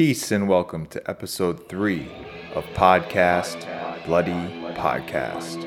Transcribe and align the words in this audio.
Peace 0.00 0.32
and 0.32 0.48
welcome 0.48 0.86
to 0.86 1.10
episode 1.10 1.68
three 1.68 2.10
of 2.54 2.64
Podcast 2.68 3.66
Bloody 4.06 4.32
Podcast, 4.72 5.62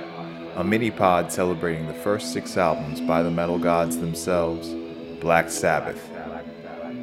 a 0.55 0.63
mini 0.63 0.89
pod 0.89 1.31
celebrating 1.31 1.85
the 1.85 1.93
first 1.93 2.33
six 2.33 2.57
albums 2.57 2.99
by 2.99 3.21
the 3.21 3.29
metal 3.29 3.59
gods 3.59 3.99
themselves, 3.99 4.73
Black 5.21 5.51
Sabbath, 5.51 6.09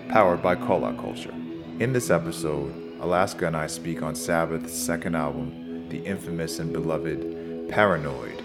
powered 0.09 0.43
by 0.43 0.57
Cola 0.57 0.93
Culture. 0.95 1.33
In 1.79 1.93
this 1.93 2.11
episode, 2.11 2.75
Alaska 2.99 3.47
and 3.47 3.57
I 3.57 3.69
speak 3.69 4.03
on 4.03 4.17
Sabbath's 4.17 4.73
second 4.73 5.15
album, 5.15 5.89
the 5.89 6.05
infamous 6.05 6.59
and 6.59 6.73
beloved 6.73 7.69
Paranoid, 7.69 8.43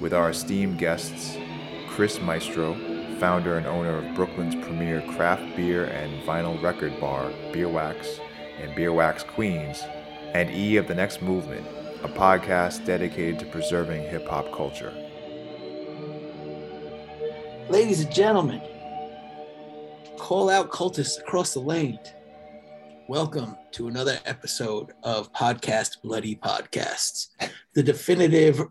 with 0.00 0.14
our 0.14 0.30
esteemed 0.30 0.78
guests, 0.78 1.36
Chris 1.88 2.20
Maestro, 2.20 2.74
founder 3.20 3.58
and 3.58 3.66
owner 3.66 3.98
of 3.98 4.14
Brooklyn's 4.14 4.54
premier 4.54 5.02
craft 5.02 5.54
beer 5.54 5.84
and 5.84 6.22
vinyl 6.22 6.60
record 6.62 6.98
bar, 6.98 7.30
Beerwax, 7.52 8.18
and 8.58 8.74
Beerwax 8.74 9.26
Queens, 9.26 9.82
and 10.32 10.50
E 10.50 10.78
of 10.78 10.88
the 10.88 10.94
Next 10.94 11.20
Movement, 11.20 11.66
a 12.02 12.08
podcast 12.08 12.86
dedicated 12.86 13.38
to 13.40 13.44
preserving 13.44 14.04
hip 14.04 14.26
hop 14.26 14.50
culture. 14.56 14.94
Ladies 17.68 18.00
and 18.00 18.10
gentlemen, 18.10 18.62
call 20.16 20.48
out 20.48 20.70
cultists 20.70 21.20
across 21.20 21.52
the 21.52 21.60
land. 21.60 22.14
Welcome 23.06 23.54
to 23.72 23.88
another 23.88 24.18
episode 24.24 24.92
of 25.02 25.30
Podcast 25.34 26.00
Bloody 26.02 26.36
Podcasts, 26.36 27.26
the 27.74 27.82
definitive 27.82 28.62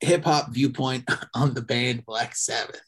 hip 0.00 0.24
hop 0.24 0.52
viewpoint 0.52 1.08
on 1.34 1.54
the 1.54 1.62
band 1.62 2.04
Black 2.04 2.34
Sabbath. 2.34 2.80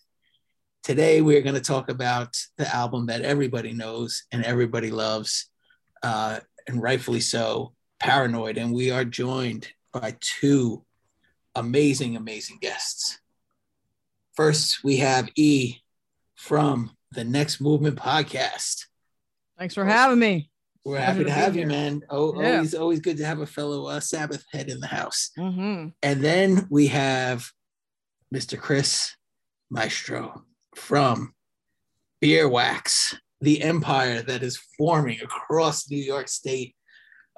Today, 0.88 1.20
we're 1.20 1.42
going 1.42 1.54
to 1.54 1.60
talk 1.60 1.90
about 1.90 2.34
the 2.56 2.66
album 2.74 3.04
that 3.08 3.20
everybody 3.20 3.74
knows 3.74 4.24
and 4.32 4.42
everybody 4.42 4.90
loves, 4.90 5.50
uh, 6.02 6.40
and 6.66 6.82
rightfully 6.82 7.20
so, 7.20 7.74
Paranoid. 8.00 8.56
And 8.56 8.72
we 8.72 8.90
are 8.90 9.04
joined 9.04 9.68
by 9.92 10.16
two 10.18 10.86
amazing, 11.54 12.16
amazing 12.16 12.56
guests. 12.62 13.18
First, 14.32 14.82
we 14.82 14.96
have 14.96 15.28
E 15.36 15.76
from 16.36 16.92
the 17.12 17.22
Next 17.22 17.60
Movement 17.60 17.96
podcast. 17.96 18.86
Thanks 19.58 19.74
for 19.74 19.84
having 19.84 20.18
me. 20.18 20.50
We're 20.86 21.00
happy 21.00 21.24
to 21.24 21.30
have 21.30 21.54
you, 21.54 21.66
man. 21.66 22.00
Oh, 22.08 22.40
Yeah. 22.40 22.54
always, 22.54 22.74
always 22.74 23.00
good 23.00 23.18
to 23.18 23.26
have 23.26 23.40
a 23.40 23.46
fellow 23.46 23.88
uh, 23.88 24.00
Sabbath 24.00 24.42
head 24.52 24.70
in 24.70 24.80
the 24.80 24.86
house. 24.86 25.32
hmm 25.36 25.88
And 26.02 26.24
then 26.24 26.66
we 26.70 26.86
have 26.86 27.50
Mr. 28.34 28.58
Chris 28.58 29.14
Maestro 29.68 30.44
from 30.78 31.34
Beer 32.20 32.48
Wax, 32.48 33.16
the 33.40 33.62
empire 33.62 34.22
that 34.22 34.42
is 34.42 34.60
forming 34.76 35.20
across 35.20 35.90
New 35.90 35.98
York 36.02 36.28
State, 36.28 36.74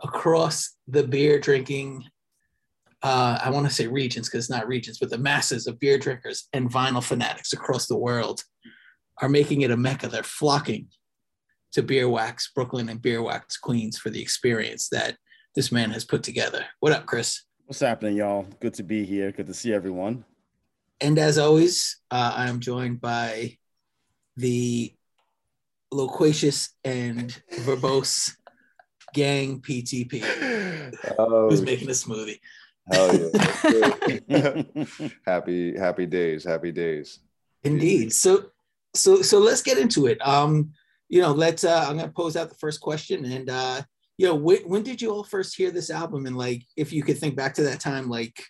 across 0.02 0.76
the 0.88 1.02
beer 1.02 1.38
drinking, 1.40 2.04
uh, 3.02 3.38
I 3.42 3.50
want 3.50 3.66
to 3.66 3.72
say 3.72 3.86
regions 3.86 4.28
because 4.28 4.44
it's 4.44 4.50
not 4.50 4.68
regions, 4.68 4.98
but 4.98 5.10
the 5.10 5.18
masses 5.18 5.66
of 5.66 5.78
beer 5.78 5.98
drinkers 5.98 6.48
and 6.52 6.70
vinyl 6.70 7.02
fanatics 7.02 7.52
across 7.52 7.86
the 7.86 7.98
world 7.98 8.42
are 9.20 9.28
making 9.28 9.62
it 9.62 9.70
a 9.70 9.76
mecca. 9.76 10.08
They're 10.08 10.22
flocking 10.22 10.88
to 11.72 11.82
Beer 11.82 12.08
Wax 12.08 12.50
Brooklyn 12.54 12.88
and 12.88 13.00
Beer 13.00 13.22
Wax 13.22 13.56
Queens 13.56 13.98
for 13.98 14.10
the 14.10 14.20
experience 14.20 14.88
that 14.90 15.16
this 15.54 15.72
man 15.72 15.90
has 15.90 16.04
put 16.04 16.22
together. 16.22 16.64
What 16.80 16.92
up, 16.92 17.06
Chris? 17.06 17.42
What's 17.66 17.80
happening, 17.80 18.16
y'all? 18.16 18.46
Good 18.60 18.74
to 18.74 18.82
be 18.82 19.04
here. 19.04 19.32
Good 19.32 19.46
to 19.46 19.54
see 19.54 19.72
everyone. 19.72 20.24
And 21.00 21.18
as 21.18 21.38
always, 21.38 21.98
uh, 22.10 22.32
I 22.36 22.48
am 22.48 22.60
joined 22.60 23.00
by 23.00 23.56
the 24.36 24.94
loquacious 25.90 26.70
and 26.84 27.30
verbose 27.60 28.36
gang 29.14 29.60
PTP, 29.60 30.22
Oh, 31.18 31.48
who's 31.48 31.62
making 31.62 31.88
a 31.88 31.92
smoothie. 31.92 32.38
hell 32.92 33.30
yeah. 34.28 34.62
happy, 35.26 35.76
happy 35.76 36.06
days, 36.06 36.44
happy 36.44 36.70
days. 36.72 37.20
Indeed. 37.64 38.12
So, 38.12 38.50
so, 38.94 39.22
so 39.22 39.38
let's 39.38 39.62
get 39.62 39.78
into 39.78 40.06
it. 40.06 40.24
Um, 40.26 40.72
you 41.08 41.20
know, 41.20 41.32
let's. 41.32 41.64
Uh, 41.64 41.86
I'm 41.88 41.96
gonna 41.96 42.12
pose 42.12 42.36
out 42.36 42.50
the 42.50 42.54
first 42.56 42.80
question, 42.80 43.24
and 43.24 43.50
uh, 43.50 43.82
you 44.16 44.26
know, 44.26 44.34
when, 44.36 44.58
when 44.68 44.82
did 44.82 45.02
you 45.02 45.10
all 45.10 45.24
first 45.24 45.56
hear 45.56 45.70
this 45.70 45.90
album? 45.90 46.26
And 46.26 46.36
like, 46.36 46.62
if 46.76 46.92
you 46.92 47.02
could 47.02 47.18
think 47.18 47.34
back 47.36 47.54
to 47.54 47.62
that 47.64 47.80
time, 47.80 48.08
like, 48.08 48.40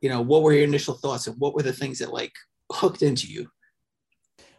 you 0.00 0.08
know, 0.08 0.20
what 0.20 0.42
were 0.42 0.52
your 0.52 0.64
initial 0.64 0.94
thoughts, 0.94 1.26
and 1.26 1.36
what 1.38 1.54
were 1.54 1.62
the 1.62 1.72
things 1.72 1.98
that 1.98 2.12
like 2.12 2.32
hooked 2.70 3.02
into 3.02 3.26
you? 3.26 3.48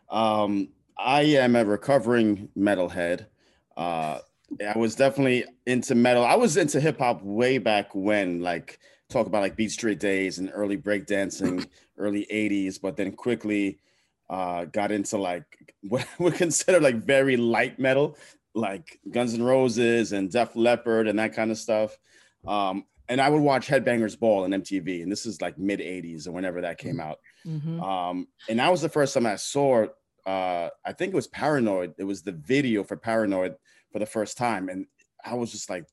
um, 0.09 0.69
I 0.97 1.21
am 1.21 1.55
a 1.55 1.65
recovering 1.65 2.49
metalhead. 2.57 3.27
Uh, 3.75 4.19
I 4.65 4.77
was 4.77 4.95
definitely 4.95 5.45
into 5.65 5.95
metal. 5.95 6.23
I 6.23 6.35
was 6.35 6.57
into 6.57 6.79
hip 6.79 6.99
hop 6.99 7.21
way 7.23 7.57
back 7.57 7.93
when, 7.93 8.41
like 8.41 8.79
talk 9.09 9.27
about 9.27 9.41
like 9.41 9.55
Beat 9.55 9.71
Street 9.71 9.99
days 9.99 10.39
and 10.39 10.49
early 10.53 10.77
breakdancing, 10.77 11.67
early 11.97 12.25
'80s. 12.31 12.79
But 12.81 12.95
then 12.95 13.11
quickly 13.11 13.79
uh, 14.29 14.65
got 14.65 14.91
into 14.91 15.17
like 15.17 15.75
what 15.87 16.07
we 16.19 16.31
consider 16.31 16.79
like 16.79 16.95
very 16.95 17.37
light 17.37 17.77
metal, 17.77 18.17
like 18.55 18.99
Guns 19.11 19.33
N' 19.33 19.43
Roses 19.43 20.13
and 20.13 20.31
Def 20.31 20.55
Leppard 20.55 21.07
and 21.07 21.19
that 21.19 21.33
kind 21.33 21.51
of 21.51 21.57
stuff. 21.57 21.97
Um, 22.47 22.85
and 23.09 23.21
I 23.21 23.29
would 23.29 23.41
watch 23.41 23.67
Headbangers 23.67 24.19
Ball 24.19 24.43
on 24.43 24.51
MTV, 24.51 25.01
and 25.03 25.11
this 25.11 25.25
is 25.25 25.41
like 25.41 25.57
mid 25.57 25.79
'80s 25.79 26.27
or 26.27 26.31
whenever 26.31 26.61
that 26.61 26.77
came 26.77 26.99
out. 26.99 27.19
hmm 27.43 27.79
Um, 27.79 28.27
and 28.49 28.59
that 28.59 28.71
was 28.71 28.81
the 28.81 28.89
first 28.89 29.13
time 29.13 29.25
I 29.25 29.35
saw, 29.35 29.87
uh, 30.25 30.69
I 30.85 30.93
think 30.93 31.13
it 31.13 31.15
was 31.15 31.27
Paranoid. 31.27 31.95
It 31.97 32.03
was 32.03 32.21
the 32.23 32.33
video 32.33 32.83
for 32.83 32.97
Paranoid 32.97 33.55
for 33.91 33.99
the 33.99 34.05
first 34.05 34.37
time. 34.37 34.69
And 34.69 34.87
I 35.23 35.35
was 35.35 35.51
just 35.51 35.69
like 35.69 35.87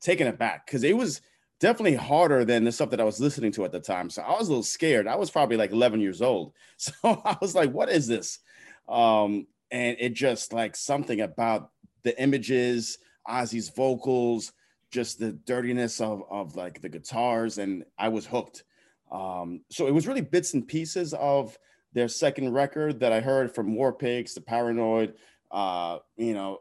taken 0.00 0.26
aback 0.26 0.66
because 0.66 0.84
it 0.84 0.96
was 0.96 1.20
definitely 1.60 1.94
harder 1.96 2.44
than 2.44 2.64
the 2.64 2.72
stuff 2.72 2.90
that 2.90 3.00
I 3.00 3.04
was 3.04 3.20
listening 3.20 3.52
to 3.52 3.64
at 3.64 3.72
the 3.72 3.80
time. 3.80 4.10
So 4.10 4.22
I 4.22 4.30
was 4.38 4.48
a 4.48 4.50
little 4.50 4.62
scared. 4.62 5.06
I 5.08 5.16
was 5.16 5.30
probably 5.30 5.56
like 5.56 5.72
11 5.72 6.00
years 6.00 6.22
old. 6.22 6.54
So 6.76 6.92
I 7.02 7.36
was 7.40 7.54
like, 7.54 7.70
what 7.72 7.88
is 7.88 8.06
this? 8.06 8.38
Um, 8.88 9.46
and 9.70 9.96
it 9.98 10.14
just 10.14 10.52
like 10.52 10.76
something 10.76 11.20
about 11.20 11.70
the 12.04 12.20
images, 12.20 12.98
Ozzy's 13.28 13.68
vocals, 13.70 14.52
just 14.90 15.18
the 15.18 15.32
dirtiness 15.32 16.00
of, 16.00 16.22
of 16.30 16.56
like 16.56 16.80
the 16.80 16.88
guitars. 16.88 17.58
And 17.58 17.84
I 17.98 18.08
was 18.08 18.26
hooked. 18.26 18.64
Um, 19.10 19.62
so 19.70 19.86
it 19.86 19.94
was 19.94 20.06
really 20.06 20.20
bits 20.20 20.54
and 20.54 20.66
pieces 20.66 21.14
of 21.14 21.58
their 21.92 22.08
second 22.08 22.52
record 22.52 23.00
that 23.00 23.12
I 23.12 23.20
heard 23.20 23.54
from 23.54 23.74
War 23.74 23.92
Pigs, 23.92 24.34
The 24.34 24.40
Paranoid, 24.40 25.14
uh, 25.50 25.98
you 26.16 26.34
know, 26.34 26.58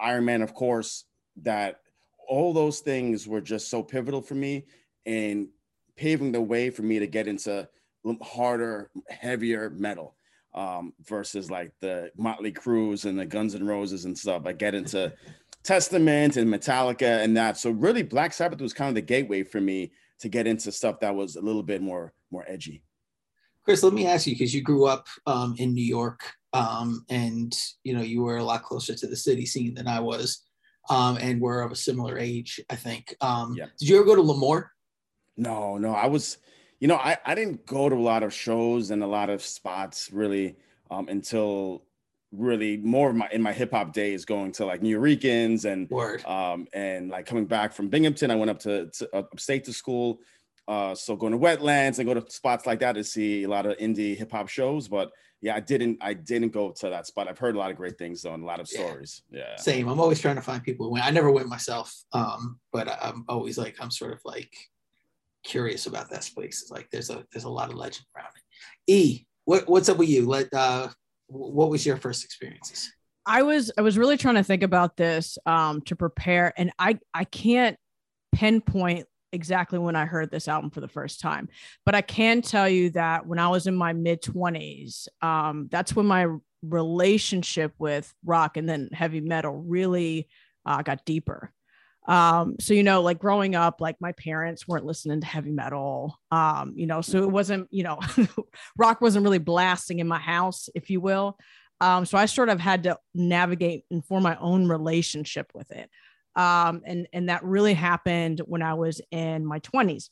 Iron 0.00 0.24
Man, 0.24 0.42
of 0.42 0.54
course, 0.54 1.04
that 1.42 1.80
all 2.26 2.52
those 2.52 2.80
things 2.80 3.28
were 3.28 3.40
just 3.40 3.68
so 3.68 3.82
pivotal 3.82 4.22
for 4.22 4.34
me 4.34 4.64
in 5.04 5.50
paving 5.96 6.32
the 6.32 6.40
way 6.40 6.70
for 6.70 6.82
me 6.82 6.98
to 6.98 7.06
get 7.06 7.28
into 7.28 7.68
harder, 8.22 8.90
heavier 9.08 9.70
metal 9.70 10.16
um, 10.54 10.92
versus 11.04 11.50
like 11.50 11.72
the 11.80 12.10
Motley 12.16 12.52
Crues 12.52 13.04
and 13.04 13.18
the 13.18 13.26
Guns 13.26 13.54
and 13.54 13.66
Roses 13.66 14.04
and 14.04 14.16
stuff. 14.16 14.42
I 14.46 14.52
get 14.52 14.74
into 14.74 15.12
Testament 15.64 16.36
and 16.36 16.52
Metallica 16.52 17.22
and 17.24 17.36
that. 17.36 17.56
So 17.56 17.70
really, 17.70 18.02
Black 18.02 18.32
Sabbath 18.32 18.60
was 18.60 18.72
kind 18.72 18.88
of 18.88 18.94
the 18.94 19.02
gateway 19.02 19.42
for 19.42 19.60
me 19.60 19.92
to 20.20 20.28
get 20.28 20.46
into 20.46 20.70
stuff 20.70 21.00
that 21.00 21.14
was 21.14 21.36
a 21.36 21.40
little 21.40 21.62
bit 21.62 21.82
more 21.82 22.12
more 22.30 22.44
edgy. 22.46 22.82
Chris, 23.64 23.82
let 23.82 23.94
me 23.94 24.06
ask 24.06 24.26
you 24.26 24.34
because 24.34 24.54
you 24.54 24.62
grew 24.62 24.84
up 24.86 25.06
um, 25.26 25.54
in 25.58 25.72
New 25.72 25.84
York, 25.84 26.20
um, 26.52 27.04
and 27.08 27.56
you 27.82 27.94
know 27.94 28.02
you 28.02 28.22
were 28.22 28.36
a 28.36 28.44
lot 28.44 28.62
closer 28.62 28.94
to 28.94 29.06
the 29.06 29.16
city 29.16 29.46
scene 29.46 29.74
than 29.74 29.88
I 29.88 30.00
was, 30.00 30.42
um, 30.90 31.16
and 31.20 31.40
we're 31.40 31.62
of 31.62 31.72
a 31.72 31.76
similar 31.76 32.18
age, 32.18 32.60
I 32.70 32.76
think. 32.76 33.14
Um, 33.20 33.54
Yeah. 33.56 33.66
Did 33.78 33.88
you 33.88 33.96
ever 33.96 34.04
go 34.04 34.16
to 34.16 34.22
L'Amour? 34.22 34.70
No, 35.36 35.78
no, 35.78 35.92
I 35.92 36.06
was, 36.06 36.38
you 36.78 36.88
know, 36.88 36.96
I, 36.96 37.16
I 37.24 37.34
didn't 37.34 37.66
go 37.66 37.88
to 37.88 37.96
a 37.96 37.98
lot 37.98 38.22
of 38.22 38.32
shows 38.32 38.90
and 38.90 39.02
a 39.02 39.06
lot 39.06 39.30
of 39.30 39.42
spots 39.42 40.10
really 40.12 40.56
um, 40.90 41.08
until 41.08 41.86
really 42.36 42.76
more 42.78 43.10
of 43.10 43.16
my 43.16 43.28
in 43.32 43.42
my 43.42 43.52
hip 43.52 43.70
hop 43.72 43.92
days 43.92 44.24
going 44.24 44.52
to 44.52 44.64
like 44.66 44.82
New 44.82 44.88
Yorkins 45.00 45.64
and 45.64 45.88
Word. 45.90 46.24
um, 46.26 46.66
and 46.72 47.10
like 47.10 47.26
coming 47.26 47.46
back 47.46 47.72
from 47.72 47.88
Binghamton, 47.88 48.30
I 48.30 48.34
went 48.36 48.50
up 48.50 48.58
to, 48.60 48.86
to 48.90 49.16
upstate 49.16 49.64
to 49.64 49.72
school. 49.72 50.18
Uh, 50.66 50.94
so 50.94 51.14
going 51.14 51.32
to 51.32 51.38
wetlands 51.38 51.98
and 51.98 52.08
go 52.08 52.14
to 52.14 52.24
spots 52.30 52.64
like 52.64 52.80
that 52.80 52.94
to 52.94 53.04
see 53.04 53.42
a 53.44 53.48
lot 53.48 53.66
of 53.66 53.76
indie 53.76 54.16
hip 54.16 54.32
hop 54.32 54.48
shows. 54.48 54.88
But 54.88 55.10
yeah, 55.42 55.54
I 55.54 55.60
didn't 55.60 55.98
I 56.00 56.14
didn't 56.14 56.52
go 56.52 56.70
to 56.70 56.88
that 56.88 57.06
spot. 57.06 57.28
I've 57.28 57.38
heard 57.38 57.54
a 57.54 57.58
lot 57.58 57.70
of 57.70 57.76
great 57.76 57.98
things 57.98 58.22
though 58.22 58.32
and 58.32 58.42
a 58.42 58.46
lot 58.46 58.60
of 58.60 58.68
Yeah. 58.72 58.78
stories. 58.86 59.22
Yeah. 59.30 59.56
Same. 59.56 59.88
I'm 59.88 60.00
always 60.00 60.20
trying 60.20 60.36
to 60.36 60.42
find 60.42 60.62
people 60.62 60.86
who 60.86 60.92
went. 60.92 61.04
I 61.04 61.10
never 61.10 61.30
went 61.30 61.48
myself, 61.48 61.94
um, 62.12 62.58
but 62.72 62.88
I'm 63.02 63.24
always 63.28 63.58
like 63.58 63.76
I'm 63.78 63.90
sort 63.90 64.12
of 64.12 64.20
like 64.24 64.54
curious 65.44 65.84
about 65.86 66.08
that 66.10 66.28
place. 66.34 66.62
It's 66.62 66.70
like 66.70 66.88
there's 66.90 67.10
a 67.10 67.26
there's 67.32 67.44
a 67.44 67.50
lot 67.50 67.68
of 67.68 67.76
legend 67.76 68.06
around 68.16 68.30
it. 68.34 68.42
E, 68.90 69.26
what 69.44 69.68
what's 69.68 69.90
up 69.90 69.98
with 69.98 70.08
you? 70.08 70.26
Let 70.26 70.48
uh, 70.54 70.88
what 71.26 71.70
was 71.70 71.84
your 71.84 71.96
first 71.96 72.24
experiences? 72.24 72.92
I 73.26 73.42
was 73.42 73.72
I 73.78 73.82
was 73.82 73.96
really 73.96 74.16
trying 74.16 74.34
to 74.34 74.44
think 74.44 74.62
about 74.62 74.96
this 74.96 75.38
um, 75.46 75.80
to 75.82 75.96
prepare, 75.96 76.52
and 76.56 76.72
I 76.78 76.98
I 77.12 77.24
can't 77.24 77.76
pinpoint 78.34 79.06
exactly 79.32 79.78
when 79.78 79.96
I 79.96 80.04
heard 80.04 80.30
this 80.30 80.46
album 80.46 80.70
for 80.70 80.80
the 80.80 80.88
first 80.88 81.20
time, 81.20 81.48
but 81.86 81.94
I 81.94 82.02
can 82.02 82.42
tell 82.42 82.68
you 82.68 82.90
that 82.90 83.26
when 83.26 83.38
I 83.38 83.48
was 83.48 83.66
in 83.66 83.74
my 83.74 83.92
mid 83.92 84.22
twenties, 84.22 85.08
um, 85.22 85.68
that's 85.70 85.96
when 85.96 86.06
my 86.06 86.26
relationship 86.62 87.72
with 87.78 88.12
rock 88.24 88.56
and 88.56 88.68
then 88.68 88.88
heavy 88.92 89.20
metal 89.20 89.52
really 89.54 90.28
uh, 90.66 90.82
got 90.82 91.04
deeper. 91.04 91.52
Um, 92.06 92.56
so 92.60 92.74
you 92.74 92.82
know, 92.82 93.00
like 93.02 93.18
growing 93.18 93.54
up, 93.54 93.80
like 93.80 93.96
my 94.00 94.12
parents 94.12 94.68
weren't 94.68 94.84
listening 94.84 95.20
to 95.20 95.26
heavy 95.26 95.50
metal. 95.50 96.18
Um, 96.30 96.74
you 96.76 96.86
know, 96.86 97.00
so 97.00 97.22
it 97.22 97.30
wasn't, 97.30 97.68
you 97.70 97.82
know, 97.82 97.98
rock 98.76 99.00
wasn't 99.00 99.24
really 99.24 99.38
blasting 99.38 100.00
in 100.00 100.08
my 100.08 100.18
house, 100.18 100.68
if 100.74 100.90
you 100.90 101.00
will. 101.00 101.38
Um, 101.80 102.04
so 102.04 102.18
I 102.18 102.26
sort 102.26 102.48
of 102.50 102.60
had 102.60 102.84
to 102.84 102.98
navigate 103.14 103.84
and 103.90 104.04
form 104.04 104.22
my 104.22 104.36
own 104.36 104.68
relationship 104.68 105.50
with 105.54 105.70
it. 105.70 105.90
Um, 106.36 106.82
and 106.84 107.08
and 107.12 107.28
that 107.28 107.44
really 107.44 107.74
happened 107.74 108.40
when 108.44 108.62
I 108.62 108.74
was 108.74 109.00
in 109.10 109.46
my 109.46 109.60
20s. 109.60 110.10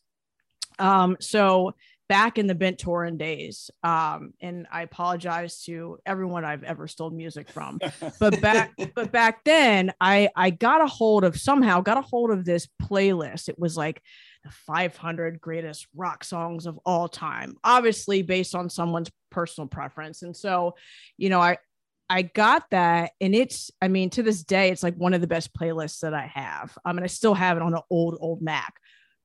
Um, 0.78 1.16
so 1.20 1.74
back 2.12 2.36
in 2.36 2.46
the 2.46 2.54
BitTorrent 2.54 3.16
days, 3.16 3.70
um, 3.82 4.34
and 4.38 4.66
I 4.70 4.82
apologize 4.82 5.62
to 5.62 5.96
everyone 6.04 6.44
I've 6.44 6.62
ever 6.62 6.86
stole 6.86 7.08
music 7.08 7.48
from, 7.48 7.78
but 8.20 8.38
back 8.42 8.70
but 8.94 9.10
back 9.10 9.42
then, 9.44 9.94
I 9.98 10.28
I 10.36 10.50
got 10.50 10.82
a 10.82 10.86
hold 10.86 11.24
of 11.24 11.40
somehow 11.40 11.80
got 11.80 11.96
a 11.96 12.02
hold 12.02 12.30
of 12.30 12.44
this 12.44 12.68
playlist. 12.82 13.48
It 13.48 13.58
was 13.58 13.78
like 13.78 14.02
the 14.44 14.50
500 14.50 15.40
greatest 15.40 15.86
rock 15.96 16.22
songs 16.22 16.66
of 16.66 16.78
all 16.84 17.08
time, 17.08 17.56
obviously 17.64 18.20
based 18.20 18.54
on 18.54 18.68
someone's 18.68 19.10
personal 19.30 19.66
preference, 19.66 20.20
and 20.20 20.36
so, 20.36 20.74
you 21.16 21.30
know, 21.30 21.40
I 21.40 21.56
I 22.10 22.20
got 22.20 22.68
that, 22.72 23.12
and 23.22 23.34
it's, 23.34 23.70
I 23.80 23.88
mean, 23.88 24.10
to 24.10 24.22
this 24.22 24.44
day, 24.44 24.68
it's 24.68 24.82
like 24.82 24.96
one 24.96 25.14
of 25.14 25.22
the 25.22 25.26
best 25.26 25.54
playlists 25.54 26.00
that 26.00 26.12
I 26.12 26.26
have. 26.26 26.76
I 26.84 26.92
mean, 26.92 27.04
I 27.04 27.06
still 27.06 27.32
have 27.32 27.56
it 27.56 27.62
on 27.62 27.72
an 27.72 27.80
old, 27.88 28.18
old 28.20 28.42
Mac. 28.42 28.74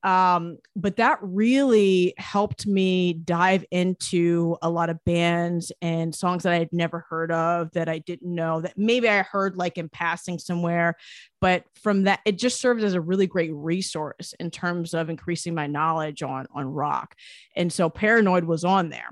Um, 0.04 0.58
but 0.76 0.98
that 0.98 1.20
really 1.22 2.14
helped 2.18 2.68
me 2.68 3.14
dive 3.14 3.66
into 3.72 4.56
a 4.62 4.70
lot 4.70 4.90
of 4.90 5.04
bands 5.06 5.72
and 5.82 6.14
songs 6.14 6.44
that 6.44 6.54
I 6.54 6.60
had 6.60 6.72
never 6.72 7.06
heard 7.10 7.32
of 7.32 7.72
that 7.74 7.90
I 7.90 8.00
didn't 8.00 8.34
know 8.34 8.62
that 8.62 8.78
maybe 8.78 9.10
I 9.10 9.24
heard 9.24 9.58
like 9.58 9.78
in 9.78 9.90
passing 9.90 10.40
somewhere. 10.40 10.96
But 11.42 11.64
from 11.82 12.04
that, 12.04 12.20
it 12.26 12.38
just 12.38 12.62
served 12.62 12.84
as 12.84 12.94
a 12.94 13.02
really 13.02 13.28
great 13.28 13.54
resource 13.54 14.34
in 14.40 14.52
terms 14.52 14.94
of 14.94 15.10
increasing 15.10 15.56
my 15.56 15.68
knowledge 15.68 16.24
on 16.24 16.48
on 16.54 16.66
rock. 16.68 17.16
And 17.56 17.74
so 17.74 17.90
Paranoid 17.90 18.46
was 18.46 18.64
on 18.64 18.90
there 18.90 19.10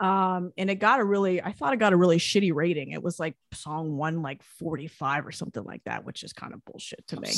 um 0.00 0.52
and 0.58 0.68
it 0.68 0.76
got 0.76 1.00
a 1.00 1.04
really 1.04 1.42
i 1.42 1.52
thought 1.52 1.72
it 1.72 1.78
got 1.78 1.92
a 1.92 1.96
really 1.96 2.18
shitty 2.18 2.52
rating. 2.54 2.92
It 2.92 3.02
was 3.02 3.18
like 3.18 3.34
song 3.52 3.96
one 3.96 4.22
like 4.22 4.42
45 4.58 5.26
or 5.26 5.32
something 5.32 5.64
like 5.64 5.82
that 5.84 6.04
which 6.04 6.22
is 6.22 6.32
kind 6.32 6.52
of 6.52 6.64
bullshit 6.64 7.06
to 7.08 7.20
me. 7.20 7.28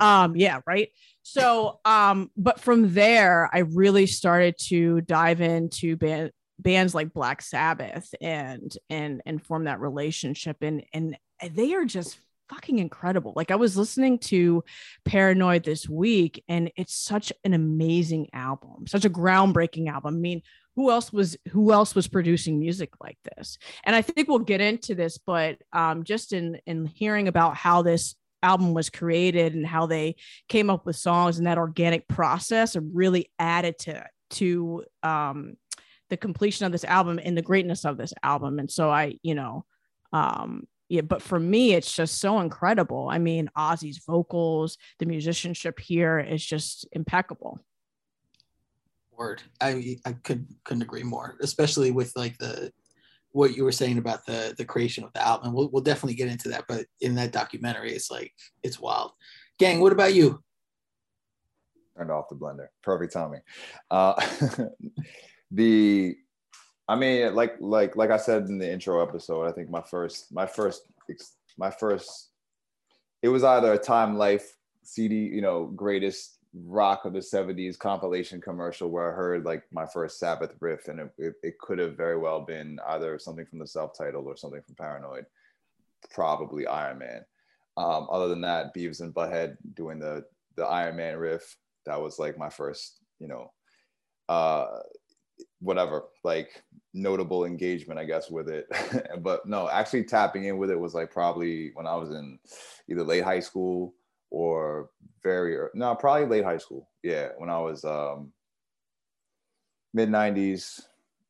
Um 0.00 0.36
yeah 0.36 0.60
right? 0.66 0.90
So 1.22 1.80
um 1.84 2.30
but 2.36 2.60
from 2.60 2.94
there 2.94 3.50
i 3.52 3.58
really 3.58 4.06
started 4.06 4.56
to 4.68 5.00
dive 5.02 5.40
into 5.40 5.96
band, 5.96 6.32
bands 6.58 6.94
like 6.94 7.12
black 7.12 7.42
sabbath 7.42 8.14
and 8.20 8.76
and 8.90 9.22
and 9.26 9.42
form 9.42 9.64
that 9.64 9.80
relationship 9.80 10.56
and 10.62 10.84
and 10.92 11.16
they 11.52 11.74
are 11.74 11.84
just 11.84 12.18
fucking 12.48 12.78
incredible. 12.78 13.32
Like 13.36 13.50
I 13.50 13.56
was 13.56 13.76
listening 13.76 14.18
to 14.20 14.64
Paranoid 15.04 15.64
this 15.64 15.88
week 15.88 16.42
and 16.48 16.70
it's 16.76 16.94
such 16.94 17.32
an 17.44 17.54
amazing 17.54 18.28
album, 18.32 18.86
such 18.86 19.04
a 19.04 19.10
groundbreaking 19.10 19.88
album. 19.88 20.16
I 20.16 20.18
mean, 20.18 20.42
who 20.78 20.92
else 20.92 21.12
was 21.12 21.36
who 21.48 21.72
else 21.72 21.96
was 21.96 22.06
producing 22.06 22.60
music 22.60 22.90
like 23.02 23.18
this? 23.24 23.58
And 23.82 23.96
i 23.96 24.00
think 24.00 24.28
we'll 24.28 24.38
get 24.38 24.60
into 24.60 24.94
this 24.94 25.18
but 25.18 25.58
um, 25.72 26.04
just 26.04 26.32
in 26.32 26.60
in 26.66 26.86
hearing 26.86 27.26
about 27.26 27.56
how 27.56 27.82
this 27.82 28.14
album 28.44 28.74
was 28.74 28.88
created 28.88 29.56
and 29.56 29.66
how 29.66 29.86
they 29.86 30.14
came 30.48 30.70
up 30.70 30.86
with 30.86 30.94
songs 30.94 31.38
and 31.38 31.48
that 31.48 31.58
organic 31.58 32.06
process 32.06 32.76
really 32.76 33.28
added 33.40 33.76
to 33.80 34.04
to 34.30 34.84
um, 35.02 35.56
the 36.10 36.16
completion 36.16 36.64
of 36.64 36.70
this 36.70 36.84
album 36.84 37.18
and 37.20 37.36
the 37.36 37.42
greatness 37.42 37.84
of 37.84 37.96
this 37.96 38.14
album. 38.22 38.60
And 38.60 38.70
so 38.70 38.88
i 38.88 39.18
you 39.24 39.34
know 39.34 39.64
um 40.12 40.68
yeah 40.88 41.00
but 41.00 41.22
for 41.22 41.40
me 41.40 41.74
it's 41.74 41.92
just 41.92 42.20
so 42.20 42.38
incredible. 42.38 43.08
I 43.10 43.18
mean 43.18 43.50
ozzy's 43.58 43.98
vocals 44.06 44.78
the 45.00 45.06
musicianship 45.06 45.80
here 45.80 46.20
is 46.20 46.46
just 46.46 46.86
impeccable 46.92 47.58
word. 49.18 49.42
I 49.60 49.98
I 50.04 50.12
could 50.12 50.46
couldn't 50.64 50.82
agree 50.82 51.02
more, 51.02 51.36
especially 51.40 51.90
with 51.90 52.12
like 52.16 52.38
the 52.38 52.72
what 53.32 53.56
you 53.56 53.64
were 53.64 53.72
saying 53.72 53.98
about 53.98 54.24
the 54.26 54.54
the 54.56 54.64
creation 54.64 55.04
of 55.04 55.12
the 55.12 55.26
album. 55.26 55.52
We'll 55.52 55.68
we'll 55.70 55.82
definitely 55.82 56.14
get 56.14 56.28
into 56.28 56.48
that, 56.50 56.64
but 56.68 56.86
in 57.00 57.14
that 57.16 57.32
documentary, 57.32 57.92
it's 57.92 58.10
like 58.10 58.32
it's 58.62 58.80
wild. 58.80 59.12
Gang, 59.58 59.80
what 59.80 59.92
about 59.92 60.14
you? 60.14 60.42
Turned 61.96 62.10
off 62.10 62.28
the 62.28 62.36
blender. 62.36 62.68
Perfect 62.82 63.12
timing. 63.12 63.40
Uh, 63.90 64.14
the, 65.50 66.16
I 66.86 66.94
mean, 66.94 67.34
like 67.34 67.56
like 67.60 67.96
like 67.96 68.10
I 68.10 68.18
said 68.18 68.44
in 68.44 68.58
the 68.58 68.72
intro 68.72 69.02
episode, 69.02 69.46
I 69.46 69.52
think 69.52 69.68
my 69.68 69.82
first 69.82 70.32
my 70.32 70.46
first 70.46 70.82
my 71.58 71.70
first, 71.70 72.30
it 73.22 73.28
was 73.28 73.42
either 73.42 73.72
a 73.72 73.78
Time 73.78 74.16
Life 74.16 74.56
CD, 74.84 75.16
you 75.16 75.40
know, 75.40 75.66
greatest 75.66 76.37
rock 76.54 77.04
of 77.04 77.12
the 77.12 77.18
70s 77.18 77.78
compilation 77.78 78.40
commercial 78.40 78.90
where 78.90 79.12
I 79.12 79.14
heard 79.14 79.44
like 79.44 79.64
my 79.72 79.86
first 79.86 80.18
Sabbath 80.18 80.54
riff, 80.60 80.88
and 80.88 81.00
it, 81.00 81.10
it, 81.18 81.34
it 81.42 81.58
could 81.58 81.78
have 81.78 81.96
very 81.96 82.18
well 82.18 82.40
been 82.40 82.78
either 82.88 83.18
something 83.18 83.46
from 83.46 83.58
the 83.58 83.66
self 83.66 83.96
titled 83.96 84.26
or 84.26 84.36
something 84.36 84.62
from 84.62 84.74
Paranoid, 84.74 85.26
probably 86.10 86.66
Iron 86.66 86.98
Man. 86.98 87.24
Um, 87.76 88.08
other 88.10 88.28
than 88.28 88.40
that, 88.42 88.74
Beavis 88.74 89.00
and 89.00 89.14
Butthead 89.14 89.56
doing 89.74 89.98
the 89.98 90.24
the 90.56 90.64
Iron 90.64 90.96
Man 90.96 91.16
riff, 91.16 91.56
that 91.86 92.00
was 92.00 92.18
like 92.18 92.36
my 92.36 92.48
first, 92.48 93.00
you 93.20 93.28
know, 93.28 93.52
uh, 94.28 94.80
whatever, 95.60 96.04
like 96.24 96.62
notable 96.94 97.44
engagement, 97.44 98.00
I 98.00 98.04
guess, 98.04 98.30
with 98.30 98.48
it. 98.48 98.66
but 99.20 99.46
no, 99.46 99.68
actually 99.68 100.04
tapping 100.04 100.44
in 100.44 100.58
with 100.58 100.70
it 100.70 100.78
was 100.78 100.94
like 100.94 101.10
probably 101.10 101.70
when 101.74 101.86
I 101.86 101.94
was 101.94 102.10
in 102.10 102.38
either 102.88 103.04
late 103.04 103.24
high 103.24 103.40
school 103.40 103.94
or 104.30 104.90
very 105.22 105.56
early, 105.56 105.70
no 105.74 105.94
probably 105.94 106.26
late 106.26 106.44
high 106.44 106.58
school. 106.58 106.88
Yeah 107.02 107.28
when 107.38 107.50
i 107.50 107.58
was 107.58 107.84
um 107.84 108.32
mid 109.94 110.08
90s 110.08 110.82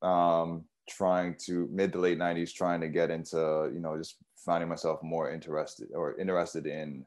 um 0.03 0.65
trying 0.89 1.35
to 1.35 1.69
mid 1.71 1.93
to 1.93 1.99
late 1.99 2.19
90s 2.19 2.53
trying 2.53 2.81
to 2.81 2.89
get 2.89 3.11
into 3.11 3.71
you 3.73 3.81
know 3.81 3.97
just 3.97 4.17
finding 4.37 4.69
myself 4.69 5.03
more 5.03 5.31
interested 5.31 5.89
or 5.95 6.19
interested 6.19 6.67
in 6.67 7.05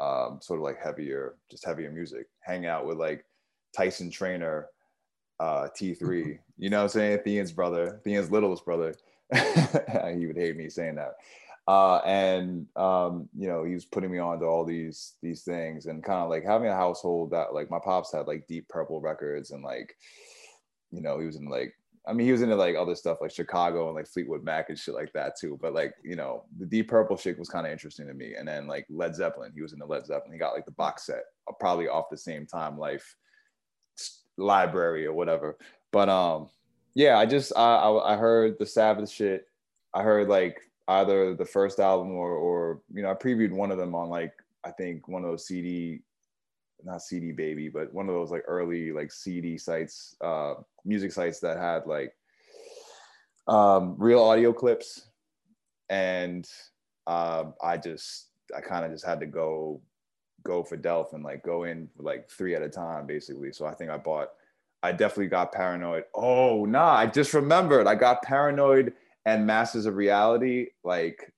um, 0.00 0.38
sort 0.42 0.58
of 0.58 0.64
like 0.64 0.82
heavier 0.82 1.34
just 1.50 1.64
heavier 1.64 1.90
music 1.90 2.26
hang 2.40 2.66
out 2.66 2.86
with 2.86 2.98
like 2.98 3.24
tyson 3.76 4.10
trainer 4.10 4.68
uh 5.40 5.68
t3 5.76 6.38
you 6.58 6.70
know 6.70 6.78
what 6.78 6.82
i'm 6.84 6.88
saying? 6.88 7.18
Thean's 7.24 7.52
brother 7.52 8.00
thean's 8.04 8.30
littlest 8.30 8.64
brother. 8.64 8.94
He 10.16 10.26
would 10.26 10.36
hate 10.36 10.56
me 10.56 10.68
saying 10.68 10.94
that 10.96 11.14
uh, 11.66 11.96
and 12.04 12.66
um, 12.76 13.28
you 13.36 13.48
know 13.48 13.64
he 13.64 13.74
was 13.74 13.86
putting 13.86 14.10
me 14.10 14.18
on 14.18 14.38
to 14.38 14.44
all 14.44 14.64
these 14.64 15.14
these 15.22 15.42
things 15.42 15.86
and 15.86 16.04
kind 16.04 16.20
of 16.20 16.28
like 16.28 16.44
having 16.44 16.68
a 16.68 16.76
household 16.76 17.30
that 17.30 17.54
like 17.54 17.70
my 17.70 17.78
pops 17.82 18.12
had 18.12 18.26
like 18.26 18.46
deep 18.46 18.68
purple 18.68 19.00
records 19.00 19.50
and 19.50 19.62
like 19.62 19.96
you 20.90 21.00
know 21.00 21.18
he 21.18 21.26
was 21.26 21.36
in 21.36 21.46
like 21.46 21.74
I 22.06 22.12
mean 22.12 22.26
he 22.26 22.32
was 22.32 22.42
into 22.42 22.54
like 22.54 22.76
other 22.76 22.94
stuff 22.94 23.18
like 23.22 23.30
Chicago 23.30 23.86
and 23.86 23.96
like 23.96 24.06
Fleetwood 24.06 24.44
Mac 24.44 24.68
and 24.68 24.78
shit 24.78 24.94
like 24.94 25.10
that 25.14 25.38
too 25.38 25.58
but 25.60 25.72
like 25.72 25.94
you 26.04 26.16
know 26.16 26.44
the 26.58 26.66
deep 26.66 26.88
purple 26.88 27.16
shit 27.16 27.38
was 27.38 27.48
kind 27.48 27.66
of 27.66 27.72
interesting 27.72 28.08
to 28.08 28.14
me. 28.14 28.34
And 28.34 28.46
then 28.46 28.66
like 28.66 28.84
Led 28.90 29.14
Zeppelin 29.14 29.52
he 29.54 29.62
was 29.62 29.72
into 29.72 29.86
Led 29.86 30.04
Zeppelin. 30.04 30.32
He 30.32 30.38
got 30.38 30.54
like 30.54 30.66
the 30.66 30.72
box 30.72 31.06
set 31.06 31.22
uh, 31.48 31.52
probably 31.58 31.88
off 31.88 32.10
the 32.10 32.18
same 32.18 32.46
time 32.46 32.78
life 32.78 33.16
library 34.36 35.06
or 35.06 35.14
whatever. 35.14 35.56
But 35.92 36.10
um 36.10 36.50
yeah 36.94 37.16
I 37.16 37.24
just 37.24 37.54
I 37.56 37.76
I, 37.76 38.12
I 38.12 38.16
heard 38.18 38.58
the 38.58 38.66
Sabbath 38.66 39.08
shit. 39.08 39.46
I 39.94 40.02
heard 40.02 40.28
like 40.28 40.60
either 40.88 41.34
the 41.34 41.44
first 41.44 41.80
album 41.80 42.12
or 42.12 42.32
or 42.32 42.80
you 42.92 43.02
know 43.02 43.10
I 43.10 43.14
previewed 43.14 43.52
one 43.52 43.70
of 43.70 43.78
them 43.78 43.94
on 43.94 44.08
like 44.08 44.32
I 44.64 44.70
think 44.70 45.08
one 45.08 45.24
of 45.24 45.30
those 45.30 45.46
CD 45.46 46.00
not 46.84 47.02
CD 47.02 47.32
baby 47.32 47.68
but 47.68 47.92
one 47.94 48.08
of 48.08 48.14
those 48.14 48.30
like 48.30 48.44
early 48.46 48.92
like 48.92 49.10
CD 49.10 49.56
sites 49.56 50.16
uh 50.20 50.54
music 50.84 51.12
sites 51.12 51.40
that 51.40 51.56
had 51.56 51.86
like 51.86 52.14
um 53.46 53.94
real 53.98 54.22
audio 54.22 54.52
clips. 54.52 55.08
And 55.90 56.48
uh, 57.06 57.44
I 57.62 57.76
just 57.76 58.28
I 58.56 58.60
kind 58.60 58.84
of 58.84 58.90
just 58.90 59.04
had 59.04 59.20
to 59.20 59.26
go 59.26 59.80
go 60.44 60.62
for 60.62 60.76
Delph 60.76 61.14
and 61.14 61.24
like 61.24 61.42
go 61.42 61.64
in 61.64 61.88
like 61.96 62.28
three 62.28 62.54
at 62.54 62.62
a 62.62 62.68
time 62.68 63.06
basically. 63.06 63.52
So 63.52 63.66
I 63.66 63.74
think 63.74 63.90
I 63.90 63.96
bought 63.96 64.30
I 64.82 64.92
definitely 64.92 65.28
got 65.28 65.52
paranoid. 65.52 66.04
Oh 66.14 66.64
nah 66.64 66.94
I 66.94 67.06
just 67.06 67.34
remembered. 67.34 67.86
I 67.86 67.94
got 67.94 68.22
paranoid 68.22 68.94
and 69.26 69.46
Masters 69.46 69.86
of 69.86 69.96
Reality, 69.96 70.68
like 70.82 71.32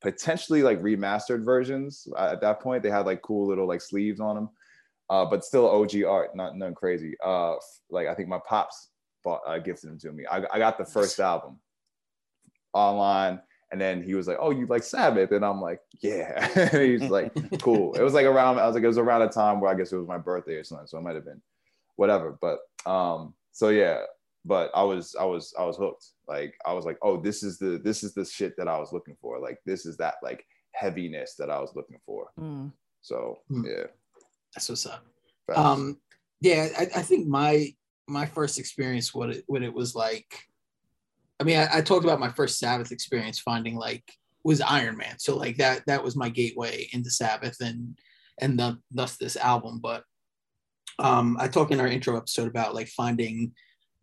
potentially 0.00 0.62
like 0.62 0.80
remastered 0.80 1.44
versions. 1.44 2.06
At 2.18 2.40
that 2.40 2.60
point, 2.60 2.82
they 2.82 2.90
had 2.90 3.06
like 3.06 3.22
cool 3.22 3.46
little 3.46 3.66
like 3.66 3.80
sleeves 3.80 4.20
on 4.20 4.36
them, 4.36 4.50
uh, 5.10 5.24
but 5.24 5.44
still 5.44 5.68
OG 5.68 6.04
art, 6.06 6.36
not 6.36 6.56
nothing 6.56 6.74
crazy. 6.74 7.14
Uh, 7.24 7.54
like 7.90 8.06
I 8.06 8.14
think 8.14 8.28
my 8.28 8.40
pops 8.46 8.88
bought 9.24 9.40
uh, 9.46 9.58
gifted 9.58 9.90
them 9.90 9.98
to 9.98 10.12
me. 10.12 10.24
I, 10.26 10.44
I 10.52 10.58
got 10.58 10.78
the 10.78 10.84
first 10.84 11.20
album 11.20 11.58
online. 12.72 13.40
And 13.72 13.80
then 13.80 14.00
he 14.00 14.14
was 14.14 14.28
like, 14.28 14.36
"Oh, 14.40 14.50
you 14.50 14.64
like 14.66 14.84
Sabbath?" 14.84 15.32
And 15.32 15.44
I'm 15.44 15.60
like, 15.60 15.80
"Yeah." 16.00 16.68
He's 16.78 17.02
like, 17.02 17.32
"Cool." 17.60 17.94
It 17.94 18.02
was 18.02 18.14
like 18.14 18.24
around. 18.24 18.60
I 18.60 18.66
was 18.66 18.76
like, 18.76 18.84
it 18.84 18.86
was 18.86 18.96
around 18.96 19.22
a 19.22 19.28
time 19.28 19.60
where 19.60 19.68
I 19.68 19.74
guess 19.74 19.92
it 19.92 19.96
was 19.96 20.06
my 20.06 20.18
birthday 20.18 20.54
or 20.54 20.62
something, 20.62 20.86
so 20.86 20.96
it 20.98 21.02
might 21.02 21.16
have 21.16 21.24
been 21.24 21.42
whatever. 21.96 22.38
But 22.40 22.60
um, 22.88 23.34
so 23.50 23.70
yeah, 23.70 24.02
but 24.46 24.70
I 24.74 24.82
was 24.82 25.14
I 25.18 25.24
was 25.24 25.52
I 25.58 25.64
was 25.64 25.76
hooked. 25.76 26.06
Like 26.28 26.54
I 26.64 26.72
was 26.72 26.84
like, 26.84 26.98
oh, 27.02 27.20
this 27.20 27.42
is 27.42 27.58
the 27.58 27.80
this 27.82 28.02
is 28.04 28.14
the 28.14 28.24
shit 28.24 28.56
that 28.56 28.68
I 28.68 28.78
was 28.78 28.92
looking 28.92 29.16
for. 29.20 29.40
Like 29.40 29.58
this 29.66 29.84
is 29.86 29.96
that 29.98 30.14
like 30.22 30.44
heaviness 30.72 31.34
that 31.38 31.50
I 31.50 31.58
was 31.60 31.72
looking 31.74 31.98
for. 32.06 32.28
Mm. 32.38 32.72
So 33.02 33.38
Hmm. 33.48 33.64
yeah. 33.66 33.86
That's 34.54 34.68
what's 34.68 34.86
up. 34.86 35.04
facts. 35.46 35.58
Um, 35.58 36.00
yeah, 36.40 36.68
I, 36.78 36.82
I 36.82 37.02
think 37.02 37.26
my 37.26 37.74
my 38.08 38.26
first 38.26 38.58
experience 38.58 39.12
what 39.12 39.30
it 39.30 39.44
what 39.46 39.62
it 39.62 39.74
was 39.74 39.94
like. 39.94 40.38
I 41.40 41.44
mean, 41.44 41.58
I, 41.58 41.78
I 41.78 41.80
talked 41.82 42.04
about 42.04 42.20
my 42.20 42.30
first 42.30 42.58
Sabbath 42.58 42.92
experience 42.92 43.38
finding 43.40 43.76
like 43.76 44.04
was 44.44 44.60
Iron 44.60 44.96
Man. 44.96 45.18
So 45.18 45.36
like 45.36 45.56
that 45.56 45.82
that 45.86 46.04
was 46.04 46.14
my 46.16 46.28
gateway 46.28 46.88
into 46.92 47.10
Sabbath 47.10 47.56
and 47.60 47.98
and 48.40 48.58
the, 48.58 48.78
thus 48.92 49.16
this 49.16 49.36
album. 49.36 49.80
But 49.82 50.04
um, 50.98 51.36
I 51.40 51.48
talked 51.48 51.72
in 51.72 51.80
our 51.80 51.88
intro 51.88 52.16
episode 52.16 52.48
about 52.48 52.74
like 52.74 52.88
finding 52.88 53.52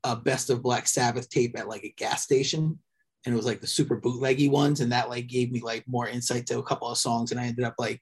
a 0.04 0.16
best 0.16 0.50
of 0.50 0.62
Black 0.62 0.88
Sabbath 0.88 1.30
tape 1.30 1.58
at 1.58 1.68
like 1.68 1.84
a 1.84 1.94
gas 1.98 2.24
station. 2.24 2.80
And 3.26 3.34
it 3.34 3.38
was 3.38 3.46
like 3.46 3.62
the 3.62 3.68
super 3.68 4.00
bootleggy 4.00 4.50
ones. 4.50 4.82
And 4.82 4.92
that 4.92 5.10
like 5.10 5.28
gave 5.28 5.52
me 5.52 5.62
like 5.62 5.86
more 5.88 6.08
insight 6.08 6.46
to 6.48 6.60
a 6.60 6.64
couple 6.64 6.90
of 6.90 6.98
songs. 6.98 7.32
And 7.32 7.40
I 7.40 7.46
ended 7.46 7.64
up 7.64 7.76
like 7.78 8.02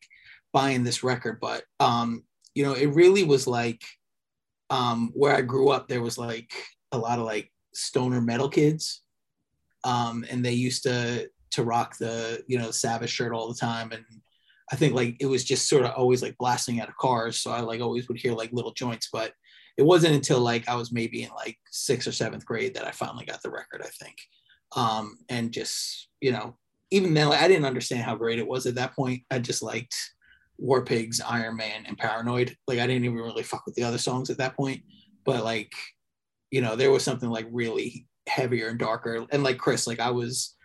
buying 0.51 0.83
this 0.83 1.03
record. 1.03 1.39
But 1.39 1.63
um, 1.79 2.23
you 2.55 2.63
know, 2.63 2.73
it 2.73 2.87
really 2.87 3.23
was 3.23 3.47
like 3.47 3.83
um 4.69 5.11
where 5.13 5.35
I 5.35 5.41
grew 5.41 5.69
up, 5.69 5.87
there 5.87 6.01
was 6.01 6.17
like 6.17 6.51
a 6.91 6.97
lot 6.97 7.19
of 7.19 7.25
like 7.25 7.51
stoner 7.73 8.21
metal 8.21 8.49
kids. 8.49 9.03
Um, 9.83 10.25
and 10.29 10.43
they 10.43 10.53
used 10.53 10.83
to 10.83 11.29
to 11.51 11.63
rock 11.63 11.97
the, 11.97 12.43
you 12.47 12.57
know, 12.57 12.71
Sabbath 12.71 13.09
shirt 13.09 13.33
all 13.33 13.47
the 13.47 13.59
time. 13.59 13.91
And 13.91 14.05
I 14.71 14.75
think 14.75 14.93
like 14.93 15.17
it 15.19 15.25
was 15.25 15.43
just 15.43 15.67
sort 15.67 15.83
of 15.83 15.91
always 15.91 16.21
like 16.21 16.37
blasting 16.37 16.79
out 16.79 16.87
of 16.87 16.95
cars. 16.95 17.39
So 17.39 17.51
I 17.51 17.59
like 17.59 17.81
always 17.81 18.07
would 18.07 18.17
hear 18.17 18.33
like 18.33 18.53
little 18.53 18.71
joints, 18.71 19.09
but 19.11 19.33
it 19.77 19.83
wasn't 19.83 20.15
until 20.15 20.39
like 20.39 20.67
I 20.67 20.75
was 20.75 20.91
maybe 20.91 21.23
in 21.23 21.29
like 21.35 21.57
sixth 21.71 22.07
or 22.07 22.11
seventh 22.11 22.45
grade 22.45 22.73
that 22.75 22.85
I 22.85 22.91
finally 22.91 23.25
got 23.25 23.41
the 23.41 23.49
record, 23.49 23.81
I 23.83 23.89
think. 24.03 24.17
Um, 24.75 25.17
and 25.29 25.51
just, 25.51 26.07
you 26.21 26.31
know, 26.31 26.57
even 26.91 27.13
then 27.13 27.29
like, 27.29 27.41
I 27.41 27.47
didn't 27.47 27.65
understand 27.65 28.03
how 28.03 28.15
great 28.15 28.39
it 28.39 28.47
was 28.47 28.65
at 28.65 28.75
that 28.75 28.95
point. 28.95 29.23
I 29.31 29.39
just 29.39 29.63
liked 29.63 29.95
War 30.57 30.83
Pigs, 30.83 31.21
Iron 31.21 31.57
Man, 31.57 31.85
and 31.87 31.97
Paranoid. 31.97 32.55
Like 32.67 32.79
I 32.79 32.87
didn't 32.87 33.05
even 33.05 33.17
really 33.17 33.43
fuck 33.43 33.65
with 33.65 33.75
the 33.75 33.83
other 33.83 33.97
songs 33.97 34.29
at 34.29 34.37
that 34.37 34.55
point. 34.55 34.81
But 35.25 35.43
like, 35.43 35.73
you 36.51 36.61
know, 36.61 36.75
there 36.75 36.91
was 36.91 37.03
something 37.03 37.29
like 37.29 37.47
really 37.51 38.07
heavier 38.27 38.67
and 38.67 38.79
darker. 38.79 39.25
And 39.31 39.43
like 39.43 39.57
Chris, 39.57 39.87
like 39.87 39.99
I 39.99 40.11
was 40.11 40.55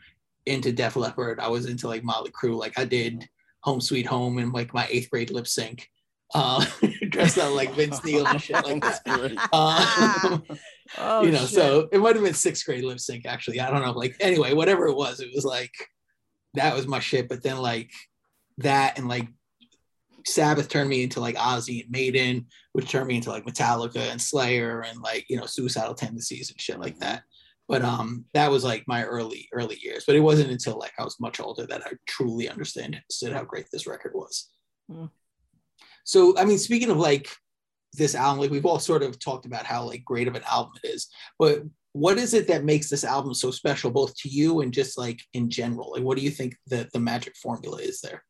into 0.46 0.72
Def 0.72 0.96
Leppard. 0.96 1.40
I 1.40 1.48
was 1.48 1.66
into 1.66 1.88
like 1.88 2.04
Motley 2.04 2.30
Crue. 2.30 2.58
Like 2.58 2.78
I 2.78 2.84
did 2.84 3.28
Home 3.62 3.80
Sweet 3.80 4.06
Home 4.06 4.38
in 4.38 4.52
like 4.52 4.74
my 4.74 4.86
eighth 4.90 5.10
grade 5.10 5.30
lip 5.30 5.46
sync. 5.46 5.88
Uh, 6.34 6.64
dressed 7.10 7.38
up 7.38 7.54
like 7.54 7.72
Vince 7.74 8.04
Neil 8.04 8.26
and 8.26 8.40
shit 8.40 8.64
like 8.64 8.82
that. 8.82 9.48
Uh, 9.52 10.38
Oh, 10.98 11.24
you 11.24 11.32
know, 11.32 11.40
shit. 11.40 11.48
so 11.48 11.88
it 11.90 11.98
might 11.98 12.14
have 12.14 12.24
been 12.24 12.32
sixth 12.32 12.64
grade 12.64 12.84
lip 12.84 13.00
sync 13.00 13.26
actually. 13.26 13.58
I 13.58 13.70
don't 13.70 13.84
know. 13.84 13.90
Like 13.90 14.14
anyway, 14.20 14.54
whatever 14.54 14.86
it 14.86 14.94
was, 14.94 15.18
it 15.18 15.30
was 15.34 15.44
like 15.44 15.72
that 16.54 16.76
was 16.76 16.86
my 16.86 17.00
shit. 17.00 17.28
But 17.28 17.42
then 17.42 17.56
like 17.56 17.90
that 18.58 18.96
and 18.96 19.08
like 19.08 19.26
Sabbath 20.24 20.68
turned 20.68 20.88
me 20.88 21.02
into 21.02 21.18
like 21.18 21.34
Ozzy 21.34 21.82
and 21.82 21.90
Maiden, 21.90 22.46
which 22.72 22.88
turned 22.88 23.08
me 23.08 23.16
into 23.16 23.30
like 23.30 23.44
Metallica 23.44 24.10
and 24.12 24.22
Slayer 24.22 24.82
and 24.82 25.00
like 25.00 25.24
you 25.28 25.36
know 25.36 25.46
suicidal 25.46 25.94
tendencies 25.94 26.50
and 26.50 26.60
shit 26.60 26.78
like 26.78 26.98
that. 27.00 27.22
But 27.66 27.82
um, 27.82 28.26
that 28.34 28.52
was 28.52 28.62
like 28.62 28.84
my 28.86 29.02
early 29.02 29.48
early 29.52 29.78
years. 29.82 30.04
But 30.06 30.14
it 30.14 30.20
wasn't 30.20 30.52
until 30.52 30.78
like 30.78 30.92
I 31.00 31.04
was 31.04 31.18
much 31.18 31.40
older 31.40 31.66
that 31.66 31.82
I 31.84 31.94
truly 32.06 32.48
understood 32.48 33.02
how 33.32 33.42
great 33.44 33.66
this 33.72 33.88
record 33.88 34.12
was. 34.14 34.50
Hmm. 34.88 35.06
So 36.06 36.38
I 36.38 36.44
mean, 36.44 36.58
speaking 36.58 36.88
of 36.88 36.96
like 36.96 37.28
this 37.92 38.14
album, 38.14 38.40
like 38.40 38.50
we've 38.50 38.64
all 38.64 38.78
sort 38.78 39.02
of 39.02 39.18
talked 39.18 39.44
about 39.44 39.66
how 39.66 39.84
like 39.84 40.04
great 40.04 40.28
of 40.28 40.36
an 40.36 40.44
album 40.48 40.72
it 40.82 40.88
is, 40.88 41.08
but 41.38 41.62
what 41.92 42.16
is 42.16 42.32
it 42.32 42.46
that 42.48 42.64
makes 42.64 42.88
this 42.88 43.04
album 43.04 43.34
so 43.34 43.50
special, 43.50 43.90
both 43.90 44.14
to 44.18 44.28
you 44.28 44.60
and 44.60 44.72
just 44.72 44.96
like 44.96 45.20
in 45.32 45.50
general? 45.50 45.92
Like, 45.92 46.02
what 46.02 46.16
do 46.16 46.22
you 46.22 46.30
think 46.30 46.54
that 46.68 46.92
the 46.92 47.00
magic 47.00 47.34
formula 47.36 47.78
is 47.78 48.00
there? 48.00 48.22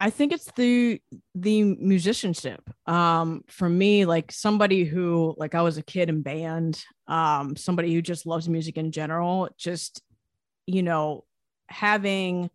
I 0.00 0.10
think 0.10 0.32
it's 0.32 0.50
the 0.56 1.00
the 1.34 1.62
musicianship. 1.62 2.62
Um, 2.86 3.44
for 3.48 3.68
me, 3.68 4.06
like 4.06 4.32
somebody 4.32 4.84
who 4.84 5.34
like 5.36 5.54
I 5.54 5.62
was 5.62 5.76
a 5.76 5.82
kid 5.82 6.08
in 6.08 6.22
band, 6.22 6.82
um, 7.06 7.56
somebody 7.56 7.92
who 7.92 8.00
just 8.00 8.26
loves 8.26 8.48
music 8.48 8.78
in 8.78 8.92
general, 8.92 9.50
just 9.58 10.02
you 10.66 10.82
know, 10.82 11.24
having 11.68 12.50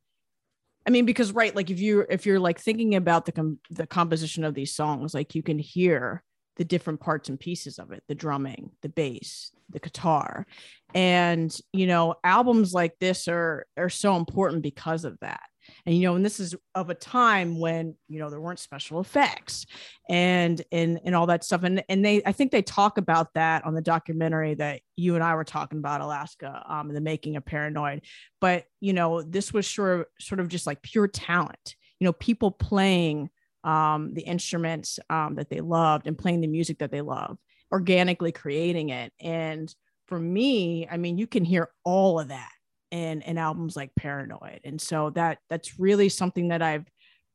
mean, 0.92 1.06
because 1.06 1.32
right, 1.32 1.56
like 1.56 1.70
if 1.70 1.80
you 1.80 2.06
if 2.10 2.26
you're 2.26 2.40
like 2.40 2.60
thinking 2.60 2.96
about 2.96 3.26
the 3.26 3.32
com- 3.32 3.60
the 3.70 3.88
composition 3.88 4.44
of 4.44 4.54
these 4.54 4.76
songs, 4.76 5.14
like 5.14 5.36
you 5.36 5.44
can 5.44 5.60
hear 5.60 6.24
the 6.58 6.66
different 6.66 7.00
parts 7.00 7.30
and 7.30 7.40
pieces 7.40 7.80
of 7.80 7.92
it, 7.92 8.04
the 8.08 8.16
drumming, 8.16 8.72
the 8.82 8.90
bass, 8.90 9.52
the 9.70 9.80
guitar. 9.80 10.46
And 10.94 11.56
you 11.74 11.88
know, 11.88 12.16
albums 12.24 12.74
like 12.74 13.00
this 13.00 13.28
are 13.28 13.66
are 13.78 13.90
so 13.90 14.16
important 14.18 14.62
because 14.62 15.06
of 15.06 15.18
that 15.22 15.42
and 15.86 15.96
you 15.96 16.02
know 16.04 16.16
and 16.16 16.26
this 16.26 16.40
is 16.40 16.56
of 16.76 16.90
a 16.90 16.96
time 16.96 17.60
when 17.60 17.96
you 18.08 18.20
know 18.20 18.30
there 18.30 18.42
weren't 18.42 18.60
special 18.60 19.00
effects 19.00 19.66
and 20.10 20.62
and 20.72 21.00
and 21.04 21.16
all 21.16 21.28
that 21.28 21.44
stuff. 21.44 21.64
And 21.64 21.84
and 21.90 22.04
they 22.04 22.22
i 22.26 22.32
think 22.32 22.52
they 22.52 22.62
talk 22.62 22.98
about 22.98 23.34
that 23.34 23.66
on 23.66 23.74
the 23.74 23.82
documentary 23.82 24.54
that 24.56 24.82
you 24.96 25.16
and 25.16 25.24
i 25.24 25.36
were 25.36 25.44
talking 25.44 25.80
about 25.80 26.02
alaska 26.02 26.64
um 26.68 26.94
the 26.94 27.02
making 27.02 27.36
of 27.36 27.46
paranoid. 27.46 28.02
But 28.40 28.66
you 28.80 28.94
know 28.94 29.22
this 29.22 29.54
was 29.54 29.66
sure 29.66 30.08
sort 30.20 30.40
of 30.40 30.48
just 30.48 30.68
like 30.68 30.82
pure 30.82 31.08
talent 31.08 31.76
you 32.00 32.06
know 32.06 32.14
people 32.14 32.52
playing 32.52 33.30
um 33.64 34.14
the 34.14 34.22
instruments 34.22 35.00
um 35.10 35.36
that 35.36 35.50
they 35.50 35.62
loved 35.62 36.08
and 36.08 36.18
playing 36.18 36.42
the 36.42 36.48
music 36.48 36.80
that 36.80 36.92
they 36.92 37.02
love 37.02 37.38
organically 37.72 38.32
creating 38.32 38.90
it. 38.90 39.14
And 39.20 39.74
for 40.08 40.20
me 40.20 40.86
i 40.92 40.98
mean 40.98 41.18
you 41.18 41.26
can 41.26 41.46
hear 41.46 41.70
all 41.86 42.20
of 42.20 42.28
that 42.28 42.52
in 42.92 43.22
in 43.22 43.38
albums 43.38 43.76
like 43.76 43.96
Paranoid. 43.96 44.62
And 44.64 44.80
so 44.80 45.10
that 45.12 45.40
that's 45.50 45.80
really 45.80 46.10
something 46.10 46.50
that 46.50 46.62
I've 46.62 46.86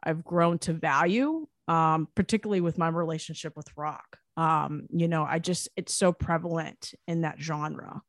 I've 0.02 0.22
grown 0.22 0.58
to 0.60 0.72
value, 0.72 1.46
um, 1.66 2.08
particularly 2.14 2.60
with 2.60 2.78
my 2.78 2.88
relationship 2.88 3.54
with 3.56 3.68
rock. 3.76 4.18
Um, 4.36 4.86
you 4.90 5.08
know, 5.08 5.24
I 5.24 5.38
just 5.38 5.68
it's 5.76 5.94
so 5.94 6.12
prevalent 6.12 6.92
in 7.08 7.22
that 7.22 7.40
genre. 7.40 8.02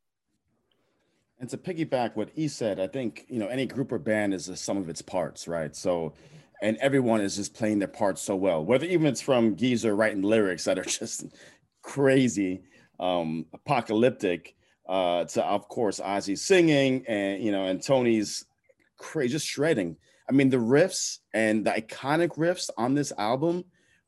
And 1.40 1.48
to 1.50 1.56
piggyback 1.56 2.16
what 2.16 2.30
he 2.34 2.48
said, 2.48 2.80
I 2.80 2.86
think 2.86 3.24
you 3.28 3.38
know 3.38 3.48
any 3.48 3.66
group 3.66 3.92
or 3.92 3.98
band 3.98 4.34
is 4.34 4.46
the 4.46 4.56
sum 4.56 4.76
of 4.76 4.88
its 4.88 5.02
parts, 5.02 5.48
right? 5.48 5.74
So, 5.74 6.14
and 6.62 6.76
everyone 6.78 7.20
is 7.20 7.36
just 7.36 7.54
playing 7.54 7.78
their 7.78 7.88
parts 7.88 8.20
so 8.20 8.36
well. 8.36 8.64
Whether 8.64 8.86
even 8.86 9.06
it's 9.06 9.20
from 9.20 9.56
Geezer 9.56 9.96
writing 9.96 10.22
lyrics 10.22 10.64
that 10.64 10.78
are 10.78 10.84
just 11.00 11.26
crazy, 11.82 12.62
um, 13.00 13.46
apocalyptic, 13.54 14.54
uh, 14.88 15.24
to 15.24 15.44
of 15.44 15.68
course 15.68 16.00
Ozzy 16.00 16.36
singing 16.38 17.04
and 17.06 17.42
you 17.42 17.52
know 17.52 17.64
and 17.64 17.82
Tony's 17.82 18.44
crazy 18.96 19.32
just 19.32 19.46
shredding. 19.46 19.96
I 20.28 20.32
mean 20.32 20.50
the 20.50 20.56
riffs 20.58 21.18
and 21.32 21.64
the 21.66 21.70
iconic 21.70 22.36
riffs 22.36 22.70
on 22.76 22.94
this 22.94 23.12
album, 23.18 23.64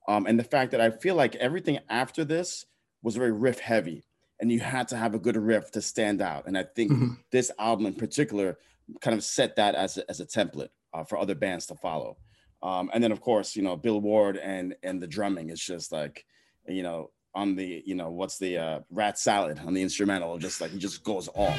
um, 0.08 0.26
and 0.26 0.38
the 0.38 0.44
fact 0.44 0.70
that 0.72 0.80
I 0.80 0.90
feel 0.90 1.14
like 1.14 1.34
everything 1.36 1.78
after 1.88 2.24
this 2.24 2.66
was 3.02 3.16
very 3.16 3.32
riff 3.32 3.58
heavy, 3.58 4.04
and 4.40 4.50
you 4.52 4.60
had 4.60 4.88
to 4.88 4.96
have 4.96 5.14
a 5.14 5.18
good 5.18 5.36
riff 5.36 5.70
to 5.72 5.80
stand 5.82 6.20
out. 6.20 6.46
And 6.46 6.56
I 6.58 6.64
think 6.64 6.92
Mhm. 6.92 7.16
this 7.30 7.50
album 7.58 7.86
in 7.86 7.94
particular 7.94 8.58
kind 9.00 9.16
of 9.16 9.22
set 9.24 9.56
that 9.56 9.74
as 9.74 9.98
a, 9.98 10.10
as 10.10 10.20
a 10.20 10.26
template 10.26 10.68
uh, 10.92 11.04
for 11.04 11.16
other 11.18 11.34
bands 11.34 11.66
to 11.66 11.74
follow. 11.76 12.16
Um, 12.62 12.90
and 12.92 13.02
then 13.02 13.12
of 13.12 13.20
course 13.22 13.56
you 13.56 13.62
know 13.62 13.76
Bill 13.76 14.00
Ward 14.00 14.36
and 14.36 14.74
and 14.82 15.00
the 15.00 15.06
drumming 15.06 15.48
is 15.50 15.60
just 15.64 15.92
like 15.92 16.26
you 16.68 16.82
know 16.82 17.10
on 17.34 17.54
the 17.54 17.82
you 17.86 17.94
know 17.94 18.10
what's 18.10 18.38
the 18.38 18.56
uh, 18.58 18.80
rat 18.90 19.18
salad 19.18 19.60
on 19.66 19.74
the 19.74 19.82
instrumental 19.82 20.38
just 20.38 20.60
like 20.60 20.70
he 20.70 20.78
just 20.78 21.02
goes 21.04 21.28
off 21.34 21.58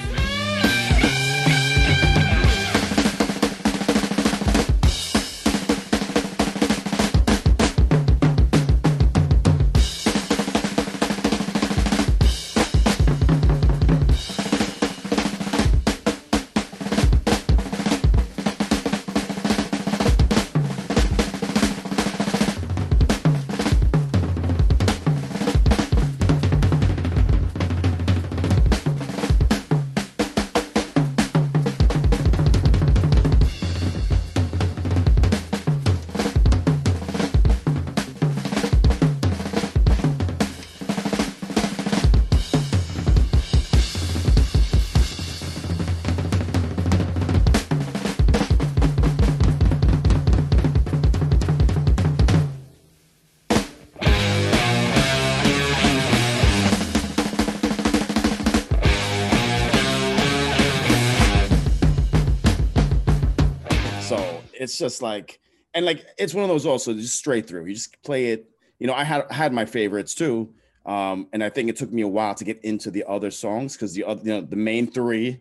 just 64.81 65.01
like, 65.01 65.39
and 65.73 65.85
like 65.85 66.05
it's 66.17 66.33
one 66.33 66.43
of 66.43 66.50
those 66.50 66.65
also 66.65 66.93
just 66.93 67.15
straight 67.15 67.47
through. 67.47 67.65
You 67.65 67.75
just 67.75 68.01
play 68.03 68.27
it. 68.27 68.50
You 68.79 68.88
know, 68.88 68.93
I 68.93 69.05
had 69.05 69.31
had 69.31 69.53
my 69.53 69.63
favorites 69.65 70.13
too, 70.13 70.53
um, 70.85 71.27
and 71.31 71.41
I 71.43 71.50
think 71.50 71.69
it 71.69 71.77
took 71.77 71.91
me 71.91 72.01
a 72.01 72.07
while 72.07 72.35
to 72.35 72.43
get 72.43 72.59
into 72.65 72.91
the 72.91 73.05
other 73.07 73.31
songs 73.31 73.73
because 73.73 73.93
the 73.93 74.03
other, 74.03 74.21
you 74.23 74.31
know, 74.31 74.41
the 74.41 74.55
main 74.57 74.91
three 74.91 75.39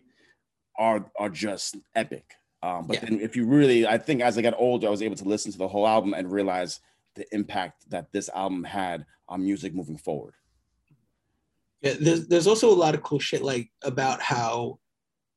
are 0.77 1.11
are 1.19 1.29
just 1.29 1.75
epic. 1.95 2.35
Um, 2.63 2.85
but 2.87 2.95
Yeah. 2.95 3.09
then 3.09 3.19
if 3.19 3.35
you 3.35 3.45
really, 3.47 3.87
I 3.87 3.97
think 3.97 4.21
as 4.21 4.37
I 4.37 4.41
got 4.41 4.53
older, 4.57 4.87
I 4.87 4.91
was 4.91 5.01
able 5.01 5.15
to 5.17 5.25
listen 5.27 5.51
to 5.51 5.57
the 5.57 5.67
whole 5.67 5.87
album 5.87 6.13
and 6.13 6.31
realize 6.31 6.79
the 7.15 7.25
impact 7.33 7.89
that 7.89 8.11
this 8.13 8.29
album 8.29 8.63
had 8.63 9.05
on 9.27 9.43
music 9.43 9.73
moving 9.73 9.97
forward. 9.97 10.35
Yeah, 11.81 11.95
there's 11.99 12.27
there's 12.27 12.47
also 12.47 12.69
a 12.69 12.77
lot 12.83 12.93
of 12.93 13.01
cool 13.01 13.19
shit 13.19 13.41
like 13.41 13.71
about 13.83 14.21
how 14.21 14.79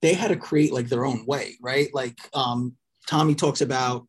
they 0.03 0.13
had 0.13 0.29
to 0.29 0.37
create 0.37 0.73
like 0.73 0.89
their 0.89 1.07
own 1.07 1.25
way, 1.25 1.57
right? 1.63 1.89
Like 1.95 2.19
um 2.35 2.77
Tommy 3.07 3.35
talks 3.35 3.61
about 3.61 4.07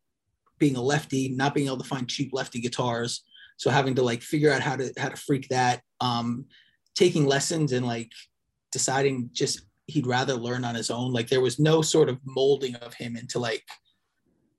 being 0.59 0.75
a 0.75 0.81
lefty, 0.81 1.29
not 1.29 1.53
being 1.53 1.67
able 1.67 1.77
to 1.77 1.83
find 1.83 2.07
cheap 2.07 2.31
lefty 2.33 2.61
guitars, 2.61 3.23
so 3.57 3.69
having 3.69 3.95
to 3.95 4.03
like 4.03 4.21
figure 4.21 4.51
out 4.51 4.61
how 4.61 4.75
to 4.75 4.91
how 4.97 5.09
to 5.09 5.15
freak 5.15 5.47
that, 5.49 5.81
um, 6.01 6.45
taking 6.95 7.25
lessons 7.25 7.71
and 7.71 7.85
like 7.85 8.11
deciding 8.71 9.29
just 9.33 9.61
he'd 9.87 10.07
rather 10.07 10.33
learn 10.33 10.65
on 10.65 10.75
his 10.75 10.89
own. 10.89 11.11
Like 11.11 11.29
there 11.29 11.41
was 11.41 11.59
no 11.59 11.81
sort 11.81 12.09
of 12.09 12.19
molding 12.25 12.75
of 12.75 12.93
him 12.93 13.15
into 13.15 13.39
like 13.39 13.63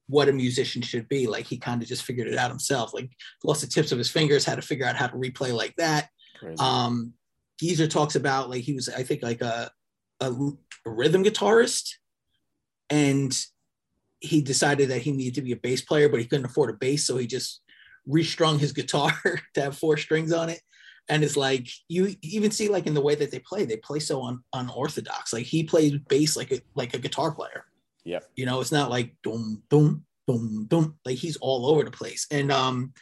what 0.09 0.29
a 0.29 0.33
musician 0.33 0.83
should 0.83 1.09
be. 1.09 1.27
Like 1.27 1.47
he 1.47 1.59
kind 1.59 1.83
of 1.83 1.89
just 1.89 2.05
figured 2.05 2.29
it 2.29 2.39
out 2.39 2.51
himself. 2.51 2.95
Like 2.95 3.11
lost 3.45 3.63
the 3.63 3.67
tips 3.67 3.93
of 3.93 3.99
his 3.99 4.11
fingers, 4.11 4.45
had 4.45 4.57
to 4.57 4.63
figure 4.63 4.87
out 4.87 4.97
how 4.97 5.09
to 5.09 5.17
replay 5.17 5.53
like 5.53 5.75
that. 5.77 6.09
Crazy. 6.39 6.57
Um, 6.59 7.15
Geezer 7.59 7.87
talks 7.87 8.15
about 8.15 8.51
like 8.51 8.63
he 8.63 8.75
was, 8.75 8.89
I 8.89 9.03
think, 9.03 9.23
like 9.23 9.41
a, 9.41 9.71
a, 10.21 10.31
a 10.31 10.91
rhythm 10.91 11.25
guitarist, 11.25 11.95
and 12.91 13.37
he 14.27 14.41
decided 14.41 14.91
that 14.91 15.03
he 15.03 15.13
needed 15.13 15.35
to 15.35 15.43
be 15.43 15.53
a 15.53 15.57
bass 15.57 15.81
player, 15.81 16.09
but 16.09 16.21
he 16.21 16.27
couldn't 16.27 16.47
afford 16.47 16.71
a 16.71 16.75
bass, 16.75 17.07
so 17.07 17.17
he 17.17 17.27
just 17.27 17.63
restrung 18.07 18.59
his 18.59 18.73
guitar 18.81 19.13
to 19.55 19.63
have 19.63 19.79
four 19.79 19.97
strings 19.97 20.33
on 20.33 20.49
it. 20.49 20.61
And 21.09 21.23
it's 21.23 21.37
like 21.37 21.69
you 21.89 22.17
even 22.23 22.51
see 22.51 22.69
like 22.69 22.87
in 22.87 22.95
the 22.95 23.01
way 23.01 23.15
that 23.15 23.31
they 23.31 23.39
play, 23.39 23.65
they 23.65 23.77
play 23.77 24.01
so 24.01 24.25
un, 24.25 24.41
unorthodox. 24.53 25.33
Like 25.33 25.47
he 25.47 25.63
plays 25.63 25.93
bass 26.09 26.37
like 26.37 26.51
a 26.51 26.61
like 26.75 26.95
a 26.95 26.99
guitar 26.99 27.33
player. 27.33 27.65
Yeah. 28.05 28.21
You 28.35 28.47
know, 28.47 28.61
it's 28.61 28.73
not 28.73 28.91
like 28.91 29.15
boom, 29.23 29.63
boom, 29.69 30.05
boom, 30.27 30.65
boom. 30.65 30.99
Like 31.05 31.19
he's 31.19 31.37
all 31.37 31.67
over 31.67 31.85
the 31.85 31.93
place. 31.93 32.27
And 32.33 32.51
um, 32.51 32.93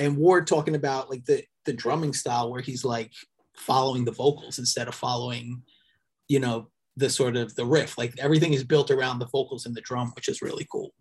and 0.00 0.16
Ward 0.16 0.48
talking 0.48 0.74
about 0.74 1.08
like 1.08 1.24
the 1.24 1.44
the 1.64 1.72
drumming 1.72 2.12
style 2.12 2.50
where 2.50 2.60
he's 2.60 2.84
like 2.84 3.12
following 3.56 4.04
the 4.04 4.10
vocals 4.10 4.58
instead 4.58 4.88
of 4.88 4.94
following, 4.94 5.62
you 6.26 6.40
know, 6.40 6.68
the 6.96 7.08
sort 7.10 7.36
of 7.36 7.54
the 7.54 7.64
riff. 7.64 7.96
Like 7.98 8.14
everything 8.18 8.52
is 8.52 8.64
built 8.64 8.90
around 8.90 9.18
the 9.18 9.26
vocals 9.26 9.66
and 9.66 9.74
the 9.74 9.80
drum, 9.80 10.12
which 10.14 10.28
is 10.28 10.42
really 10.42 10.66
cool. 10.70 10.92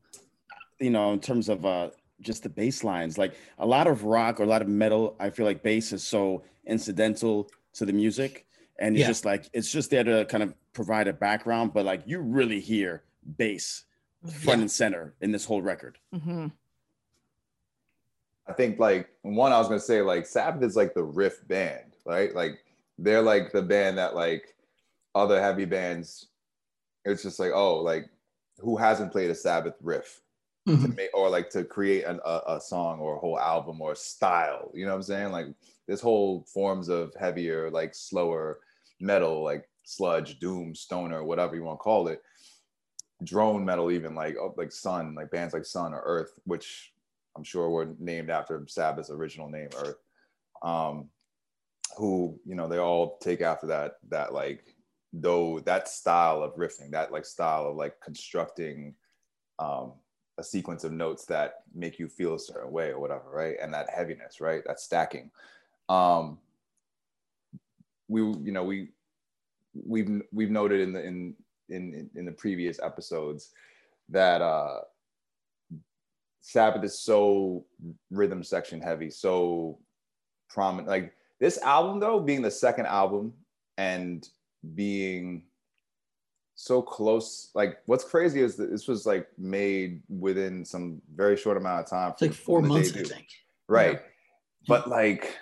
you 0.80 0.90
know, 0.90 1.14
in 1.14 1.20
terms 1.20 1.48
of 1.50 1.66
uh 1.66 1.90
just 2.22 2.44
the 2.44 2.50
bass 2.50 2.84
lines, 2.84 3.18
like 3.18 3.34
a 3.60 3.66
lot 3.66 3.88
of 3.88 4.04
rock 4.04 4.40
or 4.40 4.44
a 4.44 4.48
lot 4.48 4.62
of 4.62 4.68
metal, 4.68 5.16
I 5.20 5.30
feel 5.32 5.46
like 5.46 5.62
bass 5.64 5.92
is 5.92 6.04
so 6.04 6.44
incidental 6.66 7.50
to 7.74 7.86
the 7.86 7.94
music. 7.94 8.46
And 8.80 8.96
it's 8.96 9.02
Yeah. 9.02 9.08
just 9.08 9.26
like 9.26 9.50
it's 9.54 9.72
just 9.72 9.90
there 9.92 10.04
to 10.04 10.26
kind 10.26 10.44
of 10.44 10.54
provide 10.74 11.08
a 11.08 11.14
background, 11.14 11.74
but 11.74 11.86
like 11.86 12.04
you 12.06 12.20
really 12.20 12.60
hear 12.60 13.04
bass 13.38 13.84
front 14.24 14.60
Yeah. 14.60 14.62
and 14.64 14.72
center 14.72 15.14
in 15.22 15.32
this 15.32 15.46
whole 15.46 15.62
record. 15.62 15.98
Mm-hmm. 16.16 16.48
I 18.48 18.54
think 18.54 18.80
like 18.80 19.10
one 19.22 19.52
I 19.52 19.60
was 19.60 19.68
gonna 19.68 19.80
say 19.80 20.02
like 20.02 20.26
Sabbath 20.26 20.64
is 20.64 20.76
like 20.76 20.94
the 20.94 21.04
riff 21.04 21.48
band, 21.48 21.94
right? 22.06 22.34
Like 22.36 22.64
they're 22.98 23.22
like 23.22 23.52
the 23.52 23.62
band 23.62 23.98
that 23.98 24.16
like 24.16 24.56
other 25.16 25.42
heavy 25.42 25.66
bands. 25.66 26.28
It's 27.06 27.24
just 27.24 27.40
like 27.40 27.52
oh 27.54 27.78
like 27.78 28.10
who 28.60 28.78
hasn't 28.78 29.12
played 29.12 29.32
a 29.32 29.36
Sabbath 29.36 29.76
riff 29.82 30.22
to 30.82 30.88
Mhm. 30.88 30.96
make 30.96 31.10
or 31.16 31.30
like 31.30 31.50
to 31.52 31.64
create 31.66 32.06
an, 32.06 32.20
a, 32.26 32.42
a 32.48 32.62
song 32.62 33.00
or 33.00 33.16
a 33.16 33.20
whole 33.20 33.40
album 33.40 33.82
or 33.82 33.96
style. 33.96 34.72
You 34.74 34.86
know 34.86 34.92
what 34.92 34.98
I'm 34.98 35.04
saying? 35.04 35.32
Like 35.32 35.48
this 35.88 36.02
whole 36.02 36.44
forms 36.54 36.90
of 36.90 37.14
heavier 37.20 37.70
like 37.72 37.96
slower 37.96 38.60
metal 39.00 39.44
like 39.44 39.68
sludge, 39.84 40.40
doom, 40.40 40.76
stoner, 40.76 41.24
whatever 41.24 41.56
you 41.56 41.64
want 41.64 41.80
to 41.80 41.84
call 41.84 42.08
it. 42.08 42.22
Drone 43.24 43.64
metal, 43.64 43.92
even 43.92 44.16
like 44.16 44.36
oh, 44.38 44.54
like 44.58 44.72
Sun, 44.72 45.14
like 45.16 45.30
bands 45.30 45.54
like 45.54 45.66
Sun 45.66 45.94
or 45.94 46.02
Earth, 46.04 46.40
which 46.46 46.94
I'm 47.36 47.44
sure 47.44 47.70
were 47.70 47.94
named 48.00 48.32
after 48.32 48.66
Sabbath's 48.68 49.12
original 49.12 49.48
name, 49.50 49.70
Earth. 49.78 49.98
Um, 50.64 51.10
who 51.98 52.40
you 52.46 52.56
know 52.56 52.68
they 52.68 52.78
all 52.80 53.18
take 53.20 53.42
after 53.42 53.68
that 53.68 53.94
that 54.10 54.34
like 54.34 54.71
though 55.14 55.60
that 55.62 55.88
style 55.88 56.44
of 56.44 56.56
riffing, 56.56 56.92
that 56.92 57.12
like 57.12 57.26
style 57.26 57.68
of 57.68 57.76
like 57.76 58.00
constructing 58.02 58.96
um, 59.60 59.94
a 60.38 60.44
sequence 60.44 60.84
of 60.84 60.92
notes 60.92 61.26
that 61.26 61.64
make 61.74 62.00
you 62.00 62.08
feel 62.08 62.36
a 62.36 62.40
certain 62.40 62.72
way 62.72 62.90
or 62.90 63.00
whatever, 63.00 63.30
right? 63.32 63.56
And 63.62 63.74
that 63.74 63.90
heaviness, 63.90 64.42
right? 64.42 64.64
That 64.66 64.80
stacking. 64.80 65.32
Um, 65.90 66.40
we 68.08 68.22
you 68.22 68.52
know 68.52 68.64
we 68.64 68.90
we've 69.74 70.22
we've 70.32 70.52
noted 70.52 70.82
in 70.82 70.94
the 70.94 71.04
in 71.04 71.36
in 71.70 72.10
in 72.16 72.26
the 72.26 72.32
previous 72.32 72.80
episodes 72.82 73.52
that 74.10 74.42
uh 74.42 74.80
Sabbath 76.42 76.84
is 76.84 77.00
so 77.00 77.66
rhythm 78.10 78.44
section 78.44 78.82
heavy, 78.82 79.10
so 79.10 79.80
prominent. 80.50 80.88
Like 80.88 81.14
this 81.40 81.60
album, 81.60 82.00
though, 82.00 82.20
being 82.20 82.42
the 82.42 82.52
second 82.52 82.88
album 82.88 83.34
and 83.78 84.28
being 84.76 85.44
so 86.56 86.82
close. 86.82 87.52
Like, 87.56 87.80
what's 87.86 88.04
crazy 88.04 88.42
is 88.42 88.56
that 88.58 88.70
this 88.70 88.88
was 88.88 89.06
like 89.06 89.28
made 89.38 90.02
within 90.10 90.64
some 90.64 91.02
very 91.16 91.38
short 91.38 91.58
amount 91.58 91.84
of 91.84 91.90
time. 91.90 92.12
It's 92.12 92.22
like 92.22 92.34
four 92.34 92.62
months, 92.62 92.96
I 92.96 93.04
think. 93.04 93.28
Right. 93.68 94.00
But 94.68 94.88
like, 94.90 95.38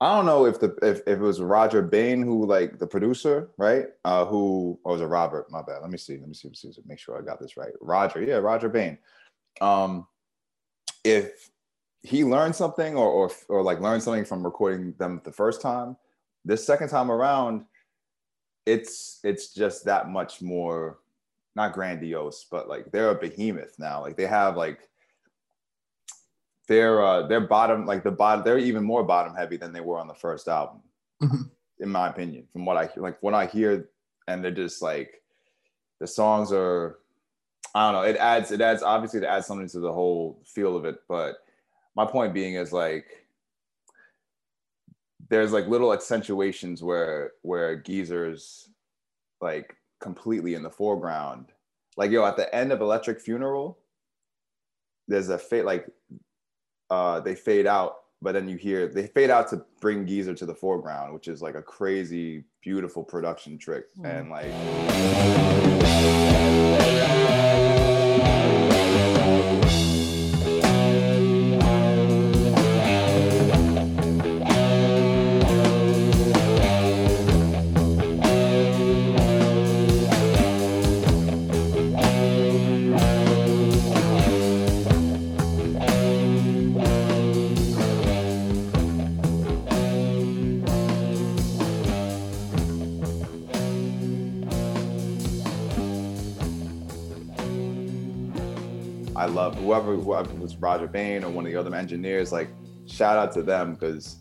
I 0.00 0.16
don't 0.16 0.26
know 0.26 0.46
if 0.46 0.58
the 0.58 0.76
if, 0.82 0.98
if 1.06 1.18
it 1.18 1.18
was 1.18 1.40
Rodger 1.40 1.82
Bain 1.82 2.22
who 2.22 2.46
like 2.46 2.78
the 2.78 2.86
producer, 2.86 3.50
right? 3.58 3.86
Uh 4.04 4.24
who 4.24 4.78
or 4.84 4.92
was 4.92 5.00
it 5.00 5.06
Robert? 5.06 5.50
My 5.50 5.62
bad. 5.62 5.80
Let 5.82 5.90
me 5.90 5.98
see. 5.98 6.18
Let 6.18 6.28
me 6.28 6.34
see. 6.34 6.48
Let 6.48 6.52
me 6.52 6.72
see. 6.72 6.82
Make 6.86 6.98
sure 6.98 7.18
I 7.18 7.24
got 7.24 7.40
this 7.40 7.56
right. 7.56 7.72
Roger. 7.80 8.22
Yeah, 8.22 8.36
Rodger 8.36 8.68
Bain. 8.68 8.98
Um 9.60 10.06
if 11.04 11.50
he 12.02 12.24
learned 12.24 12.56
something 12.56 12.96
or 12.96 13.08
or 13.08 13.30
or 13.48 13.62
like 13.62 13.80
learned 13.80 14.02
something 14.02 14.24
from 14.24 14.44
recording 14.44 14.94
them 14.98 15.20
the 15.24 15.32
first 15.32 15.62
time, 15.62 15.96
this 16.44 16.66
second 16.66 16.88
time 16.88 17.10
around, 17.10 17.64
it's 18.66 19.20
it's 19.24 19.52
just 19.54 19.84
that 19.84 20.08
much 20.08 20.40
more 20.42 20.98
not 21.56 21.72
grandiose, 21.72 22.46
but 22.50 22.68
like 22.68 22.90
they're 22.90 23.10
a 23.10 23.14
behemoth 23.14 23.78
now. 23.78 24.00
Like 24.00 24.16
they 24.16 24.26
have 24.26 24.56
like 24.56 24.88
they're 26.66 27.04
uh 27.04 27.26
they're 27.26 27.40
bottom 27.46 27.84
like 27.86 28.02
the 28.02 28.10
bottom 28.10 28.42
they're 28.44 28.58
even 28.58 28.82
more 28.82 29.04
bottom 29.04 29.34
heavy 29.34 29.56
than 29.56 29.72
they 29.72 29.80
were 29.82 29.98
on 29.98 30.08
the 30.08 30.14
first 30.14 30.48
album 30.48 30.80
Mhm. 31.22 31.50
in 31.78 31.90
my 31.90 32.08
opinion 32.08 32.46
from 32.52 32.64
what 32.64 32.78
i 32.78 32.86
hear 32.86 33.02
like 33.02 33.18
when 33.22 33.34
i 33.34 33.44
hear 33.44 33.90
and 34.28 34.42
they're 34.42 34.50
just 34.50 34.80
like 34.80 35.22
the 36.00 36.06
songs 36.06 36.52
are 36.52 37.00
i 37.74 37.84
don't 37.92 38.00
know 38.02 38.08
it 38.08 38.16
adds 38.16 38.50
it 38.50 38.62
adds 38.62 38.82
obviously 38.82 39.20
it 39.20 39.26
adds 39.26 39.46
something 39.46 39.68
to 39.68 39.78
the 39.80 39.92
whole 39.92 40.40
feel 40.46 40.74
of 40.74 40.86
it 40.86 41.00
but 41.06 41.36
my 41.96 42.06
point 42.06 42.32
being 42.32 42.54
is 42.54 42.72
like 42.72 43.23
there's 45.30 45.52
like 45.52 45.66
little 45.68 45.92
accentuations 45.92 46.82
where 46.82 47.32
where 47.42 47.76
geezers 47.76 48.68
like 49.40 49.74
completely 50.00 50.54
in 50.54 50.62
the 50.62 50.70
foreground 50.70 51.52
like 51.96 52.10
yo 52.10 52.24
at 52.24 52.36
the 52.36 52.52
end 52.54 52.72
of 52.72 52.80
electric 52.80 53.20
funeral 53.20 53.78
there's 55.08 55.28
a 55.28 55.38
fade 55.38 55.64
like 55.64 55.86
uh 56.90 57.20
they 57.20 57.34
fade 57.34 57.66
out 57.66 57.96
but 58.22 58.32
then 58.32 58.48
you 58.48 58.56
hear 58.56 58.86
they 58.88 59.06
fade 59.06 59.30
out 59.30 59.48
to 59.48 59.64
bring 59.80 60.06
geezer 60.06 60.34
to 60.34 60.46
the 60.46 60.54
foreground 60.54 61.12
which 61.14 61.28
is 61.28 61.40
like 61.42 61.54
a 61.54 61.62
crazy 61.62 62.44
beautiful 62.62 63.02
production 63.04 63.56
trick 63.58 63.84
Mm. 63.98 64.20
and 64.20 64.30
like 64.30 64.52
Rodger 100.64 100.88
Bain 100.88 101.22
or 101.24 101.30
one 101.30 101.44
of 101.44 101.52
the 101.52 101.58
other 101.58 101.74
engineers. 101.74 102.32
Like, 102.32 102.48
shout 102.86 103.18
out 103.18 103.32
to 103.32 103.42
them 103.42 103.74
because 103.74 104.16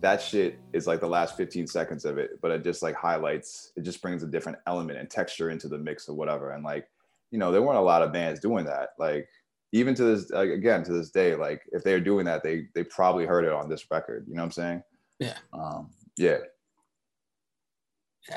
that 0.00 0.22
shit 0.22 0.60
is 0.72 0.86
like 0.86 1.00
the 1.00 1.08
last 1.08 1.36
15 1.36 1.66
seconds 1.66 2.04
of 2.04 2.18
it, 2.18 2.40
but 2.40 2.52
it 2.52 2.62
just 2.62 2.82
like 2.82 2.94
highlights. 2.94 3.72
It 3.76 3.82
just 3.82 4.00
brings 4.00 4.22
a 4.22 4.26
different 4.26 4.58
element 4.66 4.98
and 4.98 5.10
texture 5.10 5.50
into 5.50 5.68
the 5.68 5.78
mix 5.78 6.08
or 6.08 6.14
whatever. 6.14 6.52
And 6.52 6.64
like 6.64 6.88
you 7.30 7.38
know, 7.38 7.52
there 7.52 7.62
weren't 7.62 7.78
a 7.78 7.82
lot 7.82 8.02
of 8.02 8.12
bands 8.12 8.40
doing 8.40 8.64
that. 8.66 8.90
Like 8.98 9.28
even 9.72 9.94
to 9.96 10.04
this 10.04 10.30
like, 10.30 10.50
again 10.50 10.82
to 10.84 10.92
this 10.92 11.10
day, 11.10 11.34
like 11.34 11.62
if 11.72 11.82
they're 11.82 12.00
doing 12.00 12.24
that, 12.26 12.42
they 12.42 12.68
they 12.74 12.84
probably 12.84 13.26
heard 13.26 13.44
it 13.44 13.52
on 13.52 13.68
this 13.68 13.90
record. 13.90 14.24
You 14.28 14.34
know 14.34 14.42
what 14.42 14.46
I'm 14.46 14.52
saying? 14.52 14.82
Yeah. 15.18 15.36
Um, 15.52 15.90
yeah. 16.16 16.38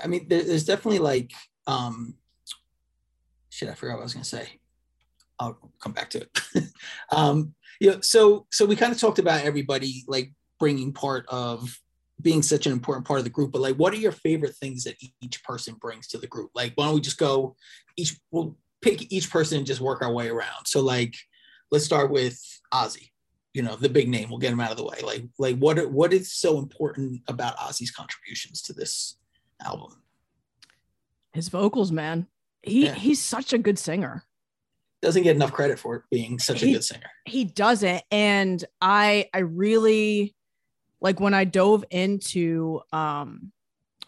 I 0.03 0.07
mean, 0.07 0.27
there's 0.27 0.63
definitely 0.63 0.99
like, 0.99 1.31
um, 1.67 2.15
shit, 3.49 3.69
I 3.69 3.75
forgot 3.75 3.95
what 3.95 4.01
I 4.01 4.03
was 4.03 4.13
gonna 4.13 4.23
say. 4.23 4.60
I'll 5.41 5.71
come 5.79 5.91
back 5.91 6.11
to 6.11 6.21
it. 6.21 6.65
um, 7.11 7.55
you 7.79 7.91
know, 7.91 8.01
so 8.01 8.45
so 8.51 8.65
we 8.65 8.75
kind 8.75 8.91
of 8.91 8.99
talked 8.99 9.19
about 9.19 9.43
everybody 9.43 10.03
like 10.07 10.31
bringing 10.59 10.93
part 10.93 11.25
of 11.29 11.75
being 12.21 12.43
such 12.43 12.67
an 12.67 12.71
important 12.71 13.07
part 13.07 13.17
of 13.17 13.23
the 13.23 13.31
group, 13.31 13.51
but 13.51 13.61
like, 13.61 13.75
what 13.77 13.93
are 13.93 13.97
your 13.97 14.11
favorite 14.11 14.55
things 14.55 14.83
that 14.83 14.95
each 15.21 15.43
person 15.43 15.73
brings 15.81 16.07
to 16.07 16.19
the 16.19 16.27
group? 16.27 16.51
Like, 16.53 16.73
why 16.75 16.85
don't 16.85 16.93
we 16.95 17.01
just 17.01 17.17
go 17.17 17.55
each? 17.97 18.15
We'll 18.29 18.55
pick 18.83 19.11
each 19.11 19.31
person 19.31 19.57
and 19.57 19.67
just 19.67 19.81
work 19.81 20.03
our 20.03 20.13
way 20.13 20.29
around. 20.29 20.67
So 20.67 20.81
like, 20.81 21.15
let's 21.71 21.85
start 21.85 22.11
with 22.11 22.39
Ozzy. 22.71 23.09
You 23.53 23.63
know, 23.63 23.75
the 23.75 23.89
big 23.89 24.07
name. 24.07 24.29
We'll 24.29 24.39
get 24.39 24.53
him 24.53 24.61
out 24.61 24.71
of 24.71 24.77
the 24.77 24.85
way. 24.85 24.99
Like, 25.03 25.23
like 25.39 25.57
what 25.57 25.91
what 25.91 26.13
is 26.13 26.31
so 26.31 26.59
important 26.59 27.21
about 27.27 27.57
Ozzy's 27.57 27.91
contributions 27.91 28.61
to 28.63 28.73
this 28.73 29.17
album? 29.65 30.03
His 31.33 31.49
vocals, 31.49 31.91
man. 31.91 32.27
He 32.61 32.85
Yeah. 32.85 32.93
he's 32.93 33.19
such 33.19 33.53
a 33.53 33.57
good 33.57 33.79
singer. 33.79 34.23
Doesn't 35.01 35.23
get 35.23 35.35
enough 35.35 35.51
credit 35.51 35.79
for 35.79 36.05
being 36.11 36.37
such 36.39 36.61
a 36.63 36.71
good 36.71 36.83
singer. 36.83 37.09
he 37.25 37.43
doesn't 37.43 38.03
and 38.11 38.63
i 38.81 39.27
i 39.33 39.39
really 39.39 40.35
like 41.01 41.19
when 41.19 41.33
i 41.33 41.43
dove 41.43 41.83
into 41.89 42.81
um 42.93 43.51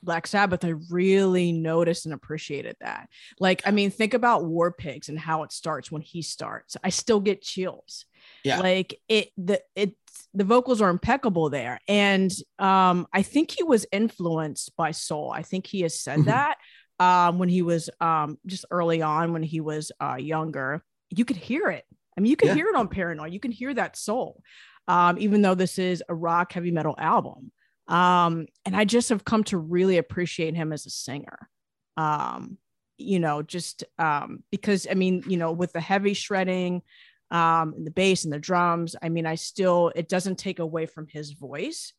black 0.03 0.27
sabbath 0.27 0.63
i 0.65 0.73
really 0.91 1.51
noticed 1.51 2.05
and 2.05 2.13
appreciated 2.13 2.75
that 2.81 3.07
like 3.39 3.61
i 3.65 3.71
mean 3.71 3.89
think 3.89 4.13
about 4.13 4.45
war 4.45 4.71
pigs 4.71 5.09
and 5.09 5.17
how 5.17 5.41
it 5.43 5.51
starts 5.51 5.91
when 5.91 6.01
he 6.01 6.21
starts 6.21 6.77
i 6.83 6.89
still 6.89 7.19
get 7.19 7.41
chills 7.41 8.05
Yeah. 8.43 8.59
like 8.59 8.99
it 9.07 9.29
the 9.37 9.61
it 9.75 9.95
the 10.35 10.43
vocals 10.43 10.81
are 10.81 10.89
impeccable 10.89 11.49
there 11.49 11.79
and 11.87 12.31
um 12.59 13.07
i 13.13 13.21
think 13.23 13.49
he 13.51 13.63
was 13.63 13.85
influenced 13.91 14.75
by 14.75 14.91
soul 14.91 15.31
i 15.33 15.41
think 15.41 15.65
he 15.67 15.81
has 15.81 15.99
said 15.99 16.19
Mhm. 16.19 16.25
that 16.25 16.57
um 17.03 17.39
when 17.39 17.49
he 17.49 17.61
was 17.61 17.89
um 17.99 18.37
just 18.45 18.65
early 18.71 19.01
on 19.01 19.33
when 19.33 19.43
he 19.43 19.59
was 19.61 19.91
uh 20.01 20.15
younger 20.15 20.83
you 21.09 21.25
could 21.25 21.37
hear 21.37 21.69
it 21.69 21.85
I 22.17 22.21
mean, 22.21 22.29
you 22.29 22.35
can 22.35 22.49
Yeah. 22.49 22.55
hear 22.55 22.67
it 22.67 22.75
on 22.75 22.87
Paranoid. 22.87 23.33
You 23.33 23.39
can 23.39 23.51
hear 23.51 23.73
that 23.73 23.97
soul, 23.97 24.43
um, 24.87 25.17
even 25.17 25.41
though 25.41 25.55
this 25.55 25.79
is 25.79 26.03
a 26.07 26.15
rock 26.15 26.53
heavy 26.53 26.71
metal 26.71 26.95
album. 26.97 27.51
Um, 27.87 28.45
and 28.65 28.75
I 28.75 28.85
just 28.85 29.09
have 29.09 29.25
come 29.25 29.43
to 29.45 29.57
really 29.57 29.97
appreciate 29.97 30.55
him 30.55 30.71
as 30.71 30.85
a 30.85 30.89
singer. 30.89 31.49
Um, 31.97 32.57
you 32.97 33.19
know, 33.19 33.41
just 33.41 33.83
um, 33.97 34.43
because 34.51 34.87
I 34.89 34.93
mean, 34.93 35.23
you 35.27 35.37
know, 35.37 35.51
with 35.51 35.73
the 35.73 35.81
heavy 35.81 36.13
shredding, 36.13 36.83
um, 37.31 37.73
and 37.75 37.87
the 37.87 37.91
bass 37.91 38.25
and 38.25 38.33
the 38.33 38.39
drums, 38.39 38.95
I 39.01 39.09
mean, 39.09 39.25
I 39.25 39.35
still 39.35 39.91
it 39.95 40.07
doesn't 40.07 40.37
take 40.37 40.59
away 40.59 40.85
from 40.85 41.07
his 41.07 41.31
voice. 41.31 41.93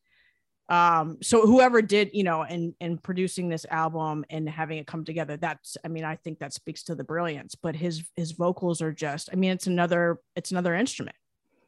Um, 0.67 1.17
so 1.21 1.45
whoever 1.45 1.81
did, 1.81 2.09
you 2.13 2.23
know, 2.23 2.43
and 2.43 2.73
and 2.81 3.01
producing 3.01 3.49
this 3.49 3.65
album 3.69 4.25
and 4.29 4.49
having 4.49 4.77
it 4.79 4.87
come 4.87 5.05
together, 5.05 5.37
that's 5.37 5.77
I 5.85 5.89
mean, 5.89 6.03
I 6.03 6.15
think 6.15 6.39
that 6.39 6.53
speaks 6.53 6.83
to 6.83 6.95
the 6.95 7.03
brilliance. 7.03 7.55
But 7.55 7.75
his 7.75 8.03
his 8.15 8.31
vocals 8.31 8.81
are 8.81 8.91
just, 8.91 9.29
I 9.31 9.35
mean, 9.35 9.51
it's 9.51 9.67
another 9.67 10.19
it's 10.35 10.51
another 10.51 10.73
instrument. 10.75 11.15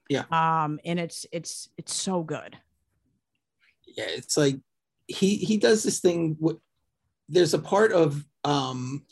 Yeah. 0.10 0.23
Um, 0.31 0.79
and 0.86 0.99
it's 0.99 1.25
it's 1.31 1.69
it's 1.77 1.93
so 1.93 2.23
good. 2.23 2.57
yeah 3.86 4.05
it's 4.07 4.38
like 4.38 4.57
he 5.07 5.36
he 5.38 5.57
does 5.57 5.83
this 5.83 5.99
thing 5.99 6.38
wh- 6.43 6.60
there's 7.29 7.53
a 7.53 7.60
part 7.60 7.91
of 7.91 8.23
um 8.43 9.05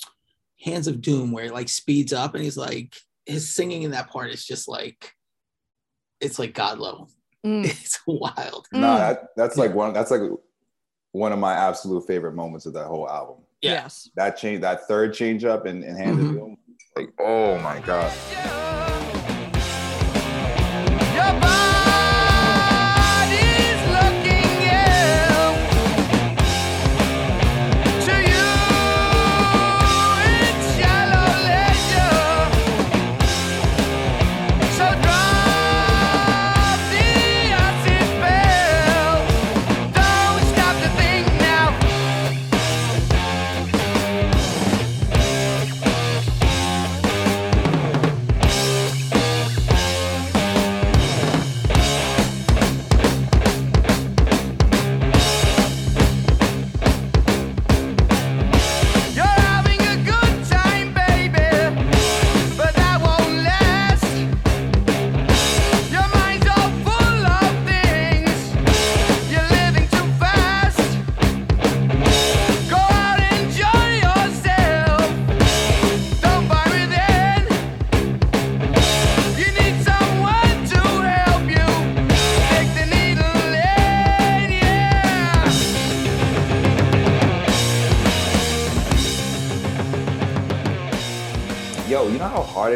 hands 0.60 0.88
of 0.88 1.02
doom 1.02 1.32
where 1.32 1.46
it 1.46 1.54
like 1.54 1.70
speeds 1.70 2.14
up 2.14 2.36
and 2.36 2.44
he's 2.44 2.58
like 2.58 2.96
his 3.26 3.54
singing 3.54 3.84
in 3.84 3.92
that 3.92 4.10
part 4.10 4.32
is 4.32 4.46
just 4.46 4.68
like 4.68 5.14
it's 6.22 6.40
like 6.40 6.54
god 6.54 6.80
level 6.80 7.10
Mm. 7.46 7.66
it's 7.70 8.00
wild 8.08 8.68
No, 8.74 8.80
Mm. 8.80 8.98
that, 8.98 9.28
that's 9.38 9.56
like 9.58 9.74
one. 9.76 9.94
That's 9.94 10.10
like 10.12 10.22
one 11.12 11.32
of 11.32 11.40
my 11.40 11.54
absolute 11.54 12.06
favorite 12.08 12.34
moments 12.34 12.66
of 12.66 12.74
that 12.74 12.88
whole 12.88 13.08
album. 13.10 13.38
Yeah. 13.62 13.72
Yes. 13.84 14.10
That 14.16 14.36
change, 14.38 14.62
that 14.62 14.88
third 14.88 15.14
change 15.14 15.46
up 15.46 15.66
in, 15.66 15.84
in 15.84 15.96
Hand 15.96 16.20
of 16.20 16.26
Mhm. 16.26 16.58
Like 16.98 17.10
oh 17.20 17.58
my 17.60 17.80
god. 17.82 18.12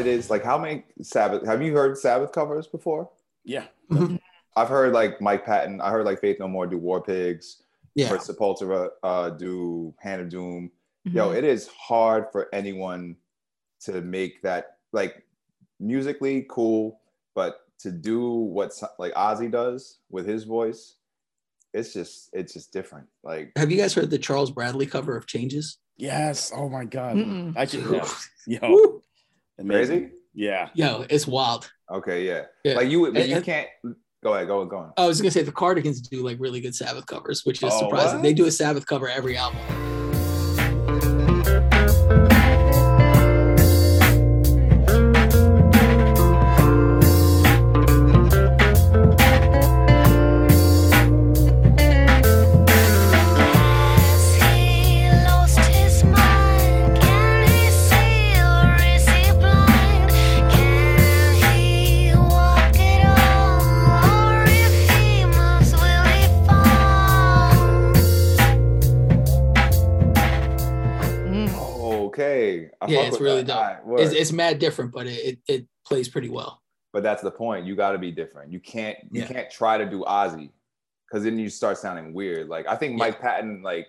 Is? 0.09 0.29
Like 0.29 0.43
how 0.43 0.57
many 0.57 0.83
Sabbath? 1.01 1.45
Have 1.45 1.61
you 1.61 1.73
heard 1.73 1.97
Sabbath 1.97 2.31
covers 2.31 2.67
before? 2.67 3.09
Yeah. 3.45 3.65
I've 4.55 4.67
heard 4.69 4.93
like 4.93 5.21
Mike 5.21 5.45
Patton. 5.45 5.79
I 5.81 5.89
heard 5.91 6.05
like 6.05 6.19
Faith 6.19 6.37
No 6.39 6.47
More 6.47 6.67
do 6.67 6.77
War 6.77 7.01
Pigs. 7.01 7.63
yeah 7.95 8.07
Heard 8.09 8.19
Sepultura 8.21 8.89
uh, 9.03 9.29
do 9.31 9.93
Hand 9.99 10.21
of 10.21 10.29
Doom. 10.29 10.71
Yo, 11.05 11.29
Mhm. 11.29 11.37
it 11.37 11.43
is 11.43 11.67
hard 11.67 12.25
for 12.31 12.49
anyone 12.53 13.15
to 13.85 14.01
make 14.01 14.41
that 14.41 14.77
like 14.91 15.23
musically 15.79 16.45
cool, 16.49 16.99
but 17.35 17.61
to 17.79 17.91
do 17.91 18.29
what 18.29 18.73
like 18.99 19.13
Ozzy 19.13 19.49
does 19.49 19.99
with 20.09 20.27
his 20.27 20.43
voice, 20.43 20.95
it's 21.73 21.93
just 21.93 22.29
it's 22.33 22.53
just 22.53 22.73
different. 22.73 23.07
Like 23.23 23.53
have 23.55 23.71
you 23.71 23.77
guys 23.77 23.93
heard 23.93 24.09
the 24.09 24.17
charles 24.17 24.51
bradley 24.51 24.85
cover 24.85 25.15
of 25.15 25.25
changes 25.27 25.77
Yes. 25.97 26.51
Oh 26.55 26.69
my 26.69 26.85
God. 26.85 27.17
Mm-mm. 27.17 27.57
I 27.57 27.65
can. 27.65 27.93
Yeah. 27.93 28.07
Yo. 28.47 28.98
Woo! 29.59 29.65
Amazing. 29.65 29.99
crazy. 29.99 30.13
Yeah. 30.33 30.69
yo 30.73 31.05
it's 31.09 31.27
wild 31.27 31.71
Okay, 31.91 32.25
yeah. 32.27 32.43
Yeah. 32.63 32.75
Like 32.75 32.89
you, 32.89 33.11
but 33.11 33.21
And- 33.21 33.29
you 33.29 33.35
and- 33.37 33.45
can't. 33.45 33.67
Go 34.23 34.33
ahead, 34.33 34.47
go 34.47 34.57
ahead, 34.59 34.69
go 34.69 34.77
on. 34.77 34.91
i 34.97 35.07
was 35.07 35.21
gonna 35.21 35.31
say 35.31 35.43
the 35.43 35.51
cardigans 35.51 36.01
do 36.01 36.21
like 36.23 36.37
really 36.41 36.59
good 36.59 36.75
sabbath 36.75 37.05
covers 37.05 37.45
which 37.45 37.63
is 37.63 37.71
Oh, 37.73 37.79
surprising 37.79 38.15
what? 38.17 38.23
they 38.23 38.33
do 38.33 38.45
a 38.47 38.51
sabbath 38.51 38.85
cover 38.85 39.07
every 39.07 39.37
album 39.37 39.59
Yeah, 72.89 73.01
it's 73.07 73.19
really 73.19 73.43
that. 73.43 73.77
dope. 73.83 73.85
Right, 73.85 74.05
it's, 74.05 74.13
it's 74.13 74.31
mad 74.31 74.59
different 74.59 74.91
but 74.91 75.07
it, 75.07 75.11
it, 75.25 75.39
it 75.47 75.67
plays 75.85 76.09
pretty 76.09 76.29
well 76.29 76.61
but 76.91 77.03
that's 77.03 77.21
the 77.21 77.29
point. 77.29 77.67
You 77.67 77.75
got 77.75 77.91
to 77.91 77.99
be 77.99 78.11
different. 78.11 78.51
You 78.51 78.59
can't. 78.59 78.97
You 79.11 79.21
Yeah. 79.21 79.27
can't 79.27 79.51
try 79.51 79.77
to 79.77 79.85
do 79.85 80.03
Ozzy, 80.07 80.49
because 81.07 81.23
then 81.23 81.37
you 81.37 81.47
start 81.47 81.77
sounding 81.77 82.13
weird. 82.15 82.49
Like 82.49 82.65
I 82.67 82.75
think 82.75 82.95
Mike 82.95 83.21
Patton 83.21 83.61
like 83.61 83.87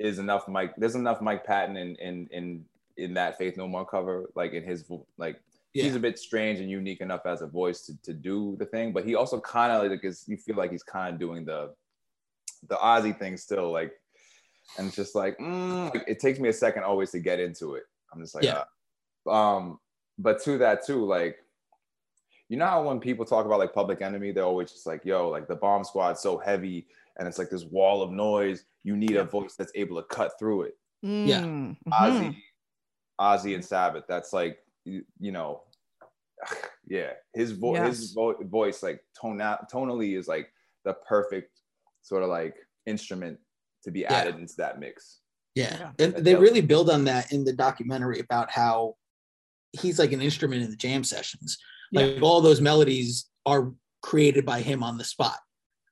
is 0.00 0.18
enough. 0.18 0.48
Mike, 0.48 0.74
there's 0.76 0.96
enough 0.96 1.20
Mike 1.20 1.44
Patton 1.44 1.76
in 1.76 1.94
in 1.96 2.28
in 2.32 2.64
in 2.96 3.14
that 3.14 3.38
Faith 3.38 3.56
No 3.56 3.68
More 3.68 3.86
cover, 3.86 4.28
like 4.34 4.52
in 4.52 4.64
his 4.64 4.84
like 5.16 5.40
Yeah. 5.74 5.84
he's 5.84 5.94
a 5.94 6.00
bit 6.00 6.18
strange 6.18 6.58
and 6.58 6.68
unique 6.68 7.00
enough 7.00 7.24
as 7.24 7.40
a 7.40 7.46
voice 7.46 7.82
to, 7.86 7.96
to 8.02 8.12
do 8.12 8.56
the 8.58 8.66
thing, 8.66 8.92
but 8.92 9.04
he 9.04 9.14
also 9.14 9.40
kind 9.40 9.70
of 9.72 9.88
like 9.88 10.04
is 10.04 10.24
you 10.26 10.36
feel 10.36 10.56
like 10.56 10.72
he's 10.72 10.82
kind 10.82 11.14
of 11.14 11.20
doing 11.20 11.44
the 11.44 11.72
the 12.68 12.74
Ozzy 12.74 13.16
thing 13.16 13.36
still, 13.36 13.70
like, 13.70 13.92
and 14.76 14.88
it's 14.88 14.96
just 14.96 15.14
like, 15.14 15.38
mm, 15.38 15.94
like, 15.94 16.04
it 16.08 16.18
takes 16.18 16.40
me 16.40 16.48
a 16.48 16.52
second 16.52 16.82
always 16.82 17.12
to 17.12 17.20
get 17.20 17.38
into 17.38 17.74
it. 17.76 17.84
I'm 18.12 18.20
just 18.20 18.34
like, 18.34 18.44
Yeah. 18.44 18.64
uh, 19.26 19.30
um, 19.56 19.80
but 20.18 20.42
to 20.44 20.58
that 20.58 20.84
too, 20.84 21.04
like, 21.04 21.38
you 22.48 22.56
know 22.56 22.66
how 22.66 22.82
when 22.86 22.98
people 23.00 23.24
talk 23.24 23.46
about 23.46 23.58
like 23.60 23.72
Public 23.72 24.02
Enemy, 24.02 24.32
they're 24.32 24.44
always 24.44 24.70
just 24.72 24.86
like, 24.86 25.04
yo, 25.04 25.28
like 25.28 25.46
the 25.46 25.54
Bomb 25.56 25.84
Squad's 25.84 26.20
so 26.20 26.36
heavy 26.38 26.88
and 27.18 27.28
it's 27.28 27.38
like 27.38 27.50
this 27.50 27.64
wall 27.64 28.02
of 28.02 28.10
noise. 28.10 28.64
You 28.82 28.96
need 28.96 29.16
a 29.16 29.24
voice 29.24 29.54
that's 29.56 29.72
able 29.74 29.96
to 30.02 30.08
cut 30.08 30.32
through 30.38 30.62
it. 30.62 30.76
Yeah. 31.02 31.42
Mm, 31.42 31.76
mhm. 31.86 31.92
Ozzy, 31.92 32.36
Ozzy 33.20 33.54
and 33.54 33.64
Sabbath. 33.64 34.04
That's 34.08 34.32
like 34.32 34.58
you, 34.84 35.04
you 35.20 35.30
know, 35.32 35.62
yeah. 36.86 37.12
His 37.34 37.52
voice, 37.52 37.78
Yes. 37.78 37.96
his 37.98 38.12
vo- 38.12 38.42
voice, 38.44 38.82
like 38.82 39.04
tona- 39.20 39.70
tonally, 39.70 40.18
is 40.18 40.26
like 40.26 40.52
the 40.84 40.94
perfect 40.94 41.60
sort 42.02 42.22
of 42.24 42.30
like 42.30 42.56
instrument 42.86 43.38
to 43.84 43.90
be 43.90 44.04
added 44.06 44.36
into 44.38 44.56
that 44.56 44.80
mix. 44.80 45.19
Yeah. 45.54 45.76
Yeah. 45.98 46.04
And 46.04 46.14
they 46.24 46.32
dope. 46.32 46.40
really 46.42 46.60
build 46.60 46.90
on 46.90 47.04
that 47.04 47.32
in 47.32 47.44
the 47.44 47.52
documentary 47.52 48.20
about 48.20 48.50
how 48.50 48.94
he's 49.72 49.98
like 49.98 50.12
an 50.12 50.20
instrument 50.20 50.62
in 50.62 50.70
the 50.70 50.76
jam 50.76 51.04
sessions. 51.04 51.58
Like 51.92 52.22
all 52.22 52.40
those 52.40 52.60
melodies 52.60 53.28
are 53.46 53.72
created 54.02 54.46
by 54.46 54.60
him 54.60 54.82
on 54.82 54.96
the 54.96 55.04
spot. 55.04 55.38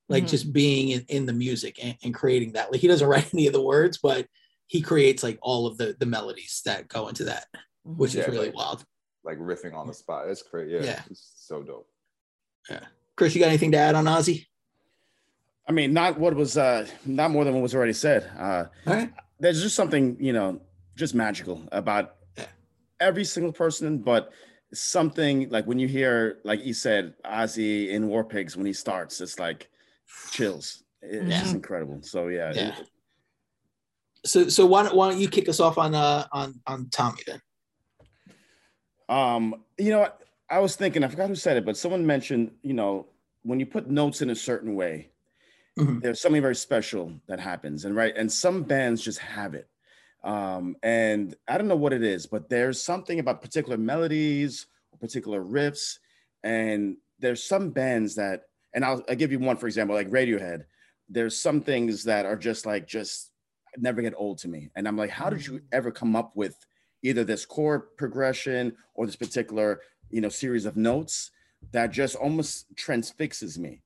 Like 0.09 0.25
Mhm. 0.25 0.29
just 0.31 0.53
being 0.53 0.91
in, 0.91 1.05
in 1.09 1.27
the 1.27 1.33
music 1.33 1.79
and, 1.83 1.97
and 2.03 2.15
creating 2.15 2.53
that. 2.53 2.71
Like 2.73 2.81
he 2.81 2.89
doesn't 2.89 3.07
write 3.15 3.33
any 3.35 3.47
of 3.47 3.53
the 3.53 3.63
words, 3.63 3.99
but 3.99 4.27
he 4.69 4.81
creates 4.81 5.23
like 5.23 5.39
all 5.43 5.67
of 5.67 5.77
the 5.79 5.97
the 5.99 6.07
melodies 6.07 6.63
that 6.65 6.89
go 6.89 7.09
into 7.09 7.25
that, 7.25 7.47
which 7.85 8.15
Yeah, 8.15 8.23
is 8.23 8.29
really 8.29 8.47
like- 8.47 8.55
wild. 8.55 8.85
Like 9.25 9.39
riffing 9.39 9.75
on 9.75 9.87
the 9.87 9.93
spot. 9.95 10.27
That's 10.27 10.43
crazy. 10.43 10.75
Yeah, 10.75 10.83
Yeah. 10.85 11.03
It's 11.11 11.33
so 11.37 11.63
dope. 11.63 11.89
Yeah. 12.71 12.81
Chris, 13.17 13.35
you 13.35 13.41
got 13.41 13.49
anything 13.49 13.73
to 13.73 13.79
add 13.79 13.95
on 13.97 14.05
Ozzy? 14.07 14.47
I 15.69 15.73
mean, 15.73 15.93
not 15.93 16.19
what 16.19 16.35
was 16.35 16.57
uh 16.57 16.87
not 17.05 17.31
more 17.31 17.45
than 17.45 17.53
what 17.55 17.63
was 17.63 17.75
already 17.75 17.93
said. 17.93 18.31
Uh 18.39 18.65
All 18.87 18.95
right. 18.95 19.13
There's 19.41 19.63
just 19.63 19.77
something, 19.77 20.17
you 20.21 20.33
know, 20.33 20.61
just 20.97 21.15
magical 21.15 21.63
about 21.73 22.17
every 23.01 23.25
single 23.25 23.53
person, 23.53 23.99
but 23.99 24.33
something 24.75 25.49
like 25.51 25.67
when 25.67 25.79
you 25.79 25.89
hear, 25.89 26.39
like 26.45 26.61
he 26.61 26.73
said, 26.73 27.15
Ozzy 27.25 27.91
in 27.91 28.09
War 28.09 28.25
Pigs 28.25 28.57
when 28.57 28.67
he 28.67 28.73
starts, 28.73 29.21
it's 29.21 29.39
like 29.39 29.69
chills. 30.31 30.83
It's 31.01 31.31
Yeah. 31.31 31.39
just 31.39 31.55
incredible. 31.55 32.03
So 32.03 32.29
yeah, 32.29 32.53
Yeah. 32.55 32.79
it- 32.79 32.89
So 34.25 34.49
so 34.49 34.67
why 34.67 34.83
don't 34.83 34.97
why 34.97 35.11
don't 35.11 35.21
you 35.21 35.29
kick 35.29 35.49
us 35.49 35.61
off 35.61 35.79
on 35.79 35.95
uh 35.95 36.27
on 36.33 36.61
on 36.67 36.91
Tommy 36.91 37.23
then? 37.25 37.41
Um, 39.09 39.65
you 39.79 39.91
know, 39.91 40.01
what? 40.01 40.23
I 40.51 40.59
was 40.59 40.77
thinking, 40.77 41.05
I 41.05 41.09
forgot 41.09 41.29
who 41.29 41.35
said 41.35 41.57
it, 41.57 41.65
but 41.65 41.77
someone 41.77 42.05
mentioned, 42.05 42.51
you 42.63 42.75
know, 42.75 43.07
when 43.43 43.61
you 43.61 43.67
put 43.67 43.89
notes 43.89 44.21
in 44.21 44.31
a 44.31 44.35
certain 44.35 44.75
way, 44.75 45.11
Mhm. 45.79 46.03
there's 46.03 46.21
something 46.21 46.43
very 46.43 46.57
special 46.57 47.13
that 47.29 47.41
happens. 47.41 47.85
And 47.85 47.95
right, 47.97 48.15
and 48.17 48.31
some 48.31 48.63
bands 48.65 49.03
just 49.03 49.19
have 49.21 49.55
it. 49.55 49.69
Um, 50.25 50.77
and 50.83 51.35
I 51.47 51.57
don't 51.59 51.69
know 51.69 51.77
what 51.77 51.93
it 51.93 52.03
is, 52.03 52.27
but 52.27 52.49
there's 52.49 52.83
something 52.83 53.21
about 53.21 53.41
particular 53.43 53.79
melodies 53.79 54.67
or 54.93 54.99
particular 54.99 55.43
riffs. 55.43 55.99
And 56.43 56.97
there's 57.21 57.45
some 57.45 57.71
bands 57.71 58.17
that, 58.17 58.45
and 58.75 58.85
I'll, 58.85 59.03
I'll 59.09 59.15
give 59.17 59.31
you 59.33 59.39
one, 59.39 59.57
for 59.57 59.67
example, 59.67 59.95
like 59.95 60.11
Radiohead. 60.11 60.65
There's 61.09 61.37
some 61.37 61.61
things 61.61 62.05
that 62.05 62.27
are 62.27 62.37
just 62.37 62.67
like, 62.67 62.87
just 62.87 63.31
never 63.77 64.03
get 64.03 64.15
old 64.17 64.39
to 64.39 64.49
me. 64.49 64.71
And 64.75 64.89
I'm 64.89 64.97
like, 64.97 65.11
how 65.11 65.31
did 65.31 65.47
you 65.47 65.61
ever 65.73 65.91
come 65.91 66.17
up 66.17 66.35
with 66.35 66.67
either 67.03 67.25
this 67.25 67.47
chord 67.47 67.97
progression 67.97 68.77
or 68.95 69.07
this 69.07 69.17
particular 69.17 69.81
you 70.11 70.21
know 70.21 70.29
series 70.29 70.67
of 70.67 70.77
notes 70.77 71.31
that 71.73 71.91
just 71.93 72.17
almost 72.17 72.67
transfixes 72.77 73.59
me 73.59 73.83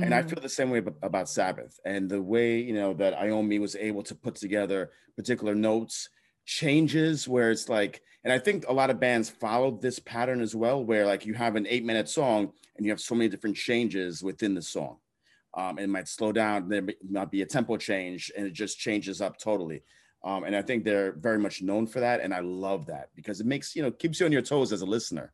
and 0.00 0.14
i 0.14 0.22
Mhm. 0.22 0.30
feel 0.30 0.40
the 0.40 0.48
same 0.48 0.70
way 0.70 0.82
about 1.02 1.28
sabbath 1.28 1.78
and 1.84 2.08
the 2.10 2.22
way 2.22 2.58
you 2.60 2.74
know 2.74 2.94
that 2.94 3.16
Iommi 3.18 3.60
was 3.60 3.76
able 3.76 4.02
to 4.04 4.14
put 4.14 4.34
together 4.34 4.90
particular 5.16 5.54
notes 5.54 6.08
changes 6.46 7.26
where 7.28 7.50
it's 7.50 7.68
like 7.68 8.02
and 8.24 8.32
i 8.32 8.38
think 8.38 8.66
a 8.68 8.72
lot 8.72 8.90
of 8.90 9.00
bands 9.00 9.30
followed 9.30 9.80
this 9.80 9.98
pattern 9.98 10.40
as 10.40 10.54
well 10.54 10.84
where 10.84 11.06
like 11.06 11.24
you 11.24 11.34
have 11.34 11.56
an 11.56 11.66
eight 11.68 11.84
minute 11.84 12.08
song 12.08 12.52
and 12.76 12.84
you 12.84 12.92
have 12.92 13.00
so 13.00 13.14
many 13.14 13.28
different 13.28 13.56
changes 13.56 14.22
within 14.22 14.54
the 14.54 14.62
song 14.62 14.98
um, 15.54 15.78
it 15.78 15.88
might 15.88 16.08
slow 16.08 16.32
down 16.32 16.68
there 16.68 16.82
might 17.08 17.30
be 17.30 17.42
a 17.42 17.46
tempo 17.46 17.76
change 17.76 18.30
and 18.36 18.46
it 18.46 18.52
just 18.52 18.78
changes 18.78 19.20
up 19.20 19.38
totally 19.38 19.82
um, 20.24 20.44
and 20.44 20.56
I 20.56 20.62
think 20.62 20.84
they're 20.84 21.12
very 21.12 21.38
much 21.38 21.60
known 21.60 21.86
for 21.86 22.00
that, 22.00 22.20
and 22.20 22.32
I 22.32 22.40
love 22.40 22.86
that 22.86 23.10
because 23.14 23.40
it 23.40 23.46
makes 23.46 23.76
you 23.76 23.82
know 23.82 23.90
keeps 23.90 24.18
you 24.18 24.26
on 24.26 24.32
your 24.32 24.42
toes 24.42 24.72
as 24.72 24.80
a 24.80 24.86
listener. 24.86 25.32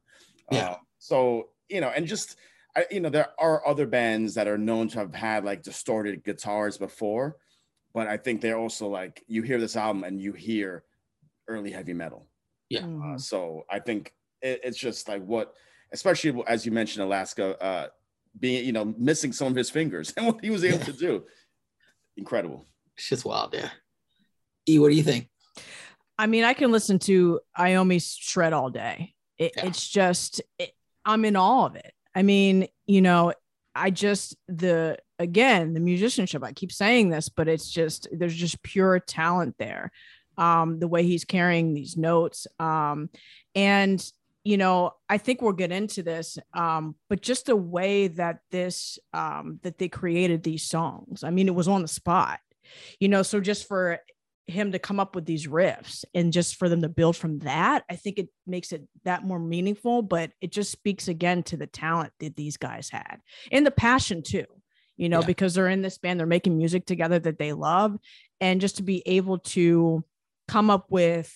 Yeah. 0.50 0.70
Uh, 0.70 0.76
so 0.98 1.50
you 1.68 1.80
know, 1.80 1.90
and 1.90 2.06
just 2.06 2.36
I, 2.76 2.87
you 2.90 3.00
know, 3.00 3.09
there 3.11 3.28
are 3.38 3.66
other 3.66 3.87
bands 3.87 4.35
that 4.35 4.46
are 4.48 4.59
known 4.59 4.88
to 4.88 4.98
have 5.00 5.14
had 5.14 5.44
like 5.44 5.62
distorted 5.62 6.22
guitars 6.24 6.78
before, 6.78 7.37
but 7.92 8.06
I 8.06 8.16
think 8.16 8.40
they're 8.40 8.59
also 8.59 8.88
like 8.88 9.22
you 9.26 9.42
hear 9.42 9.59
this 9.59 9.76
album 9.76 10.04
and 10.04 10.20
you 10.20 10.33
hear 10.33 10.85
early 11.48 11.70
heavy 11.72 11.94
metal. 11.94 12.28
Yeah. 12.68 12.80
Uh, 12.83 12.87
Mhm. 12.87 13.20
so 13.20 13.64
I 13.68 13.80
think 13.80 14.14
it, 14.40 14.61
it's 14.62 14.78
just 14.78 15.09
like 15.09 15.24
what, 15.24 15.54
especially 15.92 16.42
as 16.46 16.64
you 16.64 16.70
mentioned, 16.72 17.02
Alaska 17.04 17.61
uh, 17.62 17.88
being 18.38 18.64
you 18.64 18.72
know 18.72 18.85
missing 18.96 19.33
some 19.33 19.48
of 19.48 19.56
his 19.56 19.70
fingers 19.70 20.12
and 20.16 20.26
what 20.26 20.40
he 20.44 20.50
was 20.50 20.64
able 20.64 20.78
Yeah. 20.78 20.85
to 20.85 20.92
do, 20.92 21.24
incredible. 22.16 22.66
It's 22.96 23.09
just 23.09 23.24
wild, 23.24 23.54
yeah. 23.54 23.70
E, 24.68 24.78
what 24.78 24.90
do 24.90 24.94
you 24.96 25.02
think? 25.02 25.28
I 26.18 26.26
mean, 26.26 26.44
I 26.44 26.52
can 26.54 26.70
listen 26.70 26.98
to 27.00 27.40
Iommi's 27.56 28.14
shred 28.14 28.52
all 28.52 28.70
day. 28.70 29.14
It, 29.38 29.52
Yeah. 29.56 29.66
It's 29.66 29.88
just, 29.88 30.42
it, 30.59 30.72
I'm 31.04 31.24
in 31.24 31.35
awe 31.35 31.64
of 31.66 31.76
it. 31.76 31.94
I 32.14 32.22
mean, 32.22 32.68
you 32.86 33.02
know, 33.02 33.32
I 33.74 33.90
just, 33.90 34.36
the, 34.48 34.98
again, 35.18 35.74
the 35.74 35.80
musicianship, 35.80 36.42
I 36.42 36.52
keep 36.52 36.72
saying 36.72 37.10
this, 37.10 37.28
but 37.28 37.48
it's 37.48 37.70
just, 37.70 38.08
there's 38.12 38.34
just 38.34 38.62
pure 38.62 38.98
talent 38.98 39.56
there. 39.58 39.92
Um, 40.38 40.78
the 40.78 40.88
way 40.88 41.02
he's 41.02 41.26
carrying 41.26 41.74
these 41.74 41.98
notes. 41.98 42.46
Um, 42.58 43.10
and, 43.54 44.02
you 44.42 44.56
know, 44.56 44.94
I 45.06 45.18
think 45.18 45.42
we'll 45.42 45.52
get 45.52 45.70
into 45.70 46.02
this, 46.02 46.38
um, 46.54 46.94
but 47.10 47.20
just 47.20 47.46
the 47.46 47.56
way 47.56 48.08
that 48.08 48.40
this, 48.50 48.98
um, 49.12 49.60
that 49.64 49.76
they 49.76 49.88
created 49.88 50.42
these 50.42 50.62
songs, 50.62 51.24
I 51.24 51.30
mean, 51.30 51.46
it 51.46 51.54
was 51.54 51.68
on 51.68 51.82
the 51.82 51.88
spot, 51.88 52.40
you 52.98 53.08
know, 53.08 53.22
so 53.22 53.38
just 53.38 53.68
for 53.68 53.98
him 54.50 54.72
to 54.72 54.78
come 54.78 55.00
up 55.00 55.14
with 55.14 55.24
these 55.24 55.46
riffs 55.46 56.04
and 56.14 56.32
just 56.32 56.56
for 56.56 56.68
them 56.68 56.82
to 56.82 56.88
build 56.88 57.16
from 57.16 57.38
that, 57.40 57.84
I 57.90 57.96
think 57.96 58.18
it 58.18 58.28
makes 58.46 58.72
it 58.72 58.82
that 59.04 59.24
more 59.24 59.38
meaningful. 59.38 60.02
But 60.02 60.32
it 60.40 60.52
just 60.52 60.70
speaks 60.70 61.08
again 61.08 61.42
to 61.44 61.56
the 61.56 61.66
talent 61.66 62.12
that 62.20 62.36
these 62.36 62.56
guys 62.56 62.90
had 62.90 63.20
and 63.50 63.64
the 63.64 63.70
passion 63.70 64.22
too, 64.22 64.44
you 64.96 65.08
know, 65.08 65.20
Yeah. 65.20 65.26
because 65.26 65.54
they're 65.54 65.68
in 65.68 65.82
this 65.82 65.98
band, 65.98 66.20
they're 66.20 66.26
making 66.26 66.58
music 66.58 66.84
together 66.86 67.18
that 67.20 67.38
they 67.38 67.52
love. 67.52 67.96
And 68.40 68.60
just 68.60 68.76
to 68.76 68.82
be 68.82 69.02
able 69.06 69.38
to 69.38 70.04
come 70.48 70.70
up 70.70 70.86
with, 70.90 71.32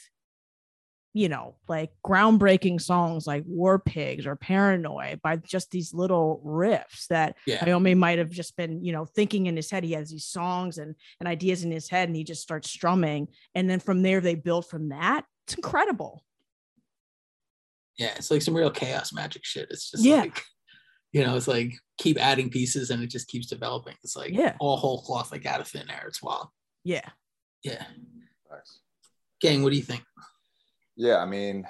you 1.17 1.29
know, 1.29 1.55
like 1.69 1.91
groundbreaking 2.05 2.81
songs 2.81 3.25
like 3.25 3.45
War 3.47 3.79
Pigs 3.79 4.27
or 4.27 4.35
Paranoid 4.35 5.23
by 5.23 5.37
just 5.37 5.71
these 5.71 5.95
little 5.95 6.43
riffs 6.45 7.07
that 7.07 7.37
Yeah. 7.47 7.65
Iommi 7.65 7.97
might 7.97 8.19
have 8.19 8.31
just 8.31 8.57
been, 8.57 8.85
you 8.85 8.91
know, 8.93 9.05
thinking 9.05 9.47
in 9.47 9.55
his 9.55 9.71
head. 9.71 9.85
He 9.85 9.93
has 9.93 10.11
these 10.11 10.27
songs 10.27 10.77
and, 10.77 10.97
and 11.21 11.29
ideas 11.29 11.63
in 11.63 11.71
his 11.71 11.89
head, 11.89 12.09
and 12.09 12.17
he 12.17 12.25
just 12.25 12.43
starts 12.43 12.69
strumming. 12.69 13.29
And 13.55 13.71
then 13.71 13.79
from 13.79 14.03
there, 14.03 14.21
they 14.21 14.35
build 14.35 14.67
from 14.67 14.89
that. 14.89 15.25
It's 15.47 15.55
incredible. 15.55 16.25
Yeah, 17.97 18.13
it's 18.17 18.31
like 18.33 18.43
some 18.43 18.57
real 18.57 18.73
chaos 18.73 19.13
magic 19.13 19.45
shit. 19.45 19.69
It's 19.71 19.93
just 19.93 20.03
Yeah. 20.03 20.17
like, 20.23 20.43
you 21.13 21.25
know, 21.25 21.37
it's 21.37 21.47
like 21.47 21.75
keep 21.97 22.21
adding 22.21 22.51
pieces 22.51 22.91
and 22.91 23.01
it 23.05 23.07
just 23.11 23.29
keeps 23.29 23.47
developing. 23.47 23.95
It's 24.03 24.17
like 24.17 24.33
Yeah. 24.33 24.57
all 24.59 24.77
whole 24.77 25.01
cloth 25.03 25.31
like 25.31 25.47
out 25.47 25.61
of 25.61 25.69
thin 25.69 25.89
air. 25.89 26.07
It's 26.09 26.21
wild. 26.21 26.49
Yeah. 26.83 27.09
Yeah. 27.63 27.85
Facts. 28.51 28.81
Gang, 29.41 29.63
what 29.63 29.71
do 29.71 29.77
you 29.77 29.83
think? 29.85 30.03
Yeah, 30.97 31.19
I 31.19 31.27
mean, 31.27 31.67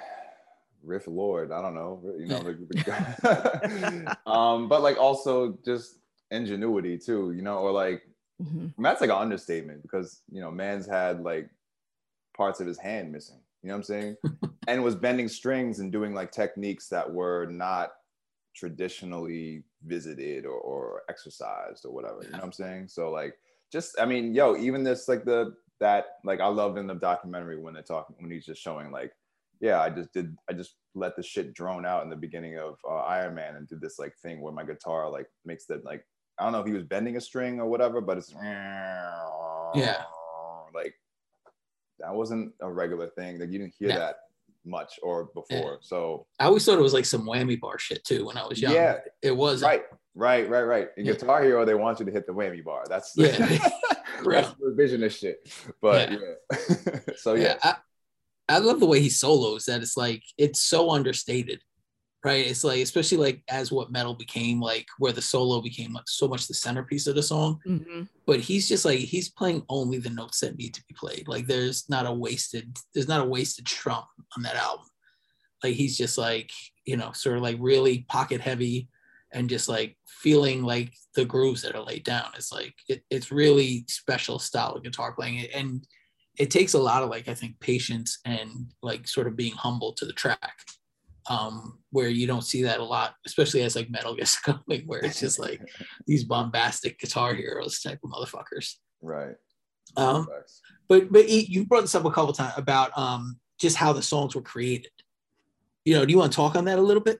Riff 0.83 1.07
Lord. 1.07 1.51
I 1.51 1.61
don't 1.61 1.73
know, 1.75 2.01
you 2.17 2.27
know, 2.27 2.43
the, 2.43 2.53
the- 2.69 4.17
um, 4.29 4.67
but 4.69 4.81
like 4.81 4.97
also 4.97 5.57
just 5.65 5.99
ingenuity 6.31 6.97
too, 6.97 7.31
you 7.31 7.41
know, 7.41 7.57
or 7.57 7.71
like 7.71 8.03
Mhm. 8.41 8.59
Mean, 8.59 8.73
that's 8.83 9.01
like 9.01 9.09
an 9.09 9.15
understatement 9.17 9.81
because 9.81 10.21
you 10.31 10.41
know, 10.41 10.51
man's 10.51 10.85
had 10.85 11.21
like 11.21 11.49
parts 12.35 12.59
of 12.59 12.67
his 12.67 12.77
hand 12.77 13.11
missing. 13.11 13.39
You 13.63 13.69
know 13.69 13.75
what 13.75 13.77
I'm 13.79 13.83
saying? 13.83 14.17
and 14.67 14.83
was 14.83 14.95
bending 14.95 15.27
strings 15.27 15.79
and 15.79 15.91
doing 15.91 16.13
like 16.13 16.31
techniques 16.31 16.89
that 16.89 17.11
were 17.11 17.45
not 17.45 17.93
traditionally 18.53 19.63
visited 19.85 20.45
or, 20.45 20.57
or 20.59 21.03
exercised 21.09 21.85
or 21.85 21.91
whatever. 21.93 22.23
You 22.23 22.31
know 22.31 22.37
what 22.37 22.45
I'm 22.45 22.51
saying? 22.51 22.87
So 22.89 23.09
like, 23.11 23.35
just 23.71 23.95
I 23.99 24.05
mean, 24.05 24.33
yo, 24.33 24.55
even 24.57 24.83
this 24.83 25.07
like 25.07 25.23
the 25.25 25.55
that 25.79 26.05
like 26.23 26.39
I 26.39 26.47
loved 26.47 26.77
in 26.77 26.87
the 26.87 26.95
documentary 26.95 27.59
when 27.59 27.73
they're 27.73 27.83
talking 27.83 28.15
when 28.19 28.31
he's 28.31 28.45
just 28.45 28.61
showing 28.61 28.91
like, 28.91 29.11
yeah, 29.61 29.81
I 29.81 29.89
just 29.89 30.11
did 30.13 30.35
I 30.49 30.53
just 30.53 30.75
let 30.95 31.15
the 31.15 31.23
shit 31.23 31.53
drone 31.53 31.85
out 31.85 32.03
in 32.03 32.09
the 32.09 32.15
beginning 32.15 32.57
of 32.57 32.77
uh, 32.89 32.95
Iron 33.01 33.35
Man 33.35 33.55
and 33.55 33.67
did 33.67 33.81
this 33.81 33.99
like 33.99 34.13
thing 34.21 34.41
where 34.41 34.53
my 34.53 34.63
guitar 34.63 35.09
like 35.09 35.27
makes 35.45 35.65
the 35.65 35.81
like 35.85 36.05
I 36.39 36.43
don't 36.43 36.51
know 36.53 36.59
if 36.59 36.67
he 36.67 36.73
was 36.73 36.83
bending 36.83 37.15
a 37.17 37.21
string 37.21 37.59
or 37.59 37.67
whatever, 37.67 38.01
but 38.01 38.17
it's 38.17 38.33
Yeah. 39.75 40.03
like 40.73 40.93
that 41.99 42.13
wasn't 42.13 42.53
a 42.61 42.71
regular 42.71 43.07
thing. 43.07 43.39
Like 43.39 43.51
you 43.51 43.59
didn't 43.59 43.73
hear 43.77 43.89
that 43.89 44.15
much 44.65 44.99
or 45.03 45.29
before. 45.33 45.77
So 45.81 46.25
I 46.39 46.45
always 46.45 46.65
thought 46.65 46.77
it 46.77 46.81
was 46.81 46.93
like 46.93 47.05
some 47.05 47.25
whammy 47.25 47.59
bar 47.59 47.77
shit 47.79 48.03
too 48.03 48.25
when 48.25 48.37
I 48.37 48.45
was 48.45 48.59
young. 48.61 48.73
Yeah. 48.73 48.97
It 49.21 49.31
was 49.35 49.61
right, 49.61 49.83
right, 50.15 50.49
right, 50.49 50.63
right. 50.63 50.87
In 50.97 51.05
Yeah. 51.05 51.13
Guitar 51.13 51.43
Hero, 51.43 51.63
they 51.65 51.75
want 51.75 51.99
you 51.99 52.05
to 52.05 52.11
hit 52.11 52.25
the 52.27 52.33
whammy 52.33 52.63
bar. 52.63 52.83
That's 52.89 53.13
Yeah. 53.15 53.57
that's 54.33 54.55
revisionist 54.61 55.19
shit. 55.19 55.37
But 55.81 56.11
yeah. 56.11 56.99
so 57.17 57.33
yeah, 57.35 57.43
yeah. 57.43 57.75
I, 58.49 58.55
I 58.55 58.57
love 58.59 58.79
the 58.79 58.85
way 58.85 58.99
he 58.99 59.09
solos 59.09 59.65
that 59.65 59.81
it's 59.81 59.97
like 59.97 60.23
it's 60.37 60.61
so 60.61 60.91
understated 60.91 61.61
right 62.23 62.47
it's 62.47 62.63
like 62.63 62.81
especially 62.81 63.19
like 63.19 63.43
as 63.49 63.71
what 63.71 63.91
metal 63.91 64.15
became 64.15 64.59
like 64.59 64.87
where 64.97 65.11
the 65.11 65.21
solo 65.21 65.61
became 65.61 65.93
like 65.93 66.07
so 66.07 66.27
much 66.27 66.47
the 66.47 66.53
centerpiece 66.55 67.05
of 67.05 67.13
the 67.13 67.21
song 67.21 67.59
Mhm. 67.67 68.07
but 68.25 68.39
he's 68.39 68.67
just 68.67 68.83
like 68.83 68.97
he's 68.99 69.29
playing 69.29 69.63
only 69.69 69.99
the 69.99 70.09
notes 70.09 70.39
that 70.39 70.57
need 70.57 70.73
to 70.73 70.83
be 70.87 70.95
played 70.97 71.27
like 71.27 71.45
there's 71.45 71.87
not 71.87 72.07
a 72.07 72.11
wasted 72.11 72.75
there's 72.95 73.07
not 73.07 73.21
a 73.21 73.29
wasted 73.29 73.67
strum 73.67 74.03
on 74.35 74.41
that 74.43 74.55
album 74.55 74.87
like 75.63 75.75
he's 75.75 75.97
just 75.97 76.17
like 76.17 76.49
you 76.85 76.97
know 76.97 77.11
sort 77.13 77.37
of 77.37 77.43
like 77.43 77.57
really 77.59 78.05
pocket 78.09 78.41
heavy 78.41 78.89
and 79.35 79.49
just 79.49 79.69
like 79.69 79.95
feeling 80.07 80.63
like 80.63 80.91
the 81.13 81.25
grooves 81.25 81.61
that 81.61 81.75
are 81.75 81.83
laid 81.83 82.03
down. 82.03 82.29
It's 82.35 82.51
like 82.51 82.73
it, 82.89 83.03
it's 83.11 83.31
really 83.31 83.85
special 83.87 84.39
style 84.39 84.71
of 84.71 84.83
guitar 84.83 85.13
playing 85.13 85.47
and 85.53 85.85
it 86.37 86.51
takes 86.51 86.73
a 86.73 86.79
lot 86.79 87.03
of 87.03 87.09
like 87.09 87.27
i 87.27 87.33
think 87.33 87.59
patience 87.59 88.19
and 88.25 88.71
like 88.81 89.07
sort 89.07 89.27
of 89.27 89.35
being 89.35 89.53
humble 89.53 89.93
to 89.93 90.05
the 90.05 90.13
track 90.13 90.57
um 91.29 91.79
where 91.91 92.09
you 92.09 92.27
don't 92.27 92.43
see 92.43 92.63
that 92.63 92.79
a 92.79 92.83
lot 92.83 93.15
especially 93.25 93.63
as 93.63 93.75
like 93.75 93.89
metal 93.89 94.15
gets 94.15 94.39
going 94.41 94.83
where 94.85 95.03
it's 95.03 95.19
just 95.19 95.39
like 95.39 95.61
these 96.07 96.23
bombastic 96.23 96.99
guitar 96.99 97.33
heroes 97.33 97.81
type 97.81 97.99
of 98.03 98.11
motherfuckers. 98.11 98.75
Right. 99.01 99.35
um 99.97 100.27
but 100.87 101.11
but 101.11 101.27
you 101.29 101.65
brought 101.65 101.81
this 101.81 101.95
up 101.95 102.05
a 102.05 102.11
couple 102.11 102.33
times 102.33 102.53
about 102.57 102.95
um 102.97 103.39
just 103.59 103.77
how 103.77 103.93
the 103.93 104.01
songs 104.01 104.35
were 104.35 104.41
created. 104.41 104.91
You 105.83 105.95
know 105.95 106.05
do 106.05 106.11
you 106.11 106.17
want 106.17 106.31
to 106.31 106.35
talk 106.35 106.55
on 106.55 106.65
that 106.65 106.79
a 106.79 106.83
little 106.83 107.03
bit 107.03 107.19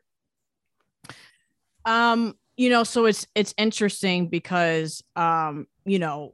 Um, 1.86 2.36
you 2.58 2.70
know, 2.70 2.84
so 2.84 3.06
it's 3.06 3.28
it's 3.36 3.54
interesting 3.58 4.28
because 4.28 5.04
um, 5.16 5.68
you 5.86 6.00
know, 6.00 6.34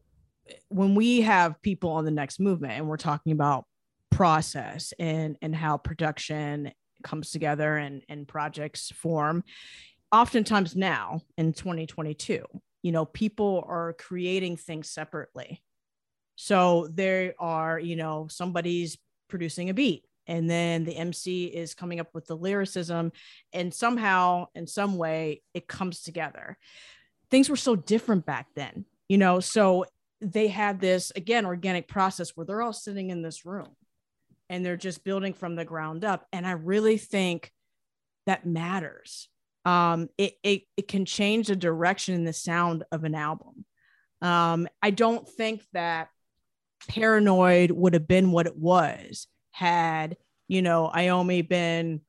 when 0.69 0.95
we 0.95 1.21
have 1.21 1.61
people 1.61 1.91
on 1.91 2.05
the 2.05 2.11
next 2.11 2.39
movement 2.39 2.73
and 2.73 2.87
we're 2.87 2.97
talking 2.97 3.31
about 3.31 3.65
process 4.09 4.93
and 4.99 5.37
and 5.41 5.55
how 5.55 5.77
production 5.77 6.71
comes 7.03 7.31
together 7.31 7.77
and 7.77 8.03
and 8.07 8.27
projects 8.27 8.91
form, 8.91 9.43
oftentimes 10.11 10.75
now 10.75 11.21
in 11.37 11.53
2022, 11.53 12.43
you 12.83 12.91
know, 12.91 13.05
people 13.05 13.63
are 13.67 13.93
creating 13.93 14.57
things 14.57 14.89
separately. 14.89 15.61
So 16.35 16.87
there 16.91 17.35
are, 17.39 17.79
you 17.79 17.95
know, 17.95 18.27
somebody's 18.29 18.97
producing 19.27 19.69
a 19.69 19.73
beat 19.73 20.05
and 20.27 20.49
then 20.49 20.83
the 20.83 20.95
MC 20.95 21.45
is 21.45 21.73
coming 21.73 21.99
up 21.99 22.13
with 22.13 22.25
the 22.27 22.37
lyricism 22.37 23.11
and 23.53 23.73
somehow 23.73 24.47
in 24.55 24.67
some 24.67 24.97
way 24.97 25.41
it 25.53 25.67
comes 25.67 26.01
together. 26.01 26.57
Things 27.29 27.49
were 27.49 27.55
so 27.55 27.75
different 27.75 28.25
back 28.25 28.47
then 28.55 28.85
you 29.11 29.17
know 29.17 29.41
so 29.41 29.83
they 30.21 30.47
had 30.47 30.79
this 30.79 31.11
again 31.17 31.45
organic 31.45 31.85
process 31.85 32.29
where 32.29 32.45
they're 32.45 32.61
all 32.61 32.71
sitting 32.71 33.09
in 33.09 33.21
this 33.21 33.45
room 33.45 33.75
and 34.49 34.65
they're 34.65 34.77
just 34.77 35.03
building 35.03 35.33
from 35.33 35.57
the 35.57 35.65
ground 35.65 36.05
up 36.05 36.25
and 36.31 36.47
i 36.47 36.51
really 36.51 36.97
think 36.97 37.51
that 38.25 38.45
matters. 38.45 39.27
Um 39.65 40.07
it 40.17 40.35
it, 40.43 40.61
it 40.77 40.87
can 40.87 41.05
change 41.05 41.47
the 41.47 41.55
direction 41.57 42.15
and 42.15 42.25
the 42.25 42.33
sound 42.33 42.83
of 42.91 43.03
an 43.03 43.15
album. 43.15 43.65
Um 44.21 44.67
i 44.81 44.91
don't 44.91 45.27
think 45.27 45.61
that 45.73 46.07
paranoid 46.87 47.71
would 47.71 47.93
have 47.93 48.07
been 48.07 48.31
what 48.31 48.47
it 48.47 48.57
was 48.57 49.27
had 49.51 50.17
you 50.47 50.61
know 50.61 50.91
Iommi 50.93 51.47
been 51.47 52.01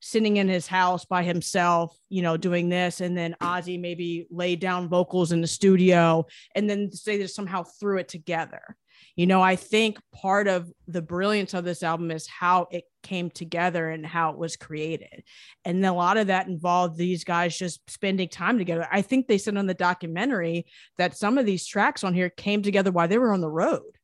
sitting 0.00 0.36
in 0.36 0.48
his 0.48 0.66
house 0.66 1.04
by 1.04 1.22
himself, 1.22 1.96
you 2.08 2.22
know, 2.22 2.36
doing 2.36 2.68
this, 2.68 3.00
and 3.00 3.16
then 3.16 3.34
Ozzy 3.42 3.80
maybe 3.80 4.26
laid 4.30 4.60
down 4.60 4.88
vocals 4.88 5.32
in 5.32 5.40
the 5.40 5.46
studio, 5.46 6.26
and 6.54 6.68
then 6.68 6.90
they 7.04 7.18
just 7.18 7.34
somehow 7.34 7.64
threw 7.64 7.98
it 7.98 8.08
together. 8.08 8.76
You 9.16 9.26
know, 9.26 9.40
I 9.40 9.56
think 9.56 9.98
part 10.14 10.46
of 10.46 10.70
the 10.86 11.02
brilliance 11.02 11.54
of 11.54 11.64
this 11.64 11.82
album 11.82 12.10
is 12.10 12.26
how 12.26 12.68
it 12.70 12.84
came 13.02 13.30
together 13.30 13.88
and 13.88 14.04
how 14.04 14.30
it 14.30 14.38
was 14.38 14.56
created. 14.56 15.24
And 15.64 15.84
a 15.84 15.92
lot 15.92 16.18
of 16.18 16.26
that 16.26 16.48
involved 16.48 16.98
these 16.98 17.24
guys 17.24 17.56
just 17.56 17.80
spending 17.90 18.28
time 18.28 18.58
together. 18.58 18.86
I 18.90 19.02
think 19.02 19.26
they 19.26 19.38
said 19.38 19.56
on 19.56 19.66
the 19.66 19.74
documentary 19.74 20.66
that 20.98 21.16
some 21.16 21.38
of 21.38 21.46
these 21.46 21.66
tracks 21.66 22.04
on 22.04 22.14
here 22.14 22.30
came 22.30 22.62
together 22.62 22.92
while 22.92 23.08
they 23.08 23.18
were 23.18 23.32
on 23.32 23.40
the 23.40 23.50
road 23.50 23.95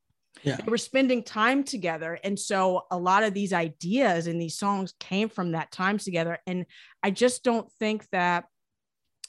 yeah. 0.45 0.57
They 0.57 0.71
were 0.71 0.79
spending 0.79 1.23
time 1.23 1.65
together. 1.65 2.19
And 2.25 2.39
so 2.39 2.83
a 2.91 2.99
lot 2.99 3.23
of 3.23 3.35
these 3.35 3.53
ideas 3.53 4.27
and 4.27 4.41
these 4.41 4.57
songs 4.57 4.95
came 4.99 5.29
from 5.29 5.53
that 5.53 5.71
time 5.73 5.99
together. 5.99 6.39
And 6.47 6.67
i 7.03 7.11
just 7.11 7.43
don't 7.45 7.71
think 7.79 8.09
that 8.11 8.45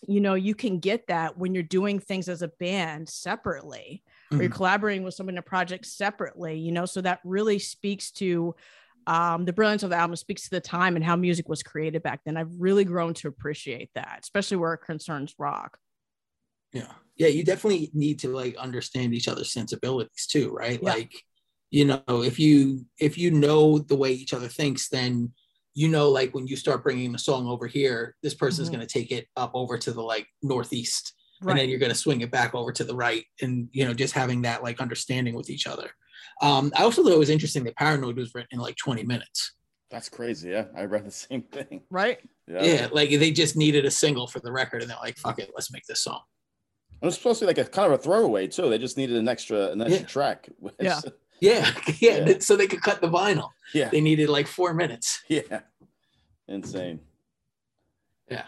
you 0.07 0.19
know 0.19 0.33
you 0.33 0.53
can 0.53 0.79
get 0.79 1.07
that 1.07 1.37
when 1.37 1.53
you're 1.53 1.63
doing 1.63 1.97
things 1.99 2.27
as 2.27 2.41
a 2.41 2.49
band 2.59 3.07
separately 3.09 4.03
or 4.31 4.37
you're 4.41 4.49
Mhm. 4.49 4.55
collaborating 4.55 5.03
with 5.03 5.13
someone 5.13 5.35
in 5.35 5.39
a 5.39 5.43
project 5.43 5.85
separately 5.85 6.59
you 6.59 6.71
know? 6.71 6.85
So 6.85 7.01
that 7.01 7.19
really 7.23 7.59
speaks 7.59 8.11
to 8.13 8.55
um, 9.05 9.43
the 9.45 9.51
brilliance 9.53 9.83
of 9.83 9.89
the 9.89 9.97
album 9.97 10.15
speaks 10.15 10.43
to 10.43 10.49
the 10.49 10.61
time 10.61 10.95
and 10.95 11.03
how 11.03 11.17
music 11.17 11.49
was 11.49 11.61
created 11.61 12.03
back 12.03 12.21
then. 12.25 12.37
I've 12.37 12.53
really 12.57 12.85
grown 12.85 13.13
to 13.15 13.27
appreciate 13.27 13.89
that 13.95 14.19
especially 14.23 14.57
where 14.57 14.73
it 14.73 14.79
concerns 14.85 15.35
rock 15.37 15.77
Yeah. 16.73 16.91
Yeah, 17.17 17.27
you 17.27 17.43
definitely 17.43 17.91
need 17.93 18.19
to 18.19 18.29
like 18.29 18.55
understand 18.57 19.13
each 19.13 19.27
other's 19.27 19.51
sensibilities 19.53 20.25
too, 20.27 20.49
right? 20.51 20.79
Yeah. 20.81 20.89
Like, 20.93 21.13
you 21.69 21.85
know, 21.85 22.01
if 22.23 22.39
you 22.39 22.85
if 22.99 23.17
you 23.17 23.31
know 23.31 23.77
the 23.79 23.95
way 23.95 24.11
each 24.11 24.33
other 24.33 24.47
thinks, 24.47 24.89
then 24.89 25.31
you 25.75 25.87
know 25.89 26.09
like 26.09 26.33
when 26.35 26.47
you 26.47 26.55
start 26.55 26.83
bringing 26.83 27.13
a 27.15 27.19
song 27.19 27.47
over 27.47 27.67
here, 27.67 28.15
this 28.23 28.33
person's 28.33 28.69
Mhm. 28.69 28.73
going 28.73 28.87
to 28.87 28.93
take 28.93 29.11
it 29.11 29.27
up 29.37 29.51
over 29.53 29.77
to 29.77 29.91
the 29.91 30.01
like 30.01 30.27
northeast 30.41 31.13
and 31.45 31.57
then 31.57 31.67
you're 31.67 31.79
going 31.79 31.91
to 31.91 31.97
swing 31.97 32.21
it 32.21 32.31
back 32.31 32.55
over 32.55 32.71
to 32.71 32.83
the 32.85 32.95
right 32.95 33.25
and 33.41 33.67
you 33.73 33.83
know 33.85 33.93
just 33.93 34.13
having 34.13 34.43
that 34.43 34.63
like 34.63 34.79
understanding 34.79 35.35
with 35.35 35.49
each 35.49 35.67
other. 35.67 35.89
Um 36.41 36.71
I 36.75 36.83
also 36.83 37.03
thought 37.03 37.11
it 37.11 37.19
was 37.19 37.29
interesting 37.29 37.63
that 37.65 37.75
Paranoid 37.75 38.15
was 38.17 38.33
written 38.33 38.49
in 38.53 38.59
like 38.59 38.75
20 38.77 39.03
minutes. 39.03 39.51
That's 39.91 40.09
crazy. 40.09 40.49
Yeah, 40.49 40.65
I 40.75 40.85
read 40.85 41.05
the 41.05 41.11
same 41.11 41.41
thing. 41.43 41.81
right 41.89 42.19
Yeah. 42.47 42.63
Yeah, 42.63 42.87
like 42.91 43.09
they 43.09 43.31
just 43.31 43.55
needed 43.55 43.83
a 43.85 43.91
single 43.91 44.25
for 44.27 44.39
the 44.39 44.51
record 44.51 44.81
and 44.81 44.89
they're 44.89 44.97
like 45.01 45.17
fuck 45.17 45.37
it, 45.39 45.51
let's 45.53 45.71
make 45.71 45.85
this 45.85 46.01
song. 46.01 46.21
It 47.03 47.05
was 47.07 47.15
supposed 47.15 47.39
to 47.39 47.45
be 47.45 47.47
like 47.47 47.57
a 47.57 47.65
kind 47.69 47.91
of 47.91 47.99
a 47.99 48.01
throwaway 48.01 48.47
too. 48.47 48.69
They 48.69 48.77
just 48.77 48.95
needed 48.97 49.17
an 49.17 49.27
extra 49.27 49.71
an 49.71 49.81
extra 49.81 49.99
Yeah. 49.99 50.05
track. 50.07 50.49
Yeah. 50.79 51.01
Yeah, 51.41 51.71
yeah, 51.99 52.25
Yeah. 52.25 52.39
so 52.39 52.55
they 52.55 52.67
could 52.67 52.81
cut 52.81 53.01
the 53.01 53.09
vinyl. 53.09 53.49
yeah. 53.73 53.89
They 53.89 53.99
needed 53.99 54.29
like 54.29 54.47
4 54.47 54.73
minutes. 54.73 55.21
Yeah. 55.27 55.61
Insane. 56.47 57.01
Yeah. 58.29 58.45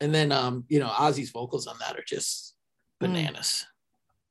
And 0.00 0.14
then 0.14 0.32
um, 0.32 0.64
you 0.68 0.80
know, 0.80 0.88
Ozzy's 0.88 1.30
vocals 1.30 1.66
on 1.66 1.76
that 1.80 1.96
are 1.98 2.04
just 2.06 2.54
bananas. 3.00 3.66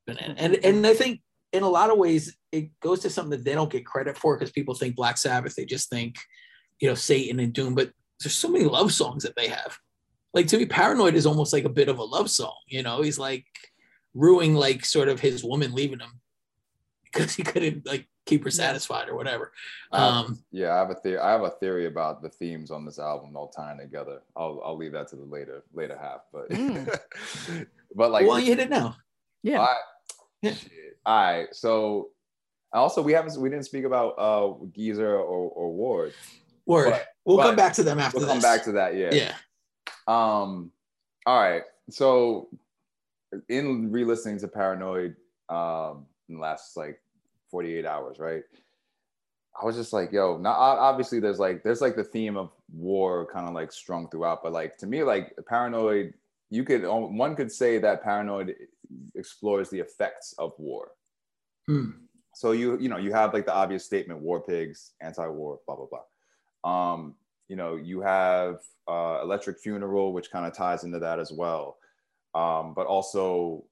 Banana. 0.06 0.36
And 0.38 0.56
and 0.64 0.86
I 0.86 0.94
think 0.94 1.22
in 1.54 1.64
a 1.64 1.70
lot 1.70 1.90
of 1.90 1.98
ways 1.98 2.38
it 2.52 2.80
goes 2.80 3.00
to 3.02 3.10
something 3.10 3.32
that 3.40 3.44
they 3.46 3.54
don't 3.56 3.72
get 3.72 3.86
credit 3.86 4.18
for 4.18 4.38
because 4.38 4.52
people 4.52 4.74
think 4.76 4.96
Black 4.96 5.18
Sabbath, 5.18 5.56
they 5.56 5.66
just 5.66 5.90
think, 5.90 6.16
you 6.80 6.88
know, 6.88 6.96
Satan 6.96 7.40
and 7.40 7.54
Doom, 7.54 7.74
but 7.76 7.92
there's 8.20 8.36
so 8.36 8.50
many 8.50 8.66
love 8.66 8.92
songs 8.94 9.24
that 9.24 9.36
they 9.36 9.48
have. 9.48 9.80
Like 10.34 10.48
to 10.48 10.58
me, 10.58 10.66
Paranoid 10.66 11.16
is 11.16 11.26
almost 11.26 11.52
like 11.54 11.66
a 11.66 11.70
bit 11.70 11.90
of 11.90 12.00
a 12.00 12.04
love 12.04 12.30
song, 12.30 12.56
you 12.68 12.84
know, 12.84 13.02
he's 13.02 13.20
like 13.20 13.46
ruining 14.14 14.56
like 14.56 14.86
sort 14.86 15.10
of 15.10 15.20
his 15.20 15.44
woman 15.44 15.74
leaving 15.74 16.00
him 16.00 16.20
because 17.04 17.34
he 17.36 17.44
couldn't 17.44 17.86
like 17.86 18.08
keep 18.26 18.44
her 18.44 18.52
satisfied 18.52 19.10
or 19.10 19.16
whatever. 19.16 19.52
Um 19.92 20.42
Yeah, 20.52 20.74
I 20.74 20.78
have 20.78 20.90
a 20.90 20.96
theory. 20.96 21.18
I 21.20 21.32
have 21.32 21.44
a 21.44 21.50
theory 21.50 21.88
about 21.88 22.22
the 22.22 22.30
themes 22.30 22.72
on 22.72 22.86
this 22.86 23.00
album 23.00 23.36
all 23.36 23.50
tying 23.50 23.80
together. 23.80 24.22
I'll 24.38 24.62
I'll 24.64 24.78
leave 24.78 24.94
that 24.94 25.08
to 25.10 25.16
the 25.18 25.24
later 25.26 25.64
later 25.74 25.98
half, 26.00 26.22
but 26.32 26.50
Mm. 26.50 26.98
but 27.96 28.12
like 28.12 28.26
well, 28.28 28.40
you 28.40 28.46
hit 28.46 28.60
it 28.60 28.70
now. 28.70 28.96
yeah 29.44 29.62
I, 29.62 29.76
Yeah. 30.42 30.54
All 31.06 31.22
right. 31.24 31.48
So 31.54 32.10
also 32.72 33.02
we 33.02 33.12
haven't 33.14 33.36
we 33.38 33.50
didn't 33.50 33.66
speak 33.66 33.84
about 33.84 34.12
uh 34.18 34.54
Geezer 34.74 35.14
or, 35.16 35.50
or 35.50 35.74
Ward. 35.74 36.14
Word. 36.66 36.92
But- 36.92 37.08
we'll 37.26 37.38
but 37.38 37.44
come 37.48 37.56
back 37.56 37.74
to 37.74 37.84
them 37.84 38.00
after 38.00 38.18
We'll 38.20 38.28
this. 38.28 38.34
come 38.34 38.42
back 38.42 38.64
to 38.66 38.72
that. 38.74 38.96
Yeah. 38.96 39.10
yeah. 39.14 39.34
Um. 40.12 40.72
All 41.26 41.40
right. 41.40 41.64
So 41.90 42.50
in 43.48 43.92
re-listening 43.92 44.40
to 44.40 44.48
Paranoid 44.48 45.16
um 45.50 46.06
in 46.28 46.36
the 46.36 46.42
last 46.42 46.76
like 46.76 47.00
48 47.50 47.86
hours, 47.86 48.20
right? 48.20 48.44
I 49.62 49.66
was 49.66 49.76
just 49.76 49.94
like, 49.94 50.12
yo, 50.12 50.38
now 50.38 50.52
obviously 50.52 51.20
there's 51.20 51.40
like 51.40 51.64
there's 51.64 51.82
like 51.82 51.96
the 51.96 52.04
theme 52.04 52.38
of 52.38 52.52
war 52.74 53.28
kind 53.32 53.48
of 53.48 53.54
like 53.54 53.72
strung 53.72 54.10
throughout, 54.10 54.42
but 54.44 54.54
like 54.54 54.78
to 54.78 54.88
me, 54.88 55.04
like 55.04 55.34
Paranoid, 55.48 56.14
you 56.50 56.64
could 56.64 56.84
one 56.86 57.36
could 57.36 57.52
say 57.52 57.78
that 57.80 58.04
Paranoid 58.04 58.56
explores 59.16 59.70
the 59.70 59.80
effects 59.80 60.34
of 60.38 60.54
war. 60.58 60.92
Hmm. 61.68 61.92
So 62.34 62.54
you 62.54 62.78
you 62.80 62.90
know 62.90 62.98
you 62.98 63.12
have 63.12 63.34
like 63.34 63.46
the 63.46 63.54
obvious 63.54 63.86
statement, 63.86 64.22
war 64.22 64.42
pigs, 64.42 64.92
anti-war, 65.02 65.60
blah 65.66 65.76
blah 65.76 65.88
blah. 65.92 66.94
Um, 66.94 67.16
you 67.52 67.58
know 67.58 67.76
you 67.76 68.00
have 68.00 68.62
uh, 68.88 69.20
Electric 69.22 69.60
Funeral, 69.60 70.14
which 70.14 70.32
kind 70.32 70.46
of 70.46 70.54
ties 70.54 70.86
into 70.86 71.00
that 71.00 71.20
as 71.20 71.34
well. 71.34 71.76
Um, 72.34 72.74
but 72.74 72.88
also 72.88 73.66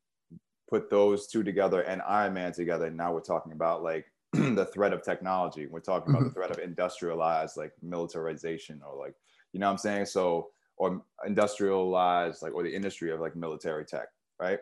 put 0.70 0.90
those 0.90 1.28
two 1.28 1.44
together 1.44 1.84
and 1.84 2.02
Iron 2.02 2.34
Man 2.34 2.52
together. 2.52 2.88
And 2.88 2.98
now 2.98 3.14
we're 3.14 3.22
talking 3.22 3.54
about 3.54 3.82
like 3.82 4.12
the 4.34 4.66
threat 4.74 4.92
of 4.92 5.02
technology. 5.02 5.66
We're 5.66 5.80
talking 5.80 6.14
about 6.14 6.26
the 6.26 6.32
threat 6.32 6.52
of 6.52 6.60
industrialized 6.60 7.56
like 7.56 7.72
militarization 7.82 8.82
or 8.86 9.00
like, 9.00 9.16
you 9.54 9.62
know 9.62 9.68
what 9.68 9.72
I'm 9.72 9.78
saying? 9.78 10.08
So, 10.08 10.50
or 10.76 11.02
industrialized 11.26 12.42
like, 12.42 12.54
or 12.54 12.64
the 12.64 12.76
industry 12.76 13.14
of 13.14 13.22
like 13.22 13.38
military 13.38 13.86
tech, 13.86 14.10
right? 14.42 14.60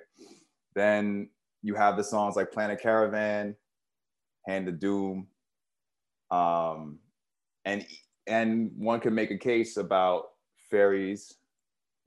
Then 0.76 1.30
you 1.64 1.74
have 1.74 1.98
the 1.98 2.04
songs 2.04 2.36
like 2.36 2.52
Planet 2.52 2.80
Caravan, 2.80 3.56
Hand 4.46 4.68
of 4.68 4.80
Doom, 4.80 5.26
um, 6.30 7.00
and 7.66 7.84
and 8.28 8.72
one 8.78 9.00
could 9.00 9.14
make 9.14 9.32
a 9.32 9.38
case 9.38 9.78
about 9.78 10.32
fairies 10.70 11.36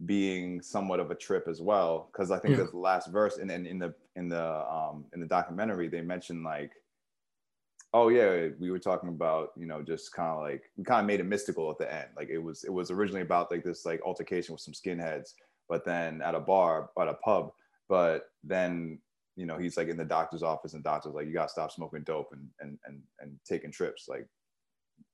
being 0.06 0.62
somewhat 0.62 1.00
of 1.00 1.10
a 1.10 1.14
trip 1.14 1.46
as 1.48 1.60
well 1.60 2.08
because 2.12 2.30
i 2.30 2.38
think 2.38 2.56
Yeah. 2.56 2.64
the 2.70 2.76
last 2.78 3.08
verse 3.08 3.36
and 3.38 3.48
then 3.50 3.66
in 3.66 3.78
the 3.78 3.94
in 4.16 4.28
the 4.28 4.72
um 4.72 5.04
in 5.12 5.20
the 5.20 5.26
documentary 5.26 5.88
they 5.88 6.00
mentioned 6.00 6.42
like 6.42 6.72
oh 7.92 8.08
yeah 8.08 8.48
we 8.58 8.70
were 8.70 8.78
talking 8.78 9.08
about 9.08 9.50
you 9.56 9.66
know 9.66 9.82
just 9.82 10.12
kind 10.12 10.30
of 10.30 10.40
like 10.40 10.70
we 10.76 10.84
kind 10.84 11.00
of 11.00 11.06
made 11.06 11.20
it 11.20 11.24
mystical 11.24 11.70
at 11.70 11.78
the 11.78 11.92
end. 11.92 12.08
Like 12.16 12.28
it 12.28 12.38
was 12.38 12.64
it 12.64 12.72
was 12.72 12.90
originally 12.90 13.22
about 13.22 13.50
like 13.50 13.64
this 13.64 13.84
like 13.84 14.00
altercation 14.02 14.52
with 14.52 14.62
some 14.62 14.74
skinheads 14.74 15.34
but 15.68 15.84
then 15.84 16.20
at 16.22 16.34
a 16.34 16.40
bar 16.40 16.90
at 17.00 17.08
a 17.08 17.14
pub. 17.14 17.52
But 17.88 18.30
then 18.44 18.98
you 19.36 19.46
know 19.46 19.58
he's 19.58 19.76
like 19.76 19.88
in 19.88 19.96
the 19.96 20.04
doctor's 20.04 20.42
office 20.42 20.74
and 20.74 20.84
doctor's 20.84 21.14
like 21.14 21.26
you 21.26 21.32
gotta 21.32 21.48
stop 21.48 21.72
smoking 21.72 22.02
dope 22.04 22.32
and 22.32 22.48
and 22.60 22.78
and, 22.86 23.02
and 23.20 23.36
taking 23.44 23.72
trips. 23.72 24.06
Like 24.08 24.26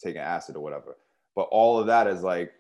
taking 0.03 0.20
acid 0.20 0.57
or 0.57 0.61
whatever 0.61 0.97
but 1.34 1.49
all 1.51 1.78
of 1.78 1.87
that 1.87 2.07
is 2.07 2.22
like 2.22 2.53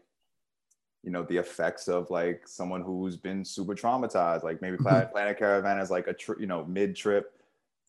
you 1.02 1.10
know 1.12 1.22
the 1.22 1.36
effects 1.36 1.86
of 1.88 2.10
like 2.10 2.42
someone 2.46 2.82
who's 2.82 3.16
been 3.16 3.44
super 3.44 3.74
traumatized 3.74 4.42
like 4.42 4.60
maybe 4.62 4.76
planet, 4.76 5.10
planet 5.12 5.38
caravan 5.38 5.78
is 5.78 5.90
like 5.90 6.06
a 6.08 6.12
tri- 6.12 6.34
you 6.40 6.46
know 6.46 6.64
mid 6.64 6.96
trip 6.96 7.32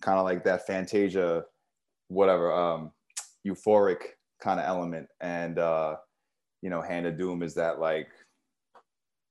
kind 0.01 0.19
of 0.19 0.25
like 0.25 0.43
that 0.43 0.67
fantasia 0.67 1.43
whatever 2.09 2.51
um 2.51 2.91
euphoric 3.45 4.01
kind 4.39 4.59
of 4.59 4.65
element 4.67 5.07
and 5.21 5.57
uh 5.57 5.95
you 6.61 6.69
know 6.69 6.81
hand 6.81 7.07
of 7.07 7.17
doom 7.17 7.41
is 7.41 7.53
that 7.55 7.79
like 7.79 8.07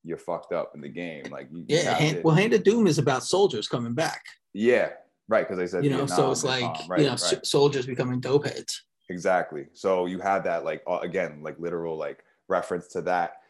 you're 0.02 0.18
fucked 0.18 0.52
up 0.52 0.72
in 0.74 0.80
the 0.80 0.88
game 0.88 1.24
like 1.30 1.48
you, 1.52 1.58
you 1.58 1.64
Yeah, 1.76 1.82
have 1.90 1.98
hand, 1.98 2.20
well, 2.24 2.34
Hand 2.34 2.52
of 2.52 2.62
Doom 2.62 2.86
is 2.86 2.98
about 2.98 3.24
soldiers 3.24 3.66
coming 3.66 3.92
back. 3.92 4.22
yeah 4.54 4.90
right 5.28 5.44
because 5.46 5.58
they 5.58 5.66
said 5.66 5.82
You 5.84 5.90
know, 5.90 6.06
so 6.06 6.30
it's 6.30 6.44
like 6.44 6.62
right, 6.88 7.00
you 7.00 7.06
know 7.06 7.16
right. 7.16 7.44
soldiers 7.46 7.86
becoming 7.86 8.20
dope 8.20 8.46
heads. 8.46 8.84
Exactly. 9.08 9.66
So 9.72 10.06
you 10.06 10.18
have 10.20 10.44
that 10.44 10.64
like 10.64 10.82
uh, 10.86 10.98
again 11.02 11.40
like 11.42 11.58
literal 11.58 11.96
like 11.96 12.24
reference 12.48 12.88
to 12.88 13.02
that, 13.02 13.40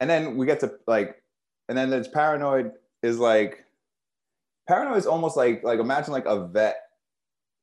and 0.00 0.08
then 0.10 0.36
we 0.36 0.46
get 0.46 0.60
to 0.60 0.74
like, 0.86 1.22
and 1.68 1.76
then 1.76 1.90
there's 1.90 2.08
paranoid 2.08 2.72
is 3.02 3.18
like, 3.18 3.64
paranoid 4.68 4.98
is 4.98 5.06
almost 5.06 5.36
like 5.36 5.62
like 5.64 5.78
imagine 5.80 6.12
like 6.12 6.26
a 6.26 6.46
vet, 6.46 6.76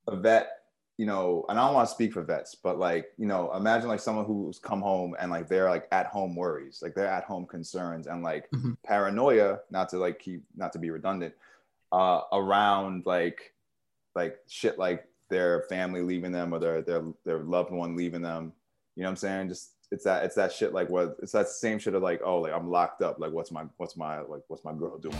a 0.07 0.15
vet, 0.15 0.49
you 0.97 1.05
know, 1.05 1.45
and 1.49 1.59
I 1.59 1.65
don't 1.65 1.75
want 1.75 1.87
to 1.89 1.93
speak 1.93 2.13
for 2.13 2.23
vets, 2.23 2.55
but 2.55 2.79
like 2.79 3.07
you 3.17 3.25
know, 3.27 3.53
imagine 3.55 3.87
like 3.87 3.99
someone 3.99 4.25
who's 4.25 4.57
come 4.59 4.81
home 4.81 5.15
and 5.19 5.29
like 5.29 5.47
they're 5.47 5.69
like 5.69 5.87
at 5.91 6.07
home 6.07 6.35
worries, 6.35 6.79
like 6.81 6.95
they're 6.95 7.07
at 7.07 7.23
home 7.25 7.45
concerns 7.45 8.07
and 8.07 8.23
like 8.23 8.49
Mhm. 8.51 8.77
paranoia, 8.83 9.59
not 9.69 9.89
to 9.89 9.97
like 9.97 10.19
keep 10.19 10.43
not 10.55 10.73
to 10.73 10.79
be 10.79 10.89
redundant, 10.89 11.33
uh, 11.91 12.21
around 12.31 13.05
like 13.05 13.53
like 14.15 14.37
shit 14.47 14.77
like 14.77 15.07
their 15.33 15.63
family 15.63 16.01
leaving 16.01 16.31
them 16.31 16.53
or 16.53 16.59
their 16.59 16.81
their 16.81 17.03
their 17.25 17.39
loved 17.39 17.71
one 17.71 17.95
leaving 17.95 18.21
them. 18.21 18.53
You 18.95 19.01
know 19.03 19.09
what 19.09 19.11
I'm 19.11 19.17
saying? 19.17 19.49
Just 19.49 19.71
it's 19.91 20.03
that 20.03 20.23
it's 20.23 20.35
that 20.35 20.51
shit 20.51 20.73
like 20.73 20.89
what 20.89 21.17
it's 21.21 21.31
that 21.31 21.49
same 21.49 21.79
shit 21.79 21.95
of 21.95 22.03
like 22.03 22.21
oh 22.23 22.39
like 22.39 22.53
I'm 22.53 22.69
locked 22.69 23.01
up 23.01 23.19
like 23.19 23.31
what's 23.31 23.51
my 23.51 23.63
what's 23.77 23.97
my 23.97 24.19
like 24.21 24.43
what's 24.47 24.63
my 24.63 24.73
girl 24.73 24.97
doing? 24.97 25.17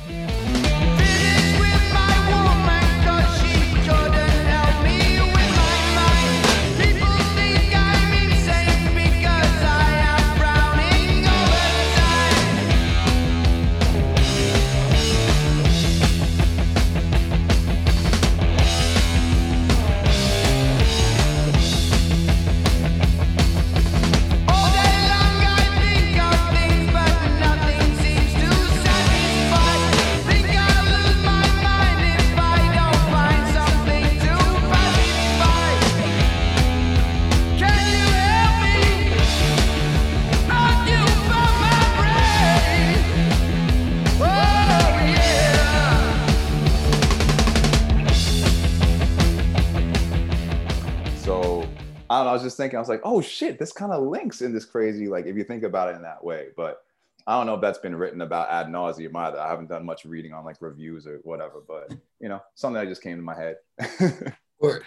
I 52.10 52.18
don't 52.18 52.26
know. 52.26 52.30
I 52.32 52.34
was 52.34 52.44
just 52.44 52.58
thinking. 52.58 52.78
I 52.78 52.80
was 52.80 52.90
like, 52.90 53.02
oh 53.04 53.22
shit, 53.22 53.60
this 53.60 53.72
kind 53.72 53.92
of 53.92 54.04
links 54.04 54.42
in 54.42 54.54
this 54.54 54.66
crazy 54.66 55.08
like 55.08 55.26
if 55.26 55.36
you 55.36 55.44
think 55.44 55.64
about 55.64 55.90
it 55.90 55.96
in 55.96 56.02
that 56.04 56.24
way. 56.24 56.48
But 56.56 56.84
I 57.26 57.38
don't 57.38 57.46
know 57.46 57.56
if 57.56 57.62
that's 57.62 57.80
been 57.80 57.96
written 57.96 58.22
about 58.22 58.50
ad 58.50 58.68
nauseum 58.68 59.16
either. 59.16 59.40
I 59.40 59.50
haven't 59.50 59.70
done 59.70 59.86
much 59.86 60.06
reading 60.06 60.34
on 60.34 60.44
like 60.44 60.58
reviews 60.62 61.08
or 61.08 61.20
whatever. 61.24 61.64
But 61.66 61.94
you 62.20 62.30
know, 62.30 62.42
something 62.56 62.82
that 62.82 62.90
just 62.90 63.02
came 63.02 63.18
to 63.18 63.24
my 63.24 63.36
head. 63.36 63.58
Word. 64.60 64.84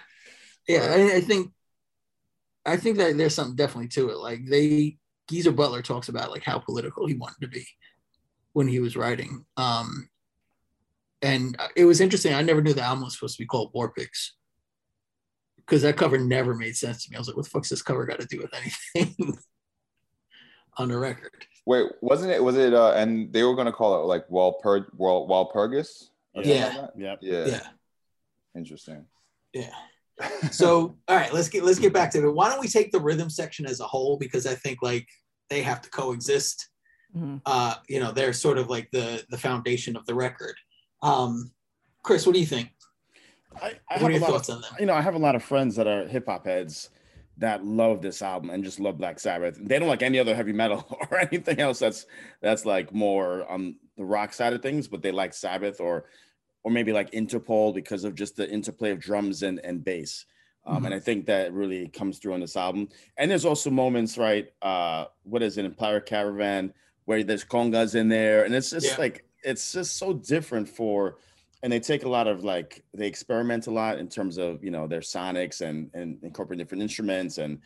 Yeah, 0.68 0.86
I, 0.90 1.16
I 1.16 1.20
think 1.20 1.52
I 2.64 2.76
think 2.76 2.98
that 2.98 3.16
there's 3.16 3.34
something 3.34 3.56
definitely 3.56 3.88
to 3.88 4.10
it. 4.10 4.18
Like 4.18 4.40
they 4.46 4.98
Geezer 5.28 5.52
Butler 5.52 5.82
talks 5.82 6.08
about 6.08 6.30
like 6.30 6.44
how 6.44 6.58
political 6.58 7.06
he 7.06 7.14
wanted 7.14 7.40
to 7.40 7.48
be 7.48 7.66
when 8.52 8.68
he 8.68 8.80
was 8.80 8.96
writing. 8.96 9.44
Um 9.56 10.08
and 11.22 11.56
it 11.74 11.86
was 11.86 12.00
interesting. 12.00 12.34
I 12.34 12.42
never 12.42 12.60
knew 12.60 12.74
the 12.74 12.82
album 12.82 13.04
was 13.04 13.14
supposed 13.14 13.36
to 13.36 13.42
be 13.42 13.46
called 13.46 13.70
War 13.72 13.90
Pigs. 13.90 14.35
Because 15.66 15.82
that 15.82 15.96
cover 15.96 16.16
never 16.18 16.54
made 16.54 16.76
sense 16.76 17.04
to 17.04 17.10
me. 17.10 17.16
I 17.16 17.18
was 17.18 17.26
like, 17.26 17.36
what 17.36 17.44
the 17.44 17.50
fuck's 17.50 17.68
this 17.70 17.82
cover 17.82 18.06
got 18.06 18.20
to 18.20 18.26
do 18.26 18.38
with 18.38 18.52
anything 18.54 19.36
on 20.78 20.88
the 20.88 20.96
record? 20.98 21.32
Wait, 21.66 21.86
wasn't 22.00 22.30
it? 22.30 22.42
Was 22.42 22.56
it? 22.56 22.72
uh 22.74 22.92
And 22.92 23.32
they 23.32 23.42
were 23.42 23.56
gonna 23.56 23.72
call 23.72 24.00
it 24.00 24.06
like 24.06 24.28
Walpurg, 24.28 24.86
Wal 24.96 25.28
Walpurgis. 25.28 26.10
or 26.34 26.42
Yeah. 26.44 26.66
like 26.66 26.74
that? 26.76 26.92
Yep. 26.96 27.18
Yeah. 27.22 27.46
Yeah. 27.46 27.66
Interesting. 28.56 29.04
Yeah. 29.52 29.70
so 30.50 30.96
all 31.08 31.16
right 31.16 31.30
let's 31.34 31.50
get 31.50 31.62
let's 31.62 31.78
get 31.78 31.92
back 31.92 32.10
to 32.10 32.26
it 32.26 32.34
why 32.34 32.48
don't 32.48 32.58
we 32.58 32.68
take 32.68 32.90
the 32.90 32.98
rhythm 32.98 33.28
section 33.28 33.66
as 33.66 33.80
a 33.80 33.84
whole 33.84 34.16
because 34.16 34.46
i 34.46 34.54
think 34.54 34.78
like 34.80 35.06
they 35.50 35.60
have 35.60 35.82
to 35.82 35.90
coexist 35.90 36.70
Mhm. 37.14 37.42
uh 37.44 37.74
you 37.86 38.00
know 38.00 38.12
they're 38.12 38.32
sort 38.32 38.56
of 38.56 38.70
like 38.70 38.90
the 38.92 39.22
the 39.28 39.36
foundation 39.36 39.94
of 39.94 40.06
the 40.06 40.14
record 40.14 40.54
um 41.02 41.50
chris 42.02 42.24
what 42.24 42.32
do 42.32 42.40
you 42.40 42.46
think 42.46 42.70
I, 43.62 43.74
I 43.90 43.94
what 43.94 44.00
have 44.00 44.02
are 44.02 44.10
a 44.10 44.12
your 44.12 44.20
lot 44.20 44.30
thoughts 44.30 44.48
of, 44.48 44.56
on 44.56 44.60
them 44.62 44.70
you 44.80 44.86
know, 44.86 44.94
I 44.94 45.00
have 45.00 45.14
a 45.14 45.18
lot 45.18 45.34
of 45.34 45.42
friends 45.42 45.76
that 45.76 45.86
are 45.86 46.06
hip 46.06 46.26
hop 46.26 46.46
heads 46.46 46.90
that 47.38 47.64
love 47.64 48.00
this 48.00 48.22
album 48.22 48.48
and 48.50 48.64
just 48.64 48.80
love 48.80 48.96
Black 48.96 49.20
Sabbath. 49.20 49.58
They 49.60 49.78
don't 49.78 49.88
like 49.88 50.02
any 50.02 50.18
other 50.18 50.34
heavy 50.34 50.52
metal 50.52 50.86
or 51.10 51.18
anything 51.18 51.60
else 51.60 51.78
that's 51.78 52.06
that's 52.40 52.64
like 52.64 52.92
more 52.94 53.46
on 53.50 53.76
the 53.96 54.04
rock 54.04 54.32
side 54.32 54.52
of 54.54 54.62
things, 54.62 54.88
but 54.88 55.02
they 55.02 55.10
like 55.12 55.34
Sabbath 55.34 55.80
or 55.80 56.06
or 56.64 56.70
maybe 56.70 56.92
like 56.92 57.10
Interpol 57.12 57.74
because 57.74 58.04
of 58.04 58.14
just 58.14 58.36
the 58.36 58.48
interplay 58.50 58.90
of 58.90 58.98
drums 59.00 59.42
and 59.42 59.60
and 59.64 59.84
bass. 59.84 60.24
Um, 60.64 60.84
And 60.84 60.92
I 60.94 60.98
think 60.98 61.26
that 61.26 61.52
really 61.52 61.86
comes 61.88 62.18
through 62.18 62.34
on 62.34 62.40
this 62.40 62.56
album. 62.56 62.88
And 63.16 63.30
there's 63.30 63.44
also 63.44 63.70
moments, 63.70 64.18
right? 64.18 64.48
Uh, 64.60 65.04
what 65.22 65.42
is 65.42 65.58
it 65.58 65.64
in 65.64 65.72
Pirate 65.74 66.06
Caravan 66.06 66.74
where 67.04 67.22
there's 67.22 67.44
congas 67.44 67.94
in 67.94 68.08
there, 68.08 68.44
and 68.44 68.52
it's 68.54 68.70
just 68.70 68.86
Yeah. 68.86 68.96
like 68.98 69.24
it's 69.44 69.72
just 69.72 69.96
so 69.96 70.12
different 70.12 70.68
for 70.68 71.18
and 71.62 71.72
they 71.72 71.80
take 71.80 72.04
a 72.04 72.08
lot 72.08 72.26
of 72.26 72.44
like 72.44 72.84
they 72.94 73.06
experiment 73.06 73.66
a 73.66 73.70
lot 73.70 73.98
in 73.98 74.08
terms 74.08 74.38
of 74.38 74.62
you 74.62 74.70
know 74.70 74.86
their 74.86 75.00
sonics 75.00 75.60
and 75.60 75.90
and 75.94 76.18
incorporate 76.22 76.58
different 76.58 76.82
instruments 76.82 77.38
and 77.38 77.58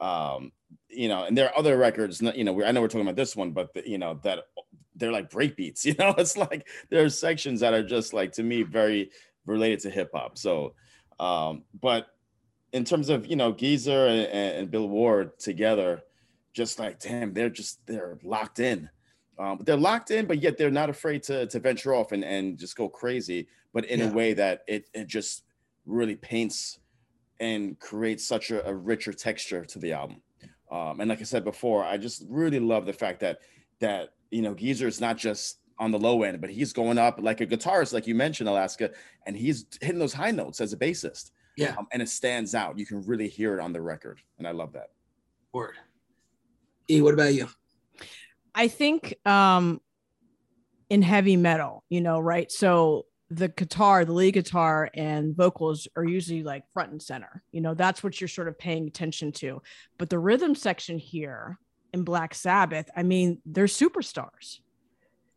um 0.00 0.50
you 0.88 1.08
know 1.08 1.24
and 1.24 1.36
there 1.36 1.48
are 1.48 1.58
other 1.58 1.76
records 1.76 2.20
you 2.20 2.44
know 2.44 2.52
we, 2.52 2.64
i 2.64 2.72
know 2.72 2.80
we're 2.80 2.88
talking 2.88 3.02
about 3.02 3.16
this 3.16 3.36
one 3.36 3.52
but 3.52 3.72
the, 3.74 3.88
you 3.88 3.98
know 3.98 4.18
that 4.22 4.40
they're 4.96 5.12
like 5.12 5.30
break 5.30 5.56
beats 5.56 5.84
you 5.86 5.94
know? 5.98 6.14
It's 6.18 6.36
like 6.36 6.66
there 6.90 7.04
are 7.04 7.08
sections 7.08 7.60
that 7.60 7.74
are 7.74 7.82
just 7.82 8.12
like 8.12 8.32
to 8.32 8.42
me 8.42 8.62
very 8.62 9.10
related 9.46 9.80
to 9.80 9.90
hip-hop 9.90 10.38
so 10.38 10.74
um 11.20 11.62
but 11.80 12.08
in 12.72 12.84
terms 12.84 13.08
of 13.08 13.26
you 13.26 13.36
know 13.36 13.52
geezer 13.52 14.06
and, 14.06 14.26
and 14.26 14.70
bill 14.70 14.88
ward 14.88 15.38
together 15.38 16.02
just 16.54 16.78
like 16.78 16.98
damn 16.98 17.32
they're 17.32 17.50
just 17.50 17.84
they're 17.86 18.18
locked 18.22 18.58
in 18.58 18.88
um, 19.38 19.56
but 19.58 19.66
they're 19.66 19.76
locked 19.76 20.10
in, 20.10 20.26
but 20.26 20.40
yet 20.42 20.56
they're 20.56 20.70
not 20.70 20.90
afraid 20.90 21.22
to 21.24 21.46
to 21.46 21.58
venture 21.60 21.94
off 21.94 22.12
and 22.12 22.24
and 22.24 22.58
just 22.58 22.76
go 22.76 22.88
crazy, 22.88 23.48
but 23.72 23.84
in 23.86 24.00
Yeah. 24.00 24.10
a 24.10 24.12
way 24.12 24.32
that 24.34 24.62
it 24.68 24.88
it 24.94 25.06
just 25.06 25.44
really 25.86 26.16
paints 26.16 26.78
and 27.40 27.78
creates 27.80 28.26
such 28.26 28.50
a, 28.50 28.66
a 28.66 28.74
richer 28.74 29.12
texture 29.12 29.64
to 29.64 29.78
the 29.78 29.92
album. 29.92 30.22
Um, 30.70 31.00
and 31.00 31.08
like 31.10 31.20
I 31.20 31.24
said 31.24 31.44
before, 31.44 31.84
I 31.84 31.98
just 31.98 32.24
really 32.28 32.60
love 32.60 32.86
the 32.86 32.92
fact 32.92 33.20
that 33.20 33.40
that 33.80 34.10
you 34.30 34.42
know 34.42 34.54
Geezer 34.54 34.86
is 34.88 35.00
not 35.00 35.16
just 35.18 35.58
on 35.78 35.90
the 35.90 35.98
low 35.98 36.22
end, 36.22 36.40
but 36.40 36.50
he's 36.50 36.72
going 36.72 36.98
up 36.98 37.18
like 37.20 37.40
a 37.40 37.46
guitarist, 37.46 37.92
like 37.92 38.06
you 38.06 38.14
mentioned, 38.14 38.48
Alaska, 38.48 38.90
and 39.26 39.36
he's 39.36 39.66
hitting 39.80 39.98
those 39.98 40.12
high 40.12 40.30
notes 40.30 40.60
as 40.60 40.72
a 40.72 40.76
bassist. 40.76 41.32
Yeah. 41.56 41.74
um, 41.78 41.86
and 41.92 42.00
it 42.02 42.08
stands 42.08 42.54
out. 42.54 42.78
You 42.78 42.86
can 42.86 43.02
really 43.02 43.28
hear 43.28 43.56
it 43.56 43.60
on 43.60 43.72
the 43.72 43.80
record, 43.80 44.20
and 44.38 44.46
I 44.46 44.50
love 44.52 44.72
that. 44.72 44.90
Word. 45.52 45.74
E, 46.90 47.00
what 47.00 47.14
about 47.14 47.34
you? 47.34 47.48
I 48.54 48.68
think 48.68 49.14
um 49.26 49.80
in 50.90 51.02
heavy 51.02 51.36
metal, 51.36 51.82
you 51.88 52.00
know, 52.00 52.20
right? 52.20 52.50
So 52.52 53.06
the 53.30 53.48
guitar, 53.48 54.04
the 54.04 54.12
lead 54.12 54.34
guitar 54.34 54.90
and 54.94 55.34
vocals 55.34 55.88
are 55.96 56.04
usually 56.04 56.42
like 56.42 56.64
front 56.72 56.92
and 56.92 57.02
center. 57.02 57.42
You 57.52 57.62
know, 57.62 57.74
that's 57.74 58.02
what 58.02 58.20
you're 58.20 58.28
sort 58.28 58.48
of 58.48 58.58
paying 58.58 58.86
attention 58.86 59.32
to. 59.32 59.62
But 59.98 60.10
the 60.10 60.18
rhythm 60.18 60.54
section 60.54 60.98
here 60.98 61.58
in 61.92 62.04
Black 62.04 62.34
Sabbath, 62.34 62.90
I 62.96 63.02
mean, 63.02 63.40
they're 63.46 63.64
superstars. 63.64 64.58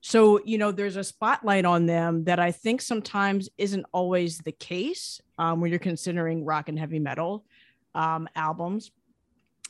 So, 0.01 0.39
you 0.45 0.57
know, 0.57 0.71
there's 0.71 0.95
a 0.95 1.03
spotlight 1.03 1.65
on 1.65 1.85
them 1.85 2.25
that 2.25 2.39
I 2.39 2.51
think 2.51 2.81
sometimes 2.81 3.49
isn't 3.57 3.85
always 3.91 4.39
the 4.39 4.51
case 4.51 5.19
um, 5.37 5.59
when 5.59 5.71
you're 5.71 5.79
considering 5.79 6.45
rock 6.45 6.69
and 6.69 6.77
heavy 6.77 6.99
metal 6.99 7.45
um, 7.95 8.27
albums 8.35 8.91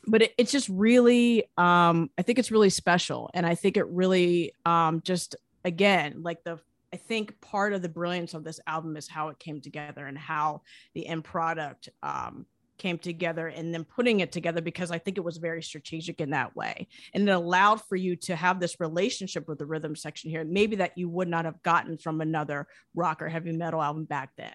but 0.05 0.21
it, 0.21 0.33
it's 0.37 0.51
just 0.51 0.69
really 0.69 1.43
um 1.57 2.09
i 2.17 2.21
think 2.21 2.39
it's 2.39 2.51
really 2.51 2.69
special. 2.69 3.29
And 3.33 3.45
i 3.45 3.55
think 3.55 3.77
it 3.77 3.87
really 3.87 4.53
um 4.65 5.01
just 5.01 5.35
again 5.63 6.21
like 6.21 6.43
the 6.43 6.59
i 6.93 6.97
think 6.97 7.39
part 7.41 7.73
of 7.73 7.81
the 7.81 7.89
brilliance 7.89 8.33
of 8.33 8.43
this 8.43 8.59
album 8.67 8.97
is 8.97 9.07
how 9.07 9.29
it 9.29 9.39
came 9.39 9.61
together 9.61 10.05
and 10.05 10.17
how 10.17 10.61
the 10.93 11.07
end 11.07 11.23
product 11.23 11.89
um 12.03 12.45
came 12.77 12.99
together 12.99 13.47
and 13.47 13.73
then 13.73 13.83
putting 13.83 14.19
it 14.19 14.31
together 14.31 14.61
because 14.61 14.91
i 14.91 14.99
think 14.99 15.17
it 15.17 15.23
was 15.23 15.37
very 15.37 15.63
strategic 15.63 16.21
in 16.21 16.29
that 16.29 16.55
way. 16.55 16.87
And 17.13 17.27
it 17.27 17.31
allowed 17.31 17.81
for 17.81 17.95
you 17.95 18.15
to 18.17 18.35
have 18.35 18.59
this 18.59 18.79
relationship 18.79 19.47
with 19.47 19.57
the 19.57 19.65
rhythm 19.65 19.95
section 19.95 20.29
here 20.29 20.45
maybe 20.45 20.75
that 20.77 20.97
you 20.97 21.09
would 21.09 21.27
not 21.27 21.45
have 21.45 21.61
gotten 21.63 21.97
from 21.97 22.21
another 22.21 22.67
rock 22.93 23.21
or 23.21 23.29
heavy 23.29 23.51
metal 23.51 23.81
album 23.81 24.05
back 24.05 24.29
then. 24.37 24.53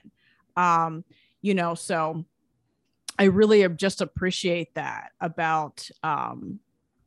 Um 0.57 1.05
you 1.41 1.55
know 1.55 1.75
so 1.75 2.25
I 3.19 3.25
really 3.25 3.69
just 3.71 4.01
appreciate 4.01 4.75
that 4.75 5.13
about 5.21 5.89
um, 6.03 6.61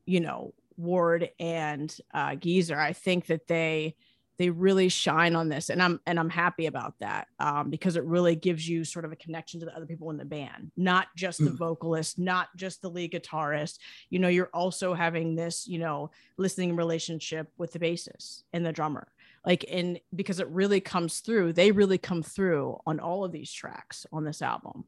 you 0.05 0.19
know 0.19 0.53
Ward 0.77 1.29
and 1.39 1.95
uh, 2.13 2.35
Geezer. 2.35 2.79
I 2.79 2.93
think 2.93 3.27
that 3.27 3.47
they 3.47 3.95
they 4.37 4.49
really 4.49 4.89
shine 4.89 5.35
on 5.35 5.47
this, 5.49 5.69
and 5.69 5.81
I'm 5.81 5.99
and 6.05 6.19
I'm 6.19 6.29
happy 6.29 6.65
about 6.65 6.99
that 6.99 7.27
um, 7.39 7.69
because 7.69 7.95
it 7.95 8.03
really 8.03 8.35
gives 8.35 8.67
you 8.67 8.83
sort 8.83 9.05
of 9.05 9.11
a 9.11 9.15
connection 9.15 9.59
to 9.61 9.65
the 9.65 9.75
other 9.75 9.85
people 9.85 10.09
in 10.09 10.17
the 10.17 10.25
band, 10.25 10.71
not 10.75 11.07
just 11.15 11.39
the 11.39 11.51
Mm. 11.51 11.57
vocalist, 11.57 12.19
not 12.19 12.49
just 12.55 12.81
the 12.81 12.89
lead 12.89 13.13
guitarist. 13.13 13.79
You 14.09 14.19
know, 14.19 14.27
you're 14.27 14.49
also 14.53 14.93
having 14.93 15.35
this 15.35 15.67
you 15.67 15.79
know 15.79 16.11
listening 16.37 16.75
relationship 16.75 17.51
with 17.57 17.71
the 17.71 17.79
bassist 17.79 18.43
and 18.53 18.65
the 18.65 18.73
drummer. 18.73 19.07
Like, 19.45 19.63
in 19.65 19.99
because 20.15 20.39
it 20.39 20.47
really 20.49 20.81
comes 20.81 21.19
through, 21.19 21.53
they 21.53 21.71
really 21.71 21.99
come 21.99 22.23
through 22.23 22.79
on 22.85 22.99
all 22.99 23.23
of 23.23 23.31
these 23.31 23.51
tracks 23.51 24.05
on 24.11 24.23
this 24.25 24.41
album 24.41 24.85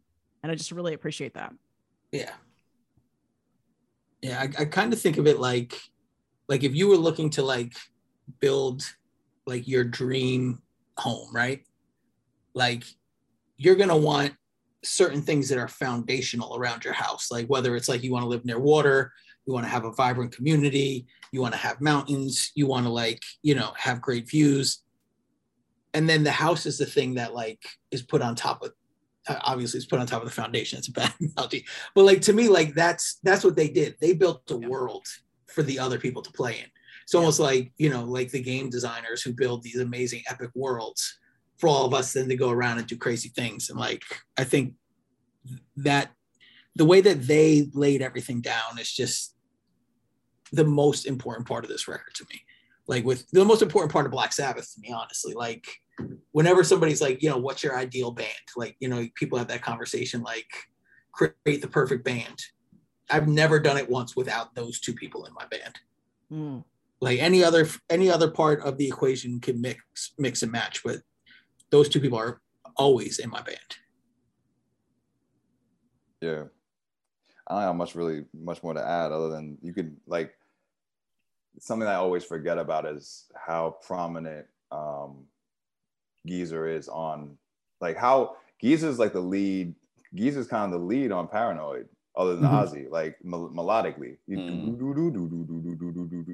and 0.47 0.53
I 0.53 0.55
just 0.55 0.71
really 0.71 0.93
appreciate 0.93 1.33
that. 1.33 1.53
Yeah. 2.13 2.31
Yeah, 4.21 4.39
I, 4.39 4.61
I 4.61 4.65
kind 4.65 4.93
of 4.93 5.01
think 5.01 5.17
of 5.17 5.27
it 5.27 5.39
like 5.39 5.77
like 6.47 6.63
if 6.63 6.73
you 6.73 6.87
were 6.87 6.95
looking 6.95 7.29
to 7.31 7.43
like 7.43 7.75
build 8.39 8.83
like 9.45 9.67
your 9.67 9.83
dream 9.83 10.61
home, 10.97 11.27
right? 11.33 11.63
Like 12.53 12.85
you're 13.57 13.75
gonna 13.75 13.97
want 13.97 14.35
certain 14.85 15.21
things 15.21 15.49
that 15.49 15.57
are 15.57 15.67
foundational 15.67 16.55
around 16.55 16.85
your 16.85 16.93
house, 16.93 17.29
like 17.29 17.47
whether 17.47 17.75
it's 17.75 17.89
like 17.89 18.01
you 18.01 18.13
want 18.13 18.23
to 18.23 18.29
live 18.29 18.45
near 18.45 18.59
water, 18.59 19.11
you 19.45 19.53
want 19.53 19.65
to 19.65 19.69
have 19.69 19.83
a 19.83 19.91
vibrant 19.91 20.31
community, 20.31 21.07
you 21.33 21.41
want 21.41 21.53
to 21.53 21.59
have 21.59 21.81
mountains, 21.81 22.53
you 22.55 22.67
want 22.67 22.85
to 22.85 22.89
like, 22.89 23.21
you 23.43 23.53
know, 23.53 23.73
have 23.75 24.01
great 24.01 24.29
views. 24.29 24.81
And 25.93 26.07
then 26.07 26.23
the 26.23 26.31
house 26.31 26.65
is 26.65 26.77
the 26.77 26.85
thing 26.85 27.15
that 27.15 27.33
like 27.33 27.61
is 27.91 28.01
put 28.01 28.21
on 28.21 28.33
top 28.33 28.63
of 28.63 28.71
Uh, 29.27 29.39
obviously 29.43 29.77
it's 29.77 29.85
put 29.87 29.99
on 29.99 30.07
top 30.07 30.21
of 30.21 30.27
the 30.27 30.33
foundation. 30.33 30.79
It's 30.79 30.87
a 30.87 30.91
bad 30.91 31.13
analogy, 31.21 31.65
but 31.95 32.03
like 32.05 32.21
to 32.21 32.33
me, 32.33 32.47
like 32.47 32.73
that's 32.73 33.19
that's 33.23 33.43
what 33.43 33.55
they 33.55 33.69
did. 33.69 33.95
They 33.99 34.13
built 34.13 34.49
a 34.51 34.57
Yeah. 34.57 34.67
world 34.67 35.05
for 35.47 35.63
the 35.63 35.79
other 35.79 35.99
people 35.99 36.21
to 36.21 36.31
play 36.31 36.59
in. 36.59 36.65
It's 37.03 37.15
almost 37.15 37.39
like 37.39 37.71
you 37.77 37.89
know, 37.89 38.03
like 38.03 38.31
the 38.31 38.41
game 38.41 38.69
designers 38.69 39.21
who 39.21 39.33
build 39.33 39.63
these 39.63 39.79
amazing 39.79 40.23
epic 40.29 40.51
worlds 40.55 41.17
for 41.57 41.67
all 41.67 41.85
of 41.85 41.93
us 41.93 42.13
then 42.13 42.29
to 42.29 42.35
go 42.35 42.51
around 42.51 42.77
and 42.77 42.87
do 42.87 42.97
crazy 42.97 43.29
things. 43.29 43.69
And 43.69 43.79
like 43.79 44.03
I 44.37 44.43
think 44.43 44.73
that 45.77 46.11
the 46.75 46.85
way 46.85 47.01
that 47.01 47.23
they 47.23 47.69
laid 47.73 48.01
everything 48.01 48.41
down 48.41 48.77
is 48.79 48.91
just 48.91 49.35
the 50.51 50.63
most 50.63 51.05
important 51.05 51.47
part 51.47 51.63
of 51.63 51.69
this 51.69 51.87
record 51.87 52.13
to 52.15 52.25
me. 52.29 52.41
Like 52.87 53.03
with 53.03 53.27
the 53.31 53.43
most 53.43 53.61
important 53.61 53.91
part 53.91 54.05
of 54.05 54.11
Black 54.11 54.31
Sabbath 54.31 54.73
to 54.73 54.79
me, 54.81 54.91
honestly. 54.93 55.33
Like 55.33 55.67
whenever 56.31 56.63
somebody's 56.63 57.01
like, 57.01 57.21
you 57.21 57.29
know, 57.29 57.37
what's 57.37 57.63
your 57.63 57.77
ideal 57.77 58.11
band? 58.11 58.29
Like, 58.55 58.75
you 58.79 58.87
know, 58.87 59.07
people 59.15 59.37
have 59.37 59.47
that 59.47 59.61
conversation 59.61 60.21
like 60.21 60.49
create 61.11 61.61
the 61.61 61.67
perfect 61.67 62.03
band. 62.03 62.41
I've 63.09 63.27
never 63.27 63.59
done 63.59 63.77
it 63.77 63.89
once 63.89 64.15
without 64.15 64.53
those 64.53 64.79
two 64.79 64.93
people 64.93 65.25
in 65.25 65.33
my 65.33 65.45
band. 65.45 65.79
Mm. 66.31 66.63
Like 66.99 67.19
any 67.19 67.43
other 67.43 67.67
any 67.89 68.09
other 68.09 68.29
part 68.29 68.61
of 68.61 68.77
the 68.77 68.87
equation 68.87 69.39
can 69.39 69.61
mix 69.61 70.13
mix 70.17 70.43
and 70.43 70.51
match, 70.51 70.81
but 70.83 70.97
those 71.69 71.89
two 71.89 71.99
people 71.99 72.17
are 72.17 72.41
always 72.75 73.19
in 73.19 73.29
my 73.29 73.41
band. 73.41 73.57
Yeah. 76.21 76.43
I 77.47 77.53
don't 77.53 77.61
have 77.61 77.75
much 77.75 77.95
really 77.95 78.25
much 78.33 78.61
more 78.63 78.73
to 78.73 78.85
add 78.85 79.11
other 79.11 79.29
than 79.29 79.57
you 79.61 79.73
could 79.73 79.95
like 80.05 80.33
something 81.59 81.87
I 81.87 81.95
always 81.95 82.23
forget 82.23 82.57
about 82.57 82.85
is 82.85 83.25
how 83.35 83.77
prominent 83.85 84.47
um 84.71 85.25
Geezer 86.27 86.67
is 86.67 86.87
on 86.87 87.37
like 87.81 87.97
how 87.97 88.35
Geezer's 88.61 88.99
like 88.99 89.13
the 89.13 89.19
lead. 89.19 89.73
Geezer's 90.15 90.47
kind 90.47 90.73
of 90.73 90.79
the 90.79 90.85
lead 90.85 91.11
on 91.11 91.27
Paranoid, 91.27 91.87
other 92.15 92.35
than 92.35 92.45
mm-hmm. 92.45 92.55
Ozzy, 92.55 92.89
like 92.89 93.17
mel- 93.23 93.51
melodically. 93.53 94.17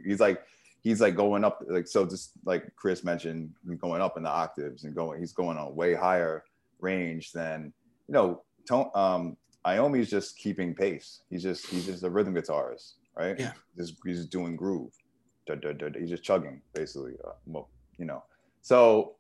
He's 0.06 0.20
like 0.20 0.42
he's 0.84 1.02
like 1.02 1.16
going 1.16 1.44
up 1.44 1.64
like 1.68 1.88
so 1.88 2.06
just 2.06 2.32
like 2.46 2.74
Chris 2.76 3.04
mentioned, 3.04 3.52
going 3.80 4.02
up 4.02 4.18
in 4.18 4.24
the 4.24 4.30
octaves 4.30 4.84
and 4.84 4.96
going 4.96 5.20
he's 5.20 5.34
going 5.34 5.58
on 5.58 5.76
way 5.76 5.94
higher 5.94 6.44
range 6.80 7.32
than 7.32 7.74
you 8.08 8.14
know 8.14 8.42
tone 8.68 8.90
um 8.96 9.38
Iommi's 9.66 10.10
just 10.10 10.38
keeping 10.38 10.76
pace. 10.76 11.22
He's 11.30 11.44
just 11.44 11.68
he's 11.68 11.86
just 11.86 12.04
a 12.04 12.10
rhythm 12.10 12.36
guitarist, 12.36 12.94
right? 13.16 13.40
Yeah. 13.40 13.54
Just 13.78 13.96
he's 14.06 14.26
doing 14.26 14.56
groove. 14.56 14.92
He's 15.48 16.10
just 16.10 16.24
chugging 16.24 16.62
basically. 16.74 17.14
Uh, 17.26 17.32
well, 17.46 17.70
you 17.98 18.06
know. 18.06 18.24
So 18.62 19.16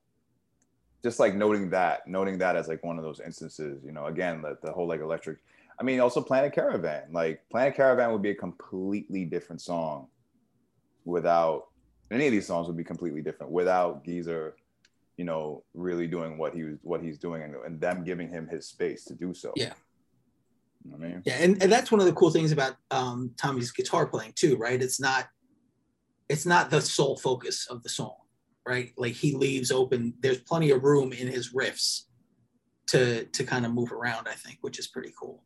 just 1.04 1.20
like 1.20 1.36
noting 1.36 1.70
that, 1.72 2.08
noting 2.08 2.38
that 2.38 2.56
as 2.56 2.68
like 2.68 2.84
one 2.84 2.98
of 2.98 3.04
those 3.04 3.20
instances, 3.20 3.84
you 3.86 3.92
know, 3.92 4.06
again, 4.06 4.42
the, 4.42 4.58
the 4.64 4.72
whole 4.72 4.88
like 4.88 5.02
electric. 5.02 5.40
I 5.80 5.84
mean, 5.84 6.00
also 6.00 6.22
Planet 6.22 6.54
Caravan. 6.54 7.04
Like 7.12 7.42
Planet 7.50 7.76
Caravan 7.76 8.12
would 8.14 8.22
be 8.22 8.30
a 8.30 8.36
completely 8.36 9.26
different 9.26 9.62
song 9.62 10.08
without 11.06 11.68
any 12.12 12.28
of 12.28 12.32
these 12.32 12.48
songs 12.48 12.68
would 12.68 12.78
be 12.78 12.84
completely 12.84 13.22
different 13.22 13.52
without 13.52 14.06
Geezer, 14.06 14.56
you 15.18 15.26
know, 15.26 15.64
really 15.74 16.08
doing 16.08 16.38
what 16.38 16.54
he 16.54 16.64
was 16.64 16.78
what 16.84 17.02
he's 17.02 17.18
doing 17.18 17.44
and, 17.44 17.56
and 17.66 17.82
them 17.82 18.04
giving 18.04 18.30
him 18.30 18.48
his 18.48 18.66
space 18.68 19.04
to 19.06 19.14
do 19.14 19.34
so. 19.34 19.52
Yeah. 19.56 19.74
You 20.86 20.92
know 20.92 20.98
I 20.98 21.00
mean? 21.00 21.22
Yeah, 21.26 21.38
and, 21.40 21.62
and 21.62 21.72
that's 21.72 21.92
one 21.92 22.02
of 22.02 22.08
the 22.08 22.14
cool 22.14 22.30
things 22.30 22.52
about 22.52 22.76
um, 22.92 23.32
Tony's 23.38 23.72
guitar 23.72 24.06
playing 24.06 24.34
too, 24.36 24.58
right? 24.58 24.82
It's 24.82 25.00
not 25.00 25.28
it's 26.30 26.46
not 26.46 26.70
the 26.70 26.82
sole 26.82 27.18
focus 27.18 27.68
of 27.68 27.84
the 27.84 27.90
song, 27.90 28.16
right? 28.66 28.92
Like 28.98 29.14
he 29.14 29.36
leaves 29.36 29.72
open. 29.72 30.14
There's 30.22 30.40
plenty 30.40 30.72
of 30.72 30.84
room 30.84 31.14
in 31.14 31.28
his 31.28 31.54
riffs 31.54 32.04
to 32.88 33.26
to 33.26 33.44
kind 33.44 33.66
of 33.66 33.74
move 33.74 33.92
around. 33.92 34.28
I 34.28 34.34
think, 34.34 34.60
which 34.62 34.80
is 34.80 34.88
pretty 34.88 35.14
cool. 35.20 35.44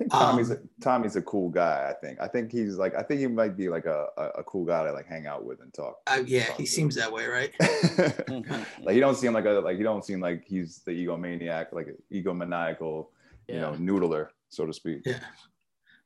I 0.00 0.04
think 0.04 0.12
Tony's 0.12 0.50
Um, 0.52 0.56
a, 0.58 0.82
Tony's 0.82 1.16
a 1.16 1.22
cool 1.22 1.48
guy. 1.50 1.88
I 1.90 1.94
think. 1.94 2.20
I 2.20 2.28
think 2.28 2.52
he's 2.52 2.76
like. 2.76 2.94
I 2.94 3.02
think 3.02 3.20
he 3.20 3.26
might 3.26 3.56
be 3.56 3.68
like 3.68 3.84
a, 3.86 4.06
a, 4.16 4.22
a 4.40 4.44
cool 4.44 4.64
guy 4.64 4.84
to 4.84 4.92
like 4.92 5.06
hang 5.06 5.26
out 5.26 5.44
with 5.44 5.60
and 5.60 5.72
talk. 5.74 5.98
I, 6.06 6.20
yeah, 6.20 6.46
talk 6.46 6.56
he 6.58 6.64
to. 6.64 6.70
seems 6.70 6.94
that 6.94 7.12
way, 7.12 7.26
right? 7.26 7.52
like 8.82 8.94
he 8.94 9.00
don't 9.00 9.16
seem 9.16 9.32
like 9.32 9.44
a 9.44 9.50
like 9.50 9.76
he 9.76 9.82
don't 9.82 10.04
seem 10.04 10.20
like 10.20 10.44
he's 10.46 10.78
the 10.86 10.92
egomaniac, 10.92 11.72
like 11.72 11.88
an 11.88 11.96
egomaniacal, 12.12 13.08
you 13.48 13.60
know, 13.60 13.72
noodler, 13.72 14.28
so 14.50 14.66
to 14.66 14.72
speak. 14.72 15.02
Yeah, 15.04 15.18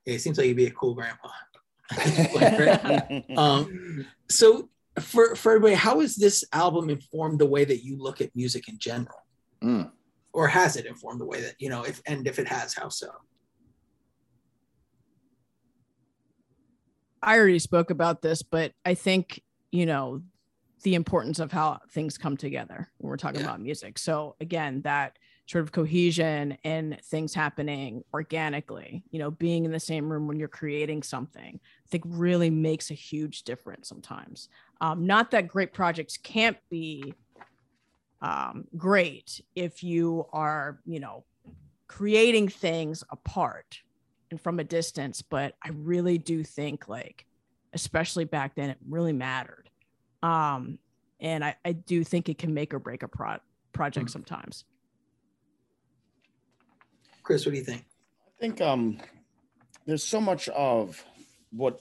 yeah, 0.06 0.12
he 0.14 0.18
seems 0.18 0.38
like 0.38 0.46
he'd 0.46 0.56
be 0.56 0.66
a 0.66 0.70
cool 0.70 0.94
grandpa. 0.94 1.28
Um, 3.36 4.06
so 4.30 4.70
for 5.00 5.34
for 5.34 5.52
everybody, 5.52 5.74
how 5.74 6.00
has 6.00 6.16
this 6.16 6.44
album 6.52 6.90
informed 6.90 7.38
the 7.38 7.46
way 7.46 7.64
that 7.64 7.84
you 7.84 7.96
look 7.96 8.20
at 8.20 8.34
music 8.34 8.68
in 8.68 8.78
general, 8.78 9.18
Mm. 9.62 9.90
or 10.32 10.48
has 10.48 10.76
it 10.76 10.86
informed 10.86 11.20
the 11.20 11.26
way 11.26 11.40
that 11.40 11.54
you 11.58 11.68
know? 11.68 11.82
If 11.84 12.02
and 12.06 12.26
if 12.26 12.38
it 12.38 12.48
has, 12.48 12.74
how 12.74 12.88
so? 12.88 13.10
I 17.22 17.38
already 17.38 17.60
spoke 17.60 17.90
about 17.90 18.20
this, 18.20 18.42
but 18.42 18.72
I 18.84 18.94
think, 18.94 19.42
you 19.70 19.86
know, 19.86 20.22
the 20.82 20.96
importance 20.96 21.38
of 21.38 21.52
how 21.52 21.78
things 21.90 22.18
come 22.18 22.36
together 22.36 22.90
when 22.98 23.08
we're 23.08 23.16
talking 23.16 23.40
Yeah. 23.40 23.46
about 23.46 23.60
music. 23.60 23.96
So 23.98 24.34
again, 24.40 24.82
that 24.82 25.16
sort 25.46 25.62
of 25.62 25.70
cohesion 25.70 26.56
and 26.64 27.00
things 27.04 27.34
happening 27.34 28.02
organically, 28.12 29.04
you 29.10 29.20
know, 29.20 29.30
being 29.30 29.64
in 29.64 29.70
the 29.70 29.78
same 29.78 30.10
room 30.10 30.26
when 30.26 30.38
you're 30.40 30.48
creating 30.48 31.04
something, 31.04 31.60
I 31.62 31.88
think 31.88 32.02
really 32.06 32.50
makes 32.50 32.90
a 32.90 32.94
huge 32.94 33.44
difference 33.44 33.88
sometimes. 33.88 34.48
Um, 34.82 35.06
not 35.06 35.30
that 35.30 35.46
great 35.46 35.72
projects 35.72 36.16
can't 36.16 36.56
be 36.68 37.14
um, 38.20 38.64
great 38.76 39.40
if 39.54 39.84
you 39.84 40.26
are, 40.32 40.80
you 40.84 40.98
know, 40.98 41.24
creating 41.86 42.48
things 42.48 43.04
apart 43.08 43.80
and 44.32 44.40
from 44.40 44.58
a 44.58 44.64
distance. 44.64 45.22
But 45.22 45.54
I 45.62 45.68
really 45.72 46.18
do 46.18 46.42
think 46.42 46.88
like, 46.88 47.26
especially 47.72 48.24
back 48.24 48.56
then, 48.56 48.70
it 48.70 48.78
really 48.88 49.12
mattered. 49.12 49.70
Um, 50.20 50.80
and 51.20 51.44
I, 51.44 51.54
I 51.64 51.72
do 51.72 52.02
think 52.02 52.28
it 52.28 52.38
can 52.38 52.52
make 52.52 52.74
or 52.74 52.80
break 52.80 53.04
a 53.04 53.08
pro- 53.08 53.38
project 53.72 54.06
Mm. 54.06 54.10
sometimes. 54.10 54.64
Chris, 57.22 57.46
what 57.46 57.52
do 57.52 57.58
you 57.58 57.64
think? 57.64 57.84
I 58.26 58.40
think 58.40 58.60
um 58.60 58.98
there's 59.86 60.02
so 60.02 60.20
much 60.20 60.48
of 60.48 61.04
what 61.52 61.80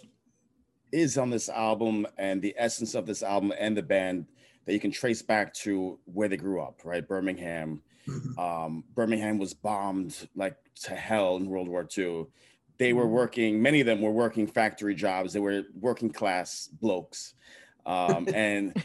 is 0.92 1.18
on 1.18 1.30
this 1.30 1.50
album 1.50 2.08
and 2.18 2.42
the 2.42 2.56
essence 2.58 2.96
of 2.96 3.06
this 3.06 3.24
album 3.24 3.54
and 3.58 3.76
the 3.78 3.84
band 3.84 4.28
that 4.66 4.74
you 4.74 4.80
can 4.80 4.92
trace 4.92 5.22
back 5.22 5.54
to 5.54 6.00
where 6.06 6.28
they 6.28 6.38
grew 6.38 6.62
up, 6.62 6.82
right? 6.86 7.08
Birmingham. 7.08 7.82
Mhm. 8.08 8.38
Um, 8.38 8.86
Birmingham 8.94 9.38
was 9.38 9.54
bombed 9.54 10.30
like 10.36 10.58
to 10.84 10.96
hell 10.96 11.36
in 11.38 11.48
World 11.48 11.68
War 11.68 11.86
II. 11.86 12.28
They 12.78 12.94
were 12.94 13.08
Mhm. 13.08 13.10
working, 13.10 13.62
many 13.62 13.82
of 13.82 13.86
them 13.86 14.02
were 14.02 14.12
working 14.12 14.48
factory 14.48 14.96
jobs. 14.96 15.34
They 15.34 15.40
were 15.40 15.64
working 15.74 16.12
class 16.12 16.68
blokes. 16.68 17.36
Um, 17.86 18.30
and 18.34 18.76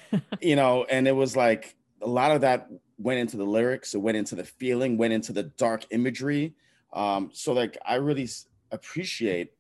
you 0.41 0.57
know, 0.57 0.85
and 0.85 1.09
it 1.09 1.13
was 1.13 1.37
like 1.37 1.77
a 2.03 2.09
lot 2.09 2.33
of 2.33 2.43
that 2.43 2.69
went 2.99 3.21
into 3.21 3.37
the 3.37 3.45
lyrics, 3.45 3.95
it 3.95 3.99
went 3.99 4.17
into 4.17 4.35
the 4.35 4.45
feeling, 4.45 4.99
went 4.99 5.13
into 5.15 5.33
the 5.33 5.45
dark 5.45 5.87
imagery. 5.91 6.57
Um, 6.93 7.31
so 7.33 7.53
like 7.53 7.79
I 7.85 7.97
really 7.97 8.29
appreciate 8.71 9.53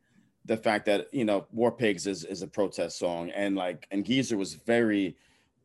the 0.47 0.57
fact 0.57 0.87
that 0.87 1.09
you 1.13 1.25
know 1.25 1.47
War 1.53 1.73
Pigs 1.73 2.07
is 2.07 2.25
is 2.25 2.43
a 2.43 2.47
protest 2.47 2.99
song, 2.99 3.31
and 3.31 3.57
like 3.57 3.87
and 3.91 4.05
Geezer 4.05 4.37
was 4.37 4.55
very 4.55 5.17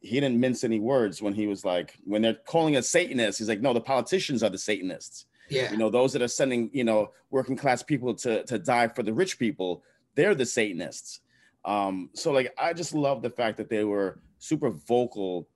he 0.02 0.20
didn't 0.20 0.40
mince 0.40 0.64
any 0.64 0.80
words 0.80 1.22
when 1.22 1.34
he 1.34 1.48
was 1.48 1.64
like 1.64 1.96
when 2.04 2.22
they're 2.22 2.34
calling 2.34 2.76
us 2.76 2.90
Satanists, 2.90 3.38
he's 3.38 3.50
like, 3.50 3.62
no, 3.62 3.74
the 3.74 3.82
politicians 3.82 4.42
are 4.44 4.50
the 4.50 4.58
Satanists. 4.58 5.26
Yeah. 5.50 5.72
You 5.72 5.78
know, 5.78 5.90
those 5.90 6.14
that 6.14 6.22
are 6.22 6.28
sending 6.28 6.70
you 6.74 6.84
know 6.84 7.12
working 7.30 7.56
class 7.56 7.84
people 7.84 8.14
to 8.16 8.44
to 8.46 8.58
die 8.58 8.88
for 8.88 9.04
the 9.04 9.14
rich 9.14 9.38
people, 9.38 9.84
they're 10.16 10.36
the 10.36 10.46
Satanists. 10.46 11.22
Um, 11.64 12.10
so 12.14 12.32
like 12.32 12.54
I 12.58 12.74
just 12.74 12.94
love 12.94 13.22
the 13.22 13.30
fact 13.30 13.58
that 13.58 13.70
they 13.70 13.84
were 13.84 14.20
super 14.40 14.72
vocal 14.72 15.48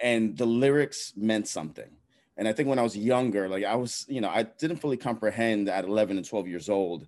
and 0.00 0.36
the 0.36 0.46
lyrics 0.46 1.12
meant 1.16 1.46
something. 1.46 1.90
And 2.38 2.48
I 2.48 2.52
think 2.54 2.68
when 2.68 2.78
I 2.78 2.82
was 2.82 2.96
younger, 2.96 3.48
like 3.48 3.64
I 3.64 3.74
was, 3.74 4.06
you 4.08 4.22
know, 4.22 4.30
I 4.30 4.44
didn't 4.44 4.78
fully 4.78 4.96
comprehend 4.96 5.68
at 5.68 5.84
11 5.84 6.16
and 6.16 6.26
12 6.26 6.48
years 6.48 6.68
old 6.70 7.06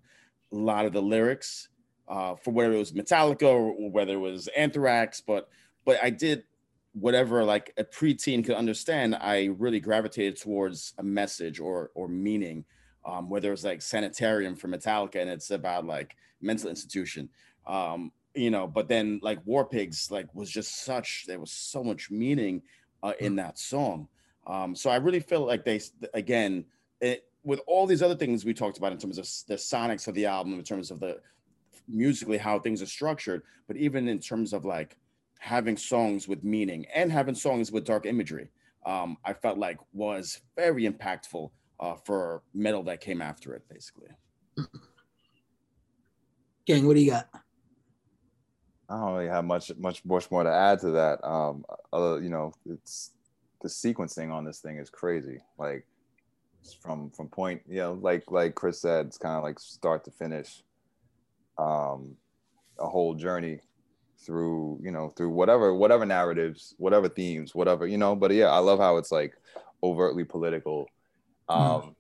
a 0.52 0.56
lot 0.56 0.86
of 0.86 0.92
the 0.92 1.02
lyrics 1.02 1.68
uh, 2.08 2.34
for 2.36 2.50
whether 2.50 2.72
it 2.72 2.78
was 2.78 2.92
Metallica 2.92 3.42
or 3.42 3.90
whether 3.90 4.14
it 4.14 4.18
was 4.18 4.48
Anthrax, 4.48 5.20
but 5.20 5.48
but 5.84 5.98
I 6.02 6.10
did 6.10 6.44
whatever 6.92 7.44
like 7.44 7.72
a 7.76 7.84
preteen 7.84 8.44
could 8.44 8.54
understand. 8.54 9.16
I 9.16 9.46
really 9.58 9.80
gravitated 9.80 10.40
towards 10.40 10.94
a 10.98 11.02
message 11.02 11.60
or 11.60 11.90
or 11.94 12.08
meaning, 12.08 12.64
um, 13.04 13.28
whether 13.28 13.52
it's 13.52 13.64
like 13.64 13.82
Sanitarium 13.82 14.54
for 14.54 14.68
Metallica 14.68 15.16
and 15.16 15.30
it's 15.30 15.50
about 15.50 15.86
like 15.86 16.16
mental 16.40 16.70
institution, 16.70 17.28
um, 17.66 18.12
you 18.34 18.50
know. 18.50 18.66
But 18.66 18.88
then 18.88 19.20
like 19.22 19.44
War 19.44 19.64
Pigs, 19.64 20.10
like 20.10 20.32
was 20.34 20.50
just 20.50 20.84
such 20.84 21.24
there 21.26 21.40
was 21.40 21.50
so 21.50 21.82
much 21.82 22.10
meaning 22.10 22.62
uh, 23.02 23.14
in 23.18 23.36
that 23.36 23.58
song. 23.58 24.08
Um, 24.46 24.76
so 24.76 24.90
I 24.90 24.96
really 24.96 25.20
feel 25.20 25.46
like 25.46 25.64
they 25.64 25.80
again 26.12 26.66
it, 27.00 27.24
with 27.44 27.60
all 27.66 27.86
these 27.86 28.02
other 28.02 28.16
things 28.16 28.44
we 28.44 28.54
talked 28.54 28.78
about 28.78 28.92
in 28.92 28.98
terms 28.98 29.18
of 29.18 29.28
the 29.46 29.54
sonics 29.54 30.08
of 30.08 30.14
the 30.14 30.26
album, 30.26 30.54
in 30.54 30.64
terms 30.64 30.90
of 30.90 30.98
the 30.98 31.20
musically 31.86 32.38
how 32.38 32.58
things 32.58 32.80
are 32.82 32.86
structured, 32.86 33.42
but 33.68 33.76
even 33.76 34.08
in 34.08 34.18
terms 34.18 34.52
of 34.52 34.64
like 34.64 34.96
having 35.38 35.76
songs 35.76 36.26
with 36.26 36.42
meaning 36.42 36.86
and 36.94 37.12
having 37.12 37.34
songs 37.34 37.70
with 37.70 37.84
dark 37.84 38.06
imagery, 38.06 38.48
um, 38.86 39.18
I 39.24 39.34
felt 39.34 39.58
like 39.58 39.78
was 39.92 40.40
very 40.56 40.88
impactful 40.88 41.50
uh, 41.80 41.94
for 42.04 42.42
metal 42.54 42.82
that 42.84 43.00
came 43.00 43.20
after 43.20 43.54
it, 43.54 43.62
basically. 43.68 44.08
Gang, 46.66 46.86
what 46.86 46.94
do 46.94 47.02
you 47.02 47.10
got? 47.10 47.28
I 48.88 48.96
don't 48.96 49.14
really 49.14 49.28
have 49.28 49.44
much 49.44 49.72
much 49.78 50.04
much 50.04 50.30
more 50.30 50.44
to 50.44 50.50
add 50.50 50.80
to 50.80 50.90
that. 50.92 51.24
Um, 51.26 51.64
other, 51.92 52.22
you 52.22 52.28
know, 52.28 52.52
it's 52.66 53.10
the 53.62 53.68
sequencing 53.68 54.30
on 54.32 54.44
this 54.44 54.60
thing 54.60 54.78
is 54.78 54.90
crazy. 54.90 55.40
Like 55.58 55.86
it's 55.93 55.93
from 56.72 57.10
from 57.10 57.28
point, 57.28 57.62
you 57.68 57.76
know, 57.76 57.98
like 58.00 58.24
like 58.30 58.54
Chris 58.54 58.80
said, 58.80 59.06
it's 59.06 59.18
kind 59.18 59.36
of 59.36 59.42
like 59.42 59.58
start 59.58 60.04
to 60.04 60.10
finish. 60.10 60.62
Um, 61.58 62.16
a 62.80 62.88
whole 62.88 63.14
journey 63.14 63.60
through 64.18 64.80
you 64.82 64.90
know 64.90 65.10
through 65.10 65.30
whatever 65.30 65.74
whatever 65.74 66.06
narratives, 66.06 66.74
whatever 66.78 67.08
themes, 67.08 67.54
whatever 67.54 67.86
you 67.86 67.98
know. 67.98 68.16
But 68.16 68.32
yeah, 68.32 68.46
I 68.46 68.58
love 68.58 68.78
how 68.78 68.96
it's 68.96 69.12
like 69.12 69.34
overtly 69.82 70.24
political, 70.24 70.88
um, 71.48 71.94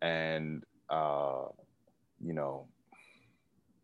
and 0.00 0.64
uh, 0.90 1.44
you 2.20 2.34
know 2.34 2.66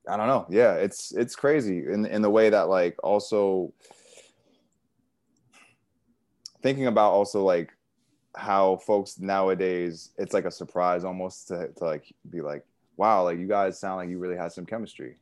I 0.08 0.16
don't 0.16 0.26
know. 0.26 0.46
Yeah, 0.48 0.74
it's 0.74 1.12
it's 1.12 1.36
crazy 1.36 1.84
in 1.86 2.06
in 2.06 2.22
the 2.22 2.30
way 2.30 2.50
that 2.50 2.68
like 2.68 2.96
also 3.02 3.72
thinking 6.62 6.86
about 6.86 7.12
also 7.12 7.44
like 7.44 7.70
how 8.36 8.76
folks 8.76 9.18
nowadays 9.18 10.10
it's 10.18 10.34
like 10.34 10.44
a 10.44 10.50
surprise 10.50 11.04
almost 11.04 11.48
to, 11.48 11.68
to 11.76 11.84
like 11.84 12.04
be 12.30 12.40
like 12.40 12.64
wow 12.96 13.22
like 13.24 13.38
you 13.38 13.46
guys 13.46 13.78
sound 13.78 13.96
like 13.96 14.08
you 14.08 14.18
really 14.18 14.36
had 14.36 14.52
some 14.52 14.66
chemistry 14.66 15.16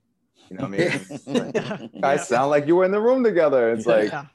you 0.51 0.57
know 0.57 0.65
what 0.69 0.75
i 0.75 0.77
mean 0.79 0.91
It's 1.11 1.27
like, 1.27 1.81
you 1.95 2.01
guys 2.01 2.29
sound 2.29 2.51
like 2.51 2.67
you 2.67 2.77
were 2.77 2.85
in 2.85 2.91
the 2.91 3.01
room 3.01 3.23
together 3.23 3.73
it's 3.73 3.87
like 3.87 4.11
Yeah. 4.11 4.27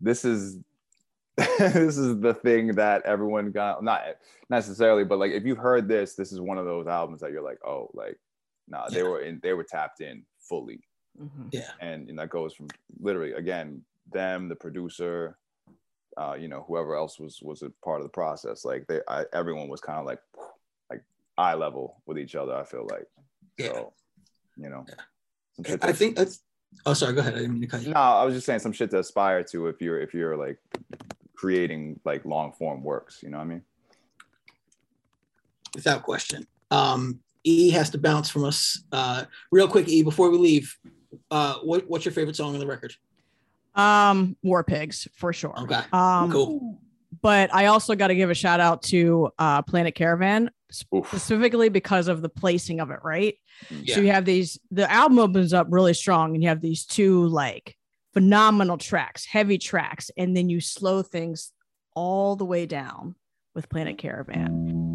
this 0.00 0.24
is 0.24 0.58
this 1.36 1.98
is 1.98 2.18
the 2.20 2.32
thing 2.32 2.68
that 2.76 3.02
everyone 3.04 3.50
got 3.52 3.84
not 3.84 4.02
necessarily 4.48 5.04
but 5.04 5.18
like 5.18 5.32
if 5.32 5.44
you 5.44 5.54
heard 5.54 5.86
this 5.86 6.14
this 6.14 6.32
is 6.32 6.40
one 6.40 6.56
of 6.58 6.64
those 6.64 6.86
albums 6.86 7.20
that 7.20 7.30
you're 7.32 7.42
like 7.42 7.58
oh 7.66 7.90
like 7.92 8.18
nah 8.68 8.88
they 8.88 8.98
Yeah. 9.02 9.08
were 9.08 9.20
in 9.20 9.40
they 9.42 9.52
were 9.52 9.64
tapped 9.64 10.00
in 10.00 10.24
fully 10.40 10.80
Mhm. 11.20 11.48
Yeah. 11.50 11.70
and, 11.80 12.10
and 12.10 12.18
that 12.18 12.28
goes 12.30 12.52
from 12.54 12.68
literally 13.00 13.32
again 13.32 13.82
them 14.12 14.48
the 14.48 14.54
producer 14.56 15.36
uh 16.16 16.34
you 16.38 16.48
know 16.48 16.64
whoever 16.66 16.94
else 16.96 17.18
was 17.20 17.40
was 17.42 17.62
a 17.62 17.70
part 17.84 18.00
of 18.00 18.04
the 18.04 18.10
process 18.10 18.64
like 18.64 18.86
they 18.86 19.00
I, 19.08 19.24
everyone 19.32 19.68
was 19.68 19.80
kind 19.80 19.98
of 19.98 20.06
like 20.06 20.20
like 20.90 21.02
eye 21.36 21.54
level 21.54 22.02
with 22.06 22.18
each 22.18 22.34
other 22.34 22.54
i 22.54 22.64
feel 22.64 22.86
like 22.90 23.06
Yeah. 23.58 23.72
so 23.72 23.92
you 24.56 24.70
know 24.70 24.84
Yeah. 24.88 25.76
I 25.80 25.92
think 25.92 26.16
that's. 26.16 26.42
Oh, 26.84 26.92
sorry. 26.92 27.14
Go 27.14 27.20
ahead. 27.20 27.32
I 27.34 27.38
didn't 27.38 27.52
mean 27.54 27.62
to 27.62 27.66
cut 27.68 27.82
you. 27.82 27.92
no 27.94 28.00
i 28.00 28.24
was 28.24 28.34
just 28.34 28.44
saying 28.46 28.60
some 28.60 28.72
shit 28.72 28.90
to 28.90 28.98
aspire 28.98 29.42
to 29.44 29.66
if 29.68 29.80
you're 29.80 29.98
if 30.00 30.12
you're 30.14 30.36
like 30.36 30.58
creating 31.34 31.98
like 32.04 32.24
long 32.24 32.52
form 32.52 32.82
works 32.82 33.22
you 33.22 33.30
know 33.30 33.38
what 33.38 33.44
i 33.44 33.46
mean 33.46 33.62
Without 35.74 36.02
question. 36.02 36.46
Um, 36.70 37.20
E 37.44 37.70
has 37.70 37.90
to 37.90 37.98
bounce 37.98 38.30
from 38.30 38.44
us. 38.44 38.82
Uh, 38.90 39.24
real 39.52 39.68
quick, 39.68 39.88
E, 39.88 40.02
before 40.02 40.30
we 40.30 40.38
leave, 40.38 40.74
uh, 41.30 41.56
what, 41.62 41.86
what's 41.88 42.04
your 42.04 42.12
favorite 42.12 42.34
song 42.34 42.54
on 42.54 42.60
the 42.60 42.66
record? 42.66 42.94
Um, 43.76 44.36
War 44.42 44.64
Pigs 44.64 45.06
for 45.14 45.32
sure. 45.32 45.58
Okay. 45.60 45.80
Um, 45.92 46.32
Cool. 46.32 46.80
But 47.22 47.52
I 47.54 47.66
also 47.66 47.94
got 47.94 48.08
to 48.08 48.14
give 48.14 48.30
a 48.30 48.34
shout 48.34 48.60
out 48.60 48.82
to 48.84 49.30
uh, 49.38 49.62
Planet 49.62 49.94
Caravan 49.94 50.50
Oof. 50.94 51.06
specifically 51.08 51.68
because 51.68 52.08
of 52.08 52.20
the 52.22 52.28
placing 52.28 52.80
of 52.80 52.90
it. 52.90 53.00
Right. 53.02 53.36
Yeah. 53.70 53.94
So 53.94 54.00
you 54.00 54.10
have 54.12 54.24
these. 54.24 54.58
The 54.70 54.90
album 54.90 55.18
opens 55.18 55.52
up 55.52 55.66
really 55.70 55.94
strong, 55.94 56.34
and 56.34 56.42
you 56.42 56.48
have 56.48 56.60
these 56.60 56.84
two 56.84 57.26
like 57.28 57.76
phenomenal 58.12 58.78
tracks, 58.78 59.24
heavy 59.24 59.58
tracks, 59.58 60.10
and 60.16 60.36
then 60.36 60.48
you 60.48 60.60
slow 60.60 61.02
things 61.02 61.52
all 61.94 62.36
the 62.36 62.44
way 62.44 62.66
down 62.66 63.14
with 63.54 63.68
Planet 63.68 63.98
Caravan. 63.98 64.85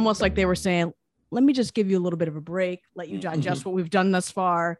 Almost 0.00 0.22
like 0.22 0.34
they 0.34 0.46
were 0.46 0.54
saying, 0.54 0.92
let 1.30 1.44
me 1.44 1.52
just 1.52 1.74
give 1.74 1.90
you 1.90 1.98
a 1.98 2.02
little 2.02 2.16
bit 2.16 2.28
of 2.28 2.36
a 2.36 2.40
break, 2.40 2.80
let 2.94 3.08
you 3.08 3.18
mm-hmm. 3.18 3.30
digest 3.30 3.64
what 3.64 3.74
we've 3.74 3.90
done 3.90 4.10
thus 4.10 4.30
far. 4.30 4.78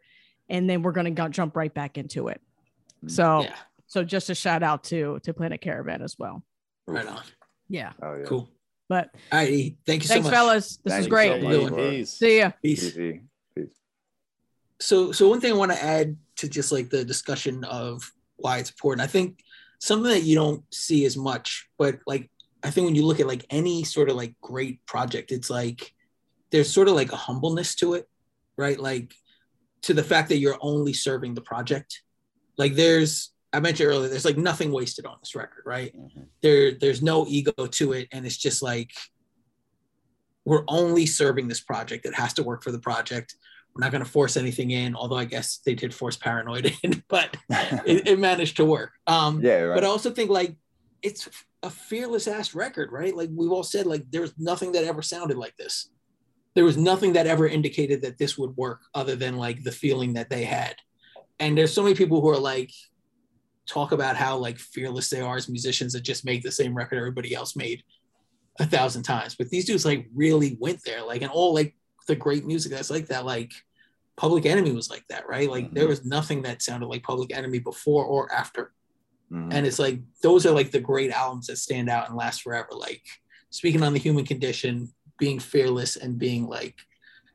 and 0.49 0.69
then 0.69 0.81
we're 0.81 0.91
gonna 0.91 1.29
jump 1.29 1.55
right 1.55 1.73
back 1.73 1.97
into 1.97 2.27
it. 2.27 2.41
So 3.07 3.43
Yeah, 3.43 3.55
so 3.87 4.03
just 4.03 4.29
a 4.29 4.35
shout 4.35 4.63
out 4.63 4.83
to 4.85 5.19
to 5.23 5.33
Planet 5.33 5.61
Caravan 5.61 6.01
as 6.01 6.17
well. 6.19 6.43
right 6.87 7.07
on. 7.07 7.23
Yeah. 7.69 7.93
Oh 8.01 8.15
yeah. 8.15 8.25
Cool. 8.25 8.49
But 8.89 9.11
All 9.31 9.39
right, 9.39 9.77
thank 9.85 10.03
you 10.03 10.07
thanks, 10.07 10.07
so 10.07 10.15
much. 10.15 10.23
Thanks, 10.23 10.29
fellas. 10.29 10.77
This 10.83 10.93
Thank 10.93 11.01
is 11.01 11.07
great. 11.07 11.41
so 11.41 11.61
much. 11.61 11.75
Peace. 11.75 12.09
See 12.11 12.39
ya. 12.39 12.51
Peace. 12.61 12.83
Easy. 12.83 13.21
Peace. 13.55 13.67
so 14.79 15.11
so 15.11 15.29
one 15.29 15.39
thing 15.39 15.53
i 15.53 15.55
want 15.55 15.71
to 15.71 15.83
add 15.83 16.17
to 16.37 16.49
just 16.49 16.71
like 16.71 16.89
the 16.89 17.05
discussion 17.05 17.63
of 17.65 18.11
why 18.37 18.57
it's 18.57 18.71
important 18.71 19.03
i 19.03 19.07
think 19.07 19.43
something 19.79 20.11
that 20.11 20.23
you 20.23 20.35
don't 20.35 20.63
see 20.73 21.05
as 21.05 21.15
much 21.15 21.69
but 21.77 21.99
like 22.07 22.30
i 22.63 22.69
think 22.69 22.85
when 22.85 22.95
you 22.95 23.05
look 23.05 23.19
at 23.19 23.27
like 23.27 23.45
any 23.49 23.83
sort 23.83 24.09
of 24.09 24.15
like 24.15 24.33
great 24.41 24.85
project 24.85 25.31
it's 25.31 25.49
like 25.49 25.93
there's 26.51 26.71
sort 26.71 26.87
of 26.87 26.95
like 26.95 27.11
a 27.11 27.15
humbleness 27.17 27.75
to 27.75 27.93
it 27.93 28.07
right 28.57 28.79
like 28.79 29.13
to 29.81 29.93
the 29.93 30.03
fact 30.03 30.29
that 30.29 30.37
you're 30.37 30.57
only 30.61 30.93
serving 30.93 31.33
the 31.33 31.41
project 31.41 32.01
like 32.57 32.73
there's 32.75 33.31
i 33.53 33.59
mentioned 33.59 33.89
earlier 33.89 34.09
there's 34.09 34.25
like 34.25 34.37
nothing 34.37 34.71
wasted 34.71 35.05
on 35.05 35.17
this 35.21 35.35
record 35.35 35.63
right 35.65 35.95
Mhm. 35.95 36.27
there 36.41 36.73
there's 36.73 37.01
no 37.01 37.25
ego 37.27 37.51
to 37.67 37.93
it 37.93 38.07
and 38.11 38.25
it's 38.25 38.37
just 38.37 38.61
like 38.61 38.91
we're 40.45 40.63
only 40.67 41.05
serving 41.05 41.47
this 41.47 41.61
project 41.61 42.05
it 42.05 42.15
has 42.15 42.33
to 42.33 42.43
work 42.43 42.63
for 42.63 42.71
the 42.71 42.79
project 42.79 43.35
we're 43.73 43.79
not 43.85 43.91
going 43.91 44.03
to 44.03 44.09
force 44.09 44.35
anything 44.37 44.71
in 44.71 44.95
although 44.95 45.17
i 45.17 45.25
guess 45.25 45.57
they 45.65 45.73
did 45.75 45.93
force 45.93 46.17
paranoid 46.17 46.73
in 46.83 47.03
but 47.07 47.35
it, 47.85 48.07
it 48.07 48.19
managed 48.19 48.57
to 48.57 48.65
work 48.65 48.91
um 49.07 49.41
yeah. 49.41 49.61
Right. 49.61 49.75
but 49.75 49.83
i 49.83 49.87
also 49.87 50.11
think 50.11 50.29
like 50.29 50.55
it's 51.01 51.29
a 51.63 51.69
fearless 51.69 52.27
ass 52.27 52.55
record 52.55 52.91
right? 52.91 53.15
Like 53.15 53.29
we've 53.33 53.51
all 53.51 53.63
said 53.63 53.85
like 53.85 54.03
there's 54.09 54.33
nothing 54.37 54.71
that 54.73 54.83
ever 54.83 55.01
sounded 55.01 55.37
like 55.37 55.55
this. 55.57 55.89
There 56.55 56.65
was 56.65 56.77
nothing 56.77 57.13
that 57.13 57.27
ever 57.27 57.47
indicated 57.47 58.01
that 58.01 58.17
this 58.17 58.37
would 58.37 58.57
work 58.57 58.81
other 58.93 59.15
than 59.15 59.37
like 59.37 59.63
the 59.63 59.71
feeling 59.71 60.13
that 60.13 60.29
they 60.29 60.43
had. 60.43 60.75
And 61.39 61.57
there's 61.57 61.73
so 61.73 61.83
many 61.83 61.95
people 61.95 62.19
who 62.21 62.29
are 62.29 62.37
like 62.37 62.71
talk 63.67 63.91
about 63.91 64.17
how 64.17 64.37
like 64.37 64.57
fearless 64.57 65.09
they 65.09 65.21
are 65.21 65.37
as 65.37 65.47
musicians 65.47 65.93
that 65.93 66.01
just 66.01 66.25
make 66.25 66.43
the 66.43 66.51
same 66.51 66.75
record 66.75 66.97
everybody 66.97 67.33
else 67.33 67.55
made 67.55 67.83
a 68.59 68.65
thousand 68.65 69.03
times. 69.03 69.35
But 69.35 69.49
these 69.49 69.65
dudes 69.65 69.85
like 69.85 70.07
really 70.13 70.57
went 70.59 70.81
there 70.83 71.03
like 71.03 71.21
and 71.21 71.31
all 71.31 71.53
like 71.53 71.75
the 72.07 72.15
great 72.15 72.45
music 72.45 72.71
that's 72.71 72.89
like 72.89 73.07
that 73.07 73.25
like 73.25 73.51
public 74.17 74.45
enemy 74.45 74.71
was 74.71 74.89
like 74.89 75.03
that 75.09 75.27
right? 75.27 75.49
Like 75.49 75.71
there 75.73 75.83
mm-hmm. 75.83 75.89
was 75.89 76.05
nothing 76.05 76.41
that 76.41 76.61
sounded 76.61 76.87
like 76.87 77.03
public 77.03 77.35
enemy 77.35 77.59
before 77.59 78.03
or 78.03 78.31
after 78.33 78.73
Mhm. 79.31 79.53
and 79.53 79.65
it's 79.65 79.79
like 79.79 79.99
those 80.21 80.45
are 80.45 80.51
like 80.51 80.71
the 80.71 80.79
great 80.79 81.11
albums 81.11 81.47
that 81.47 81.57
stand 81.57 81.89
out 81.89 82.07
and 82.09 82.17
last 82.17 82.41
forever 82.41 82.67
like 82.73 83.01
speaking 83.49 83.81
on 83.83 83.93
the 83.93 83.99
human 83.99 84.25
condition 84.25 84.91
being 85.17 85.39
fearless 85.39 85.95
and 85.95 86.19
being 86.19 86.47
like 86.47 86.75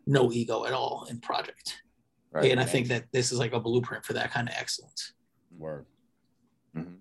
no 0.07 0.31
ego 0.31 0.65
at 0.67 0.73
all 0.75 1.07
in 1.11 1.19
project 1.21 1.81
Right. 2.33 2.51
and 2.51 2.61
i 2.61 2.65
think 2.65 2.89
that 2.89 3.05
this 3.13 3.33
is 3.33 3.39
like 3.39 3.53
a 3.55 3.61
blueprint 3.61 4.05
for 4.05 4.13
that 4.13 4.31
kind 4.31 4.49
of 4.49 4.55
excellence 4.59 5.13
Word. 5.57 5.87
Mhm. 6.77 6.99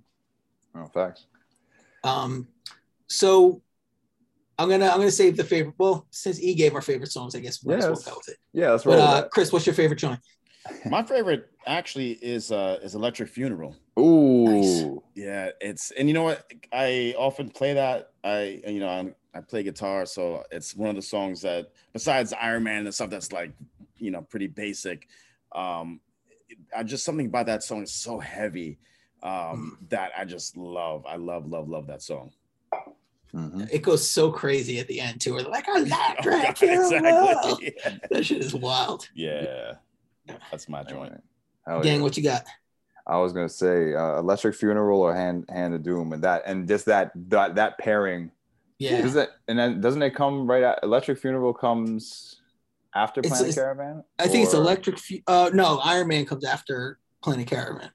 Oh, 0.76 0.88
facts. 0.88 1.26
um 2.06 2.48
so 3.08 3.62
i'm 4.58 4.70
gonna 4.70 4.88
i'm 4.88 4.98
gonna 5.00 5.12
save 5.12 5.36
the 5.36 5.44
favorite 5.44 5.76
well 5.78 6.08
since 6.12 6.40
e 6.40 6.54
gave 6.54 6.74
our 6.74 6.82
favorite 6.82 7.12
songs 7.12 7.36
i 7.36 7.40
guess 7.40 7.62
we 7.64 7.74
might 7.74 7.80
as 7.80 7.86
well 7.86 7.96
Yes. 7.96 8.06
go 8.06 8.16
with 8.18 8.30
it 8.30 8.38
Yeah, 8.54 8.70
that's 8.72 8.86
right. 8.86 8.94
but 8.98 9.00
right. 9.00 9.24
uh 9.26 9.28
chris 9.28 9.52
what's 9.52 9.66
your 9.66 9.76
favorite 9.76 10.00
joint 10.00 10.20
My 10.86 11.04
favorite 11.04 11.50
actually 11.68 12.12
is 12.14 12.52
uh 12.52 12.80
is 12.82 12.96
Electric 12.96 13.30
Funeral. 13.30 13.76
Ooh. 14.00 15.02
Yeah, 15.16 15.50
it's 15.62 15.92
and 15.92 16.08
you 16.08 16.14
know 16.14 16.24
what? 16.24 16.52
I 16.72 17.14
often 17.18 17.50
play 17.50 17.74
that. 17.74 18.12
I 18.24 18.62
you 18.68 18.80
know 18.80 18.90
I'm, 18.90 19.16
I 19.34 19.42
play 19.42 19.64
guitar, 19.64 20.06
so 20.06 20.44
it's 20.52 20.76
one 20.76 20.90
of 20.90 20.96
the 20.96 21.02
songs 21.02 21.42
that 21.42 21.72
besides 21.94 22.34
Iron 22.34 22.64
Man 22.64 22.86
and 22.86 22.94
stuff 22.94 23.10
that's 23.10 23.32
like 23.32 23.52
you 23.98 24.12
know 24.12 24.22
pretty 24.22 24.48
basic. 24.48 25.08
Um, 25.54 26.00
I 26.76 26.84
just 26.84 27.06
something 27.06 27.26
about 27.28 27.46
that 27.48 27.64
song 27.64 27.84
is 27.84 27.92
so 27.92 28.20
heavy 28.20 28.78
um, 29.24 29.78
that 29.90 30.12
I 30.18 30.26
just 30.26 30.58
love. 30.58 31.06
I 31.08 31.16
love 31.16 31.48
love 31.48 31.70
love 31.70 31.88
that 31.88 32.02
song. 32.02 32.32
Mhm. 33.34 33.68
it 33.70 33.80
goes 33.82 34.10
so 34.10 34.32
crazy 34.32 34.80
at 34.80 34.88
the 34.88 35.02
end 35.02 35.20
too. 35.20 35.34
We're 35.34 35.42
like, 35.42 35.66
Oh, 35.70 35.76
electric, 35.76 36.24
God, 36.42 36.58
funeral." 36.58 37.30
exactly. 37.58 37.76
that 38.12 38.26
shit 38.26 38.42
is 38.42 38.54
wild. 38.56 39.10
Yeah, 39.14 39.74
that's 40.52 40.70
my 40.70 40.84
joint. 40.84 41.22
Hell 41.68 41.82
Gang, 41.82 41.98
yeah. 41.98 42.02
what 42.02 42.18
you 42.18 42.24
got? 42.24 42.46
I 43.08 43.18
was 43.18 43.34
gonna 43.34 43.50
say 43.50 43.94
uh, 43.94 44.18
Electric 44.20 44.56
Funeral 44.56 45.00
or 45.02 45.14
Hand 45.14 45.46
Hand 45.50 45.74
of 45.76 45.84
Doom, 45.84 46.14
and 46.14 46.24
that 46.24 46.44
and 46.46 46.68
just 46.68 46.86
that 46.86 47.12
that 47.30 47.56
that 47.56 47.78
pairing. 47.78 48.32
Yeah, 48.78 49.02
Does 49.02 49.16
it 49.16 49.30
and 49.48 49.58
then 49.58 49.80
doesn't 49.80 50.02
it 50.02 50.16
come 50.16 50.50
right 50.50 50.64
at 50.64 50.80
Electric 50.84 51.20
Funeral 51.20 51.54
comes 51.54 52.42
after 52.94 53.22
Planet 53.22 53.42
it's- 53.42 53.56
Caravan? 53.56 54.04
I 54.20 54.28
think 54.28 54.44
it's 54.46 54.54
electric. 54.54 54.98
Fu- 55.00 55.22
uh, 55.28 55.50
no, 55.54 55.80
Iron 55.84 56.08
Man 56.08 56.26
comes 56.26 56.44
after 56.44 57.00
Planet 57.24 57.48
Caravan. 57.48 57.92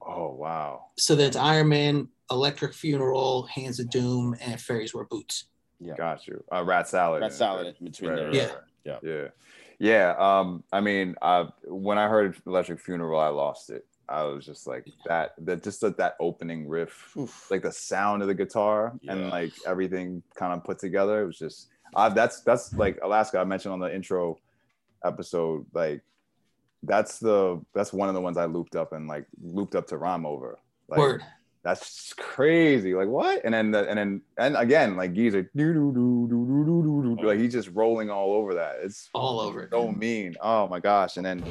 Oh 0.00 0.32
wow. 0.32 0.86
So 0.96 1.14
that's 1.14 1.36
Iron 1.36 1.68
Man, 1.68 2.08
Electric 2.30 2.72
Funeral, 2.72 3.42
Hands 3.46 3.78
of 3.78 3.90
Doom, 3.90 4.34
and 4.40 4.58
Fairies 4.60 4.94
Wear 4.94 5.04
Boots. 5.04 5.44
Yeah. 5.80 5.94
Got 5.96 6.26
you. 6.26 6.42
Uh, 6.52 6.64
rat 6.64 6.88
salad. 6.88 7.20
Rat 7.22 7.32
salad 7.32 7.76
in 7.78 7.86
between 7.86 8.14
there. 8.14 8.32
Yeah. 8.34 8.50
Yeah. 8.84 8.98
Yeah. 9.02 9.28
Yeah. 9.78 10.14
Um, 10.18 10.64
I 10.72 10.80
mean, 10.80 11.14
uh, 11.22 11.46
when 11.64 11.98
I 11.98 12.08
heard 12.08 12.36
Electric 12.46 12.80
Funeral, 12.80 13.20
I 13.20 13.28
lost 13.28 13.70
it. 13.70 13.86
I 14.08 14.22
was 14.24 14.44
just 14.46 14.66
like 14.66 14.86
that, 15.06 15.34
that 15.38 15.62
just 15.62 15.80
that, 15.82 15.98
that 15.98 16.16
opening 16.18 16.66
riff, 16.66 17.14
Oof. 17.16 17.50
like 17.50 17.62
the 17.62 17.70
sound 17.72 18.22
of 18.22 18.28
the 18.28 18.34
guitar 18.34 18.94
Yeah. 19.02 19.12
and 19.12 19.28
like 19.28 19.52
everything 19.66 20.22
kind 20.34 20.54
of 20.54 20.64
put 20.64 20.78
together. 20.78 21.22
It 21.22 21.26
was 21.26 21.38
just, 21.38 21.68
uh, 21.94 22.08
that's, 22.08 22.40
that's 22.40 22.72
like 22.72 22.98
Alaska. 23.02 23.38
I 23.38 23.44
mentioned 23.44 23.72
on 23.74 23.80
the 23.80 23.94
intro 23.94 24.38
episode, 25.04 25.66
like 25.74 26.00
that's 26.82 27.18
the, 27.18 27.60
that's 27.74 27.92
one 27.92 28.08
of 28.08 28.14
the 28.14 28.20
ones 28.20 28.38
I 28.38 28.46
looped 28.46 28.76
up 28.76 28.92
and 28.92 29.08
like 29.08 29.26
looped 29.42 29.74
up 29.74 29.86
to 29.88 29.98
rhyme 29.98 30.24
over. 30.24 30.58
Like, 30.88 30.98
Word 30.98 31.22
that's 31.62 32.14
crazy. 32.14 32.94
Like 32.94 33.08
what? 33.08 33.44
And 33.44 33.52
then 33.52 33.70
the, 33.70 33.88
and 33.88 33.98
then 33.98 34.22
and 34.38 34.56
again, 34.56 34.96
like 34.96 35.14
he's 35.14 35.34
like 35.34 35.48
like 35.54 37.38
he's 37.38 37.52
just 37.52 37.70
rolling 37.74 38.10
all 38.10 38.32
over 38.32 38.54
that. 38.54 38.76
It's 38.82 39.10
all 39.12 39.40
over. 39.40 39.68
So 39.70 39.90
mean. 39.92 40.34
Oh 40.40 40.68
my 40.68 40.80
gosh. 40.80 41.16
And 41.16 41.26
then 41.26 41.42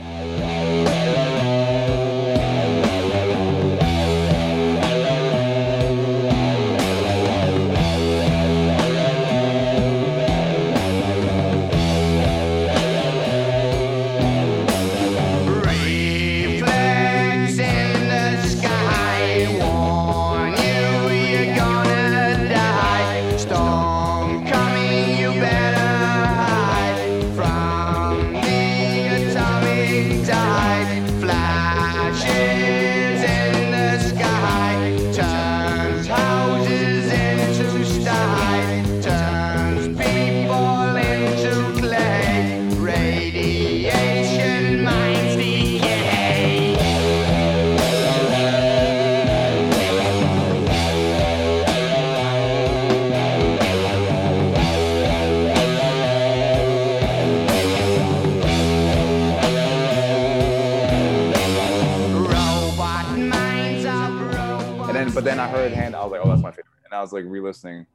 I 67.58 67.60
was 67.60 67.64
like 67.64 67.72
re-listening. 67.74 67.88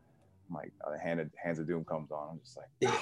I'm 0.51 0.55
like, 0.57 0.73
uh, 0.87 0.99
hand 1.03 1.21
of, 1.21 1.31
hands 1.43 1.59
of 1.59 1.67
doom 1.67 1.85
comes 1.85 2.11
on. 2.11 2.29
I'm 2.33 2.41
just 2.41 2.57
like, 2.57 2.67
Yeah. 2.81 2.99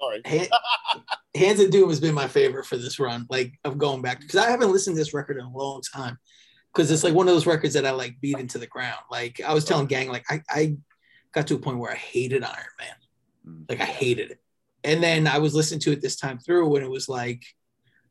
Sorry. 0.00 0.22
Han- 0.26 0.48
Hands 1.36 1.58
of 1.60 1.70
Doom 1.70 1.88
has 1.88 1.98
been 2.00 2.14
my 2.14 2.28
favorite 2.28 2.64
for 2.66 2.76
this 2.76 3.00
run, 3.00 3.26
like 3.28 3.54
of 3.64 3.76
going 3.76 4.02
back 4.02 4.20
because 4.20 4.36
I 4.36 4.50
haven't 4.50 4.70
listened 4.70 4.94
to 4.96 5.00
this 5.00 5.12
record 5.14 5.36
in 5.36 5.44
a 5.44 5.50
long 5.56 5.82
time. 5.92 6.16
Because 6.72 6.90
it's 6.92 7.02
like 7.02 7.14
one 7.14 7.26
of 7.28 7.34
those 7.34 7.46
records 7.46 7.74
that 7.74 7.84
I 7.86 7.90
like 7.90 8.20
beat 8.20 8.38
into 8.38 8.58
the 8.58 8.66
ground. 8.68 8.98
Like 9.10 9.40
I 9.44 9.52
was 9.54 9.64
telling 9.64 9.86
Gang, 9.86 10.08
like 10.08 10.24
I, 10.30 10.42
I 10.48 10.76
got 11.32 11.46
to 11.48 11.54
a 11.54 11.58
point 11.58 11.78
where 11.78 11.90
I 11.90 11.96
hated 11.96 12.44
Iron 12.44 12.56
Man. 12.78 12.94
mm, 13.48 13.68
Like 13.68 13.80
I 13.80 13.84
hated 13.84 14.30
it. 14.32 14.40
And 14.84 15.02
then 15.02 15.26
I 15.26 15.38
was 15.38 15.54
listening 15.54 15.80
to 15.80 15.92
it 15.92 16.00
this 16.02 16.16
time 16.16 16.38
through 16.38 16.68
when 16.68 16.82
it 16.84 16.90
was 16.90 17.08
like 17.08 17.42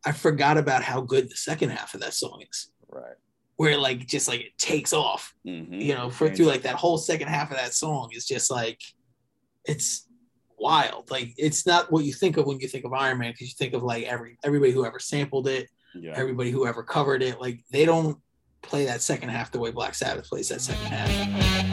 I 0.05 0.11
forgot 0.11 0.57
about 0.57 0.83
how 0.83 0.99
good 1.01 1.29
the 1.29 1.35
second 1.37 1.69
half 1.69 1.93
of 1.93 2.01
that 2.01 2.13
song 2.13 2.41
is. 2.49 2.69
right. 2.89 3.15
Where 3.63 3.77
like 3.77 4.05
just 4.05 4.27
like 4.27 4.41
it 4.41 4.57
takes 4.57 4.91
off 4.91 5.33
Mhm. 5.47 5.81
you 5.81 5.95
know, 5.95 6.09
for 6.09 6.29
through 6.29 6.47
like 6.47 6.63
that 6.63 6.75
whole 6.75 6.97
second 6.97 7.29
half 7.29 7.49
of 7.49 7.55
that 7.55 7.73
song 7.73 8.09
is 8.11 8.25
just 8.27 8.51
like 8.51 8.77
it's 9.63 10.05
wild. 10.57 11.09
Like 11.09 11.29
it's 11.37 11.65
not 11.65 11.89
what 11.89 12.03
you 12.03 12.11
think 12.11 12.35
of 12.35 12.45
when 12.45 12.59
you 12.59 12.67
think 12.67 12.83
of 12.83 12.91
Iron 12.91 13.19
Man 13.19 13.31
because 13.31 13.47
you 13.47 13.55
think 13.57 13.73
of 13.73 13.81
like 13.81 14.03
every 14.03 14.37
everybody 14.43 14.73
who 14.73 14.85
ever 14.85 14.99
sampled 14.99 15.47
it, 15.47 15.69
Yeah. 15.95 16.11
everybody 16.13 16.51
who 16.51 16.67
ever 16.67 16.83
covered 16.83 17.23
it. 17.23 17.39
Like 17.39 17.61
they 17.71 17.85
don't 17.85 18.17
play 18.63 18.83
that 18.87 19.01
second 19.01 19.29
half 19.29 19.49
the 19.53 19.59
way 19.59 19.71
Black 19.71 19.95
Sabbath 19.95 20.25
plays 20.27 20.49
that 20.49 20.59
second 20.59 20.85
half. 20.87 21.72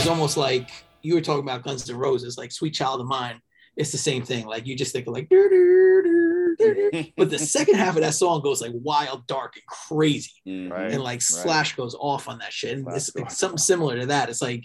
There's 0.00 0.08
almost 0.08 0.38
like 0.38 0.70
you 1.02 1.14
were 1.14 1.20
talking 1.20 1.42
about 1.42 1.62
Guns 1.62 1.88
N' 1.90 1.94
Roses, 1.96 2.38
like 2.38 2.52
Sweet 2.52 2.72
Child 2.72 3.02
of 3.02 3.06
Mine. 3.06 3.38
It's 3.76 3.92
the 3.92 3.98
same 3.98 4.22
thing. 4.22 4.46
Like 4.46 4.66
you 4.66 4.74
just 4.74 4.92
think 4.92 5.06
of 5.06 5.12
like, 5.12 5.28
"Dur, 5.28 5.48
dur, 5.50 6.02
dur, 6.02 6.56
dur, 6.56 6.90
dur." 6.90 7.04
but 7.18 7.28
the 7.30 7.38
second 7.38 7.74
half 7.76 7.96
of 7.96 8.02
that 8.02 8.14
song 8.14 8.40
goes 8.40 8.62
like 8.62 8.72
wild, 8.74 9.26
dark, 9.26 9.56
and 9.56 9.66
crazy. 9.66 10.30
Mhm. 10.48 10.70
Right. 10.70 10.90
and 10.92 11.02
like 11.02 11.20
Slash 11.20 11.76
goes 11.76 11.94
off 12.00 12.28
on 12.28 12.38
that 12.38 12.50
shit. 12.52 12.72
And 12.78 12.84
Slash 12.84 12.96
it's, 12.96 13.12
it's 13.16 13.36
something 13.38 13.58
similar 13.58 13.98
to 14.00 14.06
that. 14.06 14.30
It's 14.30 14.40
like 14.42 14.64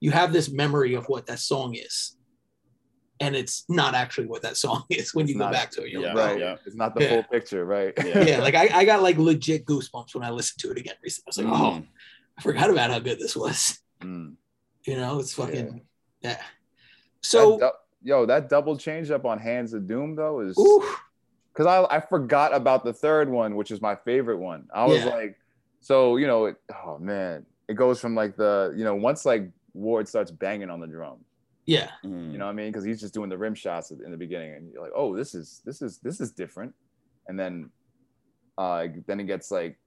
you 0.00 0.10
have 0.12 0.32
this 0.32 0.50
memory 0.50 0.94
of 0.94 1.04
what 1.10 1.26
that 1.26 1.40
song 1.40 1.74
is, 1.74 2.16
and 3.20 3.36
it's 3.36 3.64
not 3.68 3.94
actually 3.94 4.28
what 4.28 4.40
that 4.42 4.56
song 4.56 4.84
is 4.90 5.14
when 5.14 5.26
you 5.28 5.32
It's 5.34 5.38
go 5.38 5.44
not- 5.44 5.52
back 5.52 5.70
to 5.72 5.82
it. 5.84 5.90
You're 5.90 6.02
yeah. 6.02 6.14
like, 6.14 6.26
Right. 6.32 6.40
Yeah. 6.40 6.56
It's 6.64 6.76
not 6.76 6.94
the 6.94 7.02
Yeah. 7.02 7.08
full 7.10 7.22
picture, 7.24 7.66
right? 7.66 7.92
Yeah. 8.02 8.24
yeah, 8.24 8.38
like 8.40 8.54
I, 8.54 8.68
I 8.72 8.84
got 8.86 9.02
like 9.02 9.18
legit 9.18 9.66
goosebumps 9.66 10.14
when 10.14 10.24
I 10.24 10.30
listened 10.30 10.58
to 10.60 10.70
it 10.70 10.78
again 10.78 10.94
recently. 11.02 11.26
I 11.26 11.30
was 11.30 11.38
like, 11.38 11.60
oh, 11.60 11.76
Mhm. 11.76 11.86
I 12.38 12.42
forgot 12.42 12.70
about 12.70 12.90
how 12.90 12.98
good 12.98 13.18
this 13.18 13.36
was. 13.36 13.78
Mm. 14.02 14.36
You 14.84 14.96
know, 14.96 15.18
it's 15.20 15.34
fucking 15.34 15.82
yeah. 16.22 16.34
That 16.36 16.40
So, 17.22 17.58
dou- 17.58 17.70
yo, 18.02 18.26
that 18.26 18.48
double 18.48 18.76
change 18.76 19.10
up 19.10 19.24
on 19.24 19.38
Hands 19.38 19.72
of 19.72 19.86
Doom 19.86 20.14
though 20.16 20.40
is 20.40 20.56
because 21.52 21.66
I, 21.66 21.96
I 21.96 22.00
forgot 22.00 22.54
about 22.54 22.84
the 22.84 22.92
third 22.92 23.28
one, 23.28 23.56
which 23.56 23.70
is 23.70 23.80
my 23.82 23.94
favorite 23.96 24.38
one. 24.38 24.68
I 24.74 24.86
was 24.86 24.98
Yeah. 25.04 25.10
like, 25.10 25.36
so 25.80 26.16
you 26.16 26.26
know, 26.26 26.46
it, 26.46 26.56
oh 26.84 26.98
man, 26.98 27.44
it 27.68 27.74
goes 27.74 28.00
from 28.00 28.14
like 28.14 28.36
the 28.36 28.72
you 28.76 28.84
know 28.84 28.94
once 28.94 29.24
like 29.24 29.50
Ward 29.74 30.08
starts 30.08 30.30
banging 30.30 30.70
on 30.70 30.80
the 30.80 30.86
drum, 30.86 31.18
yeah, 31.66 31.90
you 32.02 32.10
know 32.10 32.46
what 32.46 32.50
I 32.50 32.54
mean? 32.54 32.68
Because 32.72 32.84
he's 32.84 33.00
just 33.00 33.14
doing 33.14 33.28
the 33.30 33.38
rim 33.38 33.54
shots 33.54 33.90
in 33.90 34.10
the 34.10 34.16
beginning, 34.16 34.54
and 34.54 34.72
you're 34.72 34.82
like, 34.82 34.92
oh, 34.94 35.14
this 35.16 35.34
is 35.34 35.62
this 35.64 35.80
is 35.82 35.98
this 35.98 36.20
is 36.20 36.32
different, 36.32 36.74
and 37.28 37.38
then 37.38 37.70
uh 38.58 38.86
then 39.06 39.20
it 39.20 39.24
gets 39.24 39.50
like 39.50 39.78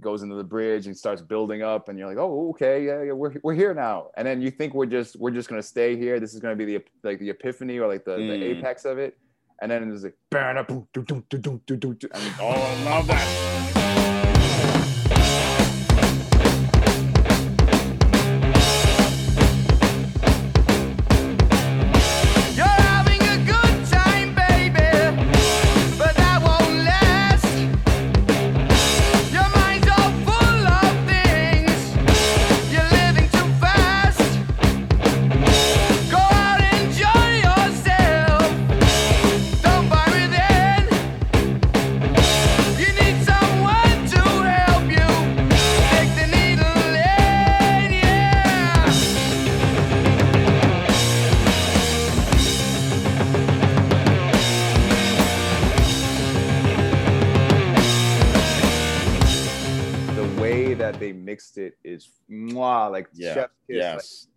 goes 0.00 0.22
into 0.22 0.34
the 0.34 0.44
bridge 0.44 0.86
and 0.86 0.96
starts 0.96 1.22
building 1.22 1.62
up 1.62 1.88
and 1.88 1.98
you're 1.98 2.08
like 2.08 2.18
oh 2.18 2.50
okay 2.50 2.84
yeah, 2.84 3.02
yeah 3.02 3.12
we're, 3.12 3.32
we're 3.44 3.54
here 3.54 3.72
now 3.72 4.08
and 4.16 4.26
then 4.26 4.42
you 4.42 4.50
think 4.50 4.74
we're 4.74 4.84
just 4.84 5.14
we're 5.16 5.30
just 5.30 5.48
gonna 5.48 5.62
stay 5.62 5.96
here 5.96 6.18
this 6.18 6.34
is 6.34 6.40
gonna 6.40 6.56
be 6.56 6.64
the 6.64 6.82
like 7.04 7.20
the 7.20 7.30
epiphany 7.30 7.78
or 7.78 7.86
like 7.86 8.04
the, 8.04 8.16
the 8.16 8.22
Mm. 8.22 8.42
apex 8.58 8.84
of 8.84 8.98
it 8.98 9.16
and 9.62 9.70
then 9.70 9.90
it's 9.92 10.02
like 10.02 10.16
"Bah, 10.30 10.60
boom, 10.64 10.88
doo, 10.92 11.02
doo, 11.04 11.24
doo, 11.30 11.38
doo, 11.38 11.60
doo, 11.66 11.76
doo, 11.76 11.94
doo," 11.94 12.08
and 12.12 12.34
Oh, 12.40 12.48
I 12.48 12.84
love 12.84 13.06
that. 13.06 15.05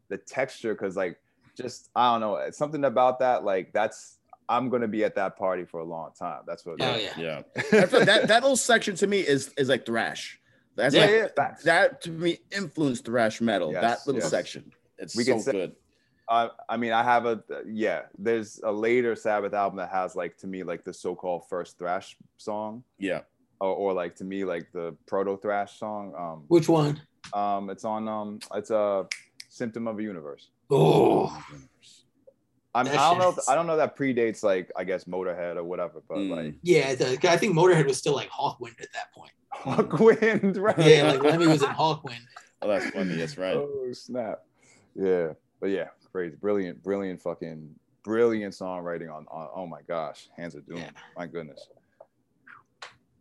The 0.10 0.18
texture 0.18 0.74
because 0.74 0.95
like 0.95 1.18
just 1.57 1.89
i 1.95 2.12
don't 2.12 2.22
know 2.22 2.39
something 2.51 2.86
about 2.86 3.20
that 3.20 3.43
like 3.43 3.72
that's 3.74 4.18
i'm 4.47 4.70
gonna 4.70 4.88
be 4.88 5.03
at 5.03 5.16
that 5.16 5.38
party 5.38 5.66
for 5.66 5.80
a 5.82 5.84
long 5.84 6.10
time 6.18 6.41
that's 6.47 6.66
what 6.66 6.82
oh 6.82 6.95
yeah, 6.95 7.14
Yeah. 7.18 7.41
That 8.05 8.28
that 8.28 8.41
little 8.43 8.55
section 8.57 8.95
to 8.95 9.07
me 9.07 9.20
is 9.20 9.53
is 9.57 9.70
like 9.70 9.86
thrash. 9.86 10.39
That's 10.76 10.95
yeah, 10.95 11.01
like 11.01 11.10
yeah, 11.12 11.28
facts. 11.36 11.64
that 11.64 12.01
to 12.03 12.12
me 12.12 12.39
influenced 12.55 13.03
thrash 13.05 13.41
metal. 13.41 13.72
Yes, 13.74 13.82
that 13.82 13.99
little 14.07 14.22
yes. 14.22 14.30
section. 14.30 14.72
It's 14.97 15.16
We 15.16 15.24
so 15.24 15.34
can 15.34 15.41
say- 15.41 15.51
good. 15.51 15.76
I, 16.32 16.49
I 16.70 16.78
mean, 16.78 16.91
I 16.93 17.03
have 17.03 17.26
a 17.26 17.43
yeah. 17.68 18.03
There's 18.18 18.60
a 18.64 18.72
later 18.72 19.16
Sabbath 19.16 19.53
album 19.53 19.78
that 19.78 19.89
has 19.89 20.16
like 20.16 20.38
to 20.38 20.47
me 20.47 20.62
like 20.64 20.84
the 20.86 20.93
so-called 20.93 21.49
first 21.49 21.78
thrash 21.80 22.16
song, 22.38 22.84
Yeah. 22.99 23.22
or, 23.60 23.74
or 23.76 23.93
like 23.93 24.16
to 24.18 24.24
me 24.24 24.45
like 24.45 24.72
the 24.72 24.95
proto 25.07 25.38
thrash 25.41 25.80
song. 25.80 26.14
Um, 26.18 26.43
Which 26.47 26.70
one? 26.70 27.01
um, 27.34 27.70
it's 27.72 27.84
on 27.84 28.07
um, 28.07 28.39
it's 28.53 28.70
a 28.70 29.07
symptom 29.49 29.87
of 29.87 29.99
a 29.99 30.01
universe. 30.03 30.49
Oh, 30.71 31.27
I'm, 32.73 32.87
I 32.87 32.93
don't 32.93 33.19
know. 33.19 33.29
If, 33.29 33.49
I 33.49 33.55
don't 33.55 33.67
know 33.67 33.77
that 33.77 33.97
predates 33.97 34.43
like 34.43 34.71
I 34.77 34.83
guess 34.83 35.03
Motorhead 35.05 35.57
or 35.57 35.63
whatever, 35.63 36.01
but 36.07 36.17
Mm. 36.19 36.29
like 36.29 36.55
yeah. 36.61 36.95
The, 36.95 37.19
I 37.29 37.35
think 37.35 37.55
Motorhead 37.55 37.85
was 37.87 37.97
still 37.97 38.15
like 38.15 38.29
Hawkwind 38.29 38.79
at 38.79 38.87
that 38.93 39.11
point. 39.13 39.31
Hawkwind, 39.53 40.57
right? 40.61 40.77
Yeah, 40.77 41.11
like 41.11 41.23
Lemmy 41.23 41.47
was 41.47 41.63
in 41.63 41.69
Hawkwind. 41.69 42.21
Oh, 42.61 42.67
that's 42.67 42.89
funny. 42.91 43.15
That's 43.15 43.37
right. 43.37 43.55
Oh 43.55 43.91
snap! 43.93 44.45
Yeah, 44.95 45.33
but 45.59 45.71
yeah, 45.71 45.87
crazy, 46.11 46.35
brilliant, 46.35 46.81
brilliant, 46.83 47.21
fucking 47.21 47.73
brilliant 48.03 48.53
songwriting 48.53 49.13
on. 49.13 49.25
on 49.29 49.49
oh 49.55 49.65
my 49.65 49.81
gosh, 49.87 50.29
hands 50.37 50.55
are 50.55 50.61
doing. 50.61 50.79
Yeah. 50.81 50.89
My 51.17 51.25
goodness. 51.27 51.67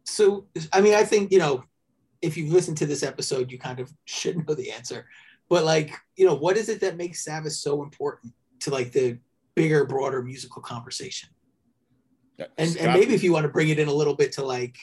So, 0.05 0.47
I 0.73 0.81
mean, 0.81 0.95
I 0.95 1.05
think, 1.05 1.31
you 1.31 1.39
know, 1.39 1.63
if 2.23 2.37
you've 2.37 2.53
listened 2.53 2.79
to 2.79 2.87
this 2.87 3.03
episode, 3.03 3.53
you 3.53 3.59
kind 3.59 3.79
of 3.79 3.93
should 4.05 4.47
know 4.47 4.55
the 4.55 4.73
answer. 4.73 5.07
But, 5.49 5.65
like, 5.65 5.95
you 6.17 6.27
know, 6.27 6.35
what 6.35 6.57
is 6.57 6.69
it 6.69 6.81
that 6.81 6.97
makes 6.97 7.25
Sabbath 7.25 7.53
so 7.53 7.83
important 7.83 8.33
to 8.61 8.71
like 8.71 8.93
the 8.93 9.19
bigger, 9.55 9.85
broader 9.87 10.23
musical 10.23 10.61
conversation? 10.63 11.31
Yeah, 12.39 12.47
And, 12.59 12.77
and 12.77 12.93
maybe 12.93 13.15
if 13.15 13.23
you 13.23 13.33
want 13.33 13.45
to 13.45 13.49
bring 13.49 13.69
it 13.71 13.79
in 13.79 13.89
a 13.89 13.93
little 13.93 14.15
bit 14.15 14.33
to 14.33 14.45
like 14.45 14.77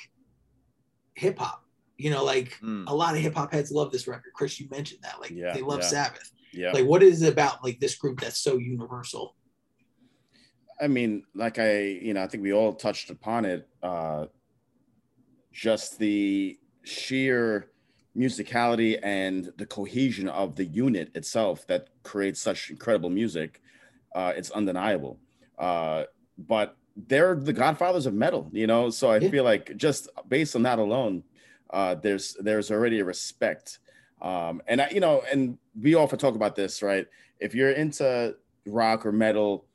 hip 1.13 1.37
hop, 1.37 1.63
you 1.97 2.09
know, 2.09 2.23
like 2.25 2.57
Mm. 2.61 2.85
a 2.87 2.93
lot 2.95 3.15
of 3.15 3.21
hip 3.21 3.35
hop 3.35 3.53
heads 3.53 3.71
love 3.71 3.91
this 3.91 4.07
record. 4.07 4.33
Chris, 4.33 4.59
you 4.59 4.67
mentioned 4.69 5.01
that. 5.03 5.21
Like, 5.21 5.31
Yeah, 5.31 5.53
they 5.53 5.61
love 5.61 5.79
yeah. 5.81 5.87
Sabbath. 5.87 6.31
yeah. 6.51 6.71
Like, 6.71 6.85
what 6.85 7.03
is 7.03 7.21
it 7.21 7.31
about 7.31 7.63
like 7.63 7.79
this 7.79 7.95
group 7.95 8.19
that's 8.19 8.39
so 8.39 8.57
universal? 8.57 9.35
I 10.81 10.87
mean, 10.87 11.23
like 11.33 11.57
I, 11.59 11.79
you 11.83 12.13
know, 12.13 12.23
I 12.23 12.27
think 12.27 12.43
we 12.43 12.51
all 12.51 12.73
touched 12.73 13.09
upon 13.09 13.45
it. 13.45 13.69
Uh, 13.81 14.25
just 15.53 15.97
the 15.99 16.59
sheer 16.83 17.69
musicality 18.15 18.99
and 19.03 19.51
the 19.57 19.65
cohesion 19.65 20.29
of 20.29 20.55
the 20.55 20.65
unit 20.65 21.11
itself 21.15 21.67
that 21.67 21.89
creates 22.03 22.41
such 22.41 22.69
incredible 22.69 23.09
music. 23.09 23.61
Uh, 24.13 24.33
it's 24.35 24.51
undeniable. 24.51 25.19
Uh, 25.57 26.03
but 26.37 26.77
they're 26.95 27.35
the 27.35 27.53
godfathers 27.53 28.05
of 28.05 28.13
metal, 28.13 28.49
you 28.53 28.67
know. 28.67 28.89
So 28.89 29.11
I 29.11 29.19
Yeah. 29.19 29.29
feel 29.29 29.43
like 29.43 29.75
just 29.77 30.07
based 30.27 30.55
on 30.55 30.63
that 30.63 30.79
alone, 30.79 31.23
uh, 31.71 31.95
there's 31.95 32.35
there's 32.39 32.71
already 32.71 32.99
a 32.99 33.05
respect. 33.05 33.79
Um, 34.21 34.61
and 34.67 34.81
I, 34.81 34.89
you 34.89 35.01
know, 35.01 35.23
and 35.31 35.57
we 35.79 35.95
often 35.95 36.17
talk 36.17 36.35
about 36.35 36.55
this, 36.55 36.81
right? 36.81 37.07
If 37.39 37.53
you're 37.53 37.71
into 37.71 38.35
rock 38.65 39.05
or 39.05 39.11
metal, 39.11 39.65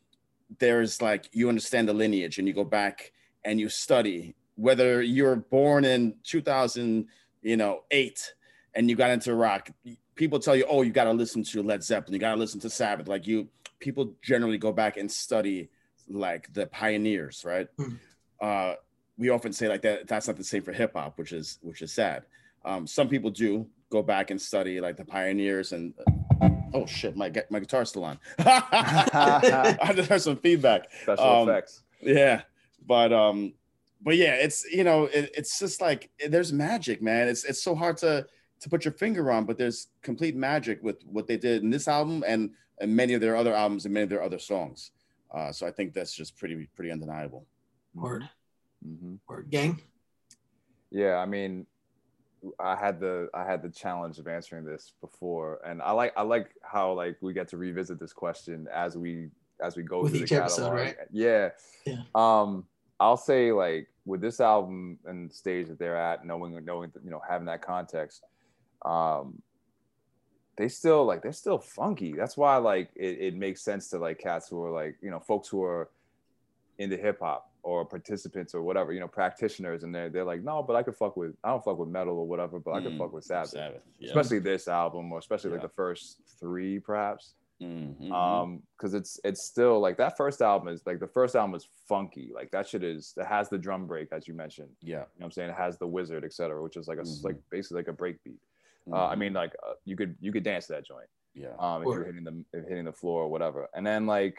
there's 0.58 1.02
like 1.02 1.28
you 1.32 1.48
understand 1.48 1.88
the 1.88 1.92
lineage 1.92 2.38
and 2.38 2.48
you 2.48 2.54
go 2.54 2.64
back 2.64 3.12
and 3.44 3.60
you 3.60 3.68
study 3.68 4.34
whether 4.56 5.00
you're 5.00 5.36
born 5.36 5.84
in 5.84 6.14
2000 6.24 7.06
you 7.42 7.56
know 7.56 7.84
8 7.90 8.34
and 8.74 8.88
you 8.90 8.96
got 8.96 9.10
into 9.10 9.34
rock 9.34 9.70
people 10.14 10.38
tell 10.38 10.54
you 10.56 10.64
oh 10.68 10.82
you 10.82 10.90
got 10.92 11.04
to 11.04 11.12
listen 11.12 11.42
to 11.44 11.62
led 11.62 11.82
zeppelin 11.82 12.14
you 12.14 12.18
got 12.20 12.34
to 12.34 12.40
listen 12.40 12.60
to 12.60 12.70
sabbath 12.70 13.08
like 13.08 13.26
you 13.26 13.48
people 13.78 14.12
generally 14.22 14.58
go 14.58 14.72
back 14.72 14.96
and 14.96 15.10
study 15.10 15.68
like 16.08 16.52
the 16.52 16.66
pioneers 16.66 17.44
right 17.44 17.68
Hmm. 17.78 17.94
uh 18.40 18.74
we 19.18 19.28
often 19.30 19.52
say 19.52 19.68
like 19.68 19.82
that 19.82 20.06
that's 20.08 20.26
not 20.28 20.36
the 20.36 20.44
same 20.44 20.62
for 20.62 20.72
hip 20.72 20.92
hop 20.94 21.18
which 21.18 21.32
is 21.32 21.58
which 21.62 21.82
is 21.82 21.92
sad 21.92 22.24
um 22.64 22.86
some 22.86 23.08
people 23.08 23.30
do 23.30 23.66
go 23.90 24.02
back 24.02 24.30
and 24.30 24.40
study 24.40 24.80
like 24.80 24.96
the 24.96 25.04
pioneers 25.04 25.72
and 25.72 25.94
oh 26.74 26.86
shit 26.86 27.16
my 27.16 27.32
my 27.50 27.58
guitar's 27.58 27.88
still 27.88 28.04
on 28.04 28.18
i 28.38 29.92
just 29.94 30.08
heard 30.08 30.20
some 30.22 30.36
feedback 30.36 30.86
Special 31.02 31.24
Um, 31.24 31.48
effects. 31.48 31.82
yeah 32.00 32.42
but 32.86 33.12
um 33.12 33.52
but 34.02 34.16
yeah 34.16 34.34
it's 34.34 34.64
you 34.70 34.84
know 34.84 35.04
it, 35.04 35.30
it's 35.36 35.58
just 35.58 35.80
like 35.80 36.10
there's 36.28 36.52
magic 36.52 37.02
man 37.02 37.28
it's 37.28 37.44
it's 37.44 37.62
so 37.62 37.74
hard 37.74 37.96
to 37.96 38.26
to 38.60 38.68
put 38.68 38.84
your 38.84 38.92
finger 38.92 39.30
on 39.30 39.44
but 39.44 39.56
there's 39.58 39.88
complete 40.02 40.36
magic 40.36 40.82
with 40.82 40.96
what 41.04 41.26
they 41.26 41.36
did 41.36 41.62
in 41.62 41.70
this 41.70 41.86
album 41.88 42.22
and 42.26 42.50
and 42.80 42.94
many 42.94 43.14
of 43.14 43.20
their 43.20 43.36
other 43.36 43.54
albums 43.54 43.84
and 43.84 43.92
many 43.94 44.04
of 44.04 44.10
their 44.10 44.22
other 44.22 44.38
songs 44.38 44.90
uh 45.34 45.52
so 45.52 45.66
i 45.66 45.70
think 45.70 45.92
that's 45.92 46.14
just 46.14 46.36
pretty 46.36 46.68
pretty 46.76 46.90
undeniable 46.90 47.46
Word, 47.94 48.28
hmm 48.84 49.14
word, 49.28 49.48
gang. 49.50 49.80
Yeah, 50.92 51.16
I 51.16 51.26
mean, 51.26 51.66
I 52.58 52.74
had 52.76 53.00
the 53.00 53.28
I 53.34 53.44
had 53.44 53.62
the 53.62 53.68
challenge 53.68 54.18
of 54.18 54.26
answering 54.26 54.64
this 54.64 54.92
before, 55.00 55.60
and 55.66 55.82
I 55.82 55.90
like 55.92 56.12
I 56.16 56.22
like 56.22 56.50
how 56.62 56.92
like 56.92 57.16
we 57.20 57.32
get 57.32 57.48
to 57.48 57.56
revisit 57.56 57.98
this 58.00 58.12
question 58.12 58.66
as 58.72 58.96
we 58.96 59.28
as 59.62 59.76
we 59.76 59.82
go 59.82 60.02
With 60.02 60.12
through 60.12 60.22
each 60.22 60.30
the 60.30 60.36
episode, 60.36 60.62
catalog. 60.70 60.80
right? 60.84 60.96
Yeah. 61.12 61.50
Yeah. 61.84 62.02
Um, 62.14 62.64
I'll 62.98 63.16
say 63.16 63.52
like 63.52 63.88
with 64.10 64.20
this 64.20 64.40
album 64.40 64.98
and 65.06 65.30
the 65.30 65.34
stage 65.34 65.68
that 65.68 65.78
they're 65.78 65.96
at, 65.96 66.26
knowing 66.26 66.62
knowing 66.64 66.92
you 67.04 67.10
know 67.10 67.22
having 67.26 67.46
that 67.46 67.62
context, 67.62 68.22
um, 68.84 69.40
they 70.58 70.68
still 70.68 71.04
like 71.06 71.22
they're 71.22 71.32
still 71.32 71.58
funky. 71.58 72.12
That's 72.12 72.36
why 72.36 72.56
like 72.56 72.90
it, 72.96 73.18
it 73.20 73.34
makes 73.34 73.62
sense 73.62 73.88
to 73.90 73.98
like 73.98 74.18
cats 74.18 74.48
who 74.48 74.62
are 74.64 74.70
like 74.70 74.96
you 75.00 75.10
know 75.10 75.20
folks 75.20 75.48
who 75.48 75.62
are 75.62 75.88
into 76.78 76.96
hip 76.96 77.20
hop 77.20 77.46
or 77.62 77.84
participants 77.84 78.54
or 78.54 78.62
whatever, 78.62 78.90
you 78.92 79.00
know, 79.00 79.08
practitioners, 79.08 79.82
and 79.84 79.94
they're 79.94 80.08
they're 80.08 80.24
like, 80.24 80.42
no, 80.42 80.62
but 80.62 80.76
I 80.76 80.82
could 80.82 80.96
fuck 80.96 81.16
with 81.16 81.34
I 81.44 81.50
don't 81.50 81.64
fuck 81.64 81.78
with 81.78 81.88
metal 81.88 82.18
or 82.18 82.26
whatever, 82.26 82.58
but 82.58 82.72
I 82.72 82.80
could 82.80 82.92
Mm, 82.92 82.98
fuck 82.98 83.12
with 83.12 83.24
Sabbath, 83.24 83.50
Sabbath 83.50 83.82
yeah. 83.98 84.08
especially 84.08 84.38
this 84.38 84.66
album 84.66 85.12
or 85.12 85.18
especially 85.18 85.50
like 85.52 85.62
the 85.62 85.68
first 85.68 86.20
three 86.40 86.78
perhaps, 86.78 87.34
Mhm. 87.60 88.12
um, 88.12 88.62
because 88.76 88.94
it's 88.94 89.20
it's 89.24 89.46
still 89.46 89.80
like 89.80 89.96
that 89.98 90.16
first 90.16 90.40
album 90.40 90.68
is 90.68 90.82
like 90.86 90.98
the 91.00 91.06
first 91.06 91.36
album 91.36 91.54
is 91.54 91.68
funky, 91.88 92.30
like 92.34 92.50
that 92.52 92.66
shit 92.66 92.82
is 92.82 93.12
that 93.16 93.26
has 93.26 93.48
the 93.50 93.58
drum 93.58 93.86
break 93.86 94.12
as 94.12 94.26
you 94.26 94.34
mentioned, 94.34 94.70
yeah 94.80 94.90
you 94.90 94.98
know 94.98 95.06
what 95.18 95.24
I'm 95.26 95.32
saying, 95.32 95.50
it 95.50 95.56
has 95.56 95.78
the 95.78 95.86
wizard, 95.86 96.24
etc., 96.24 96.62
which 96.62 96.76
is 96.76 96.88
like 96.88 96.98
a 96.98 97.02
s- 97.02 97.20
Mhm. 97.20 97.24
like 97.24 97.36
basically 97.50 97.78
like 97.78 97.88
a 97.88 97.92
break 97.92 98.22
beat. 98.24 98.40
Uh, 98.90 99.06
I 99.08 99.14
Mhm. 99.14 99.18
mean, 99.18 99.32
like 99.34 99.54
uh, 99.66 99.74
you 99.84 99.96
could 99.96 100.16
you 100.20 100.32
could 100.32 100.42
dance 100.42 100.66
to 100.68 100.72
that 100.74 100.86
joint 100.86 101.08
yeah 101.34 101.54
um, 101.60 101.82
if 101.82 101.86
you're 101.94 102.04
hitting 102.04 102.24
the 102.24 102.44
if 102.52 102.66
hitting 102.66 102.86
the 102.86 102.92
floor 102.92 103.22
or 103.24 103.28
whatever. 103.28 103.68
And 103.74 103.86
then 103.86 104.06
like 104.06 104.38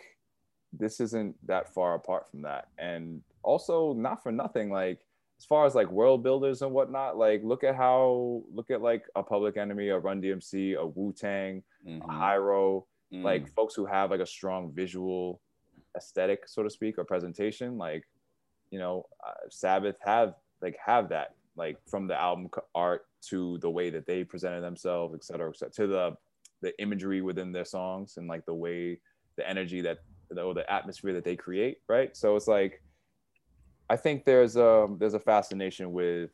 this 0.73 0.99
isn't 0.99 1.35
that 1.47 1.73
far 1.73 1.95
apart 1.95 2.29
from 2.29 2.41
that. 2.43 2.69
And 2.77 3.21
also 3.43 3.93
not 3.93 4.23
for 4.23 4.31
nothing, 4.31 4.71
like 4.71 5.05
as 5.37 5.45
far 5.45 5.65
as 5.65 5.75
like 5.75 5.89
world 5.91 6.23
builders 6.23 6.61
and 6.61 6.71
whatnot, 6.73 7.17
like 7.17 7.43
look 7.43 7.63
at 7.63 7.75
how 7.75 8.43
look 8.51 8.71
at 8.71 8.81
like 8.81 9.05
a 9.15 9.21
Public 9.23 9.57
Enemy, 9.57 9.89
a 9.89 9.99
Run 9.99 10.21
DMC, 10.21 10.73
a 10.75 10.85
Wu 10.85 11.13
Tang, 11.13 11.61
Mhm. 11.85 12.01
a 12.03 12.07
Hiero, 12.11 12.87
Mhm. 13.13 13.23
like 13.23 13.49
folks 13.53 13.75
who 13.75 13.85
have 13.85 14.11
like 14.11 14.21
a 14.21 14.25
strong 14.25 14.71
visual 14.71 15.41
aesthetic, 15.97 16.47
so 16.47 16.63
to 16.63 16.69
speak, 16.69 16.97
or 16.97 17.05
presentation. 17.05 17.77
Like 17.77 18.07
you 18.71 18.79
know, 18.79 19.05
uh, 19.25 19.33
Sabbath 19.49 19.97
have 20.01 20.35
like 20.61 20.77
have 20.85 21.09
that 21.09 21.35
like 21.55 21.77
from 21.89 22.07
the 22.07 22.19
album 22.19 22.49
art 22.73 23.05
to 23.21 23.57
the 23.59 23.69
way 23.69 23.89
that 23.89 24.05
they 24.05 24.23
presented 24.23 24.61
themselves, 24.61 25.13
et 25.13 25.23
cetera, 25.23 25.49
et 25.49 25.57
cetera, 25.57 25.71
to 25.73 25.87
the 25.87 26.17
the 26.61 26.81
imagery 26.81 27.21
within 27.21 27.51
their 27.51 27.65
songs 27.65 28.17
and 28.17 28.27
like 28.27 28.45
the 28.45 28.53
way 28.53 28.99
the 29.35 29.49
energy 29.49 29.81
that 29.81 29.99
or 30.37 30.53
the 30.53 30.71
atmosphere 30.71 31.13
that 31.13 31.25
they 31.25 31.35
create, 31.35 31.79
right? 31.89 32.15
So 32.15 32.35
it's 32.35 32.47
like 32.47 32.81
I 33.89 33.97
think 33.97 34.23
there's 34.23 34.55
a 34.55 34.87
there's 34.97 35.15
a 35.15 35.19
fascination 35.19 35.91
with 35.91 36.31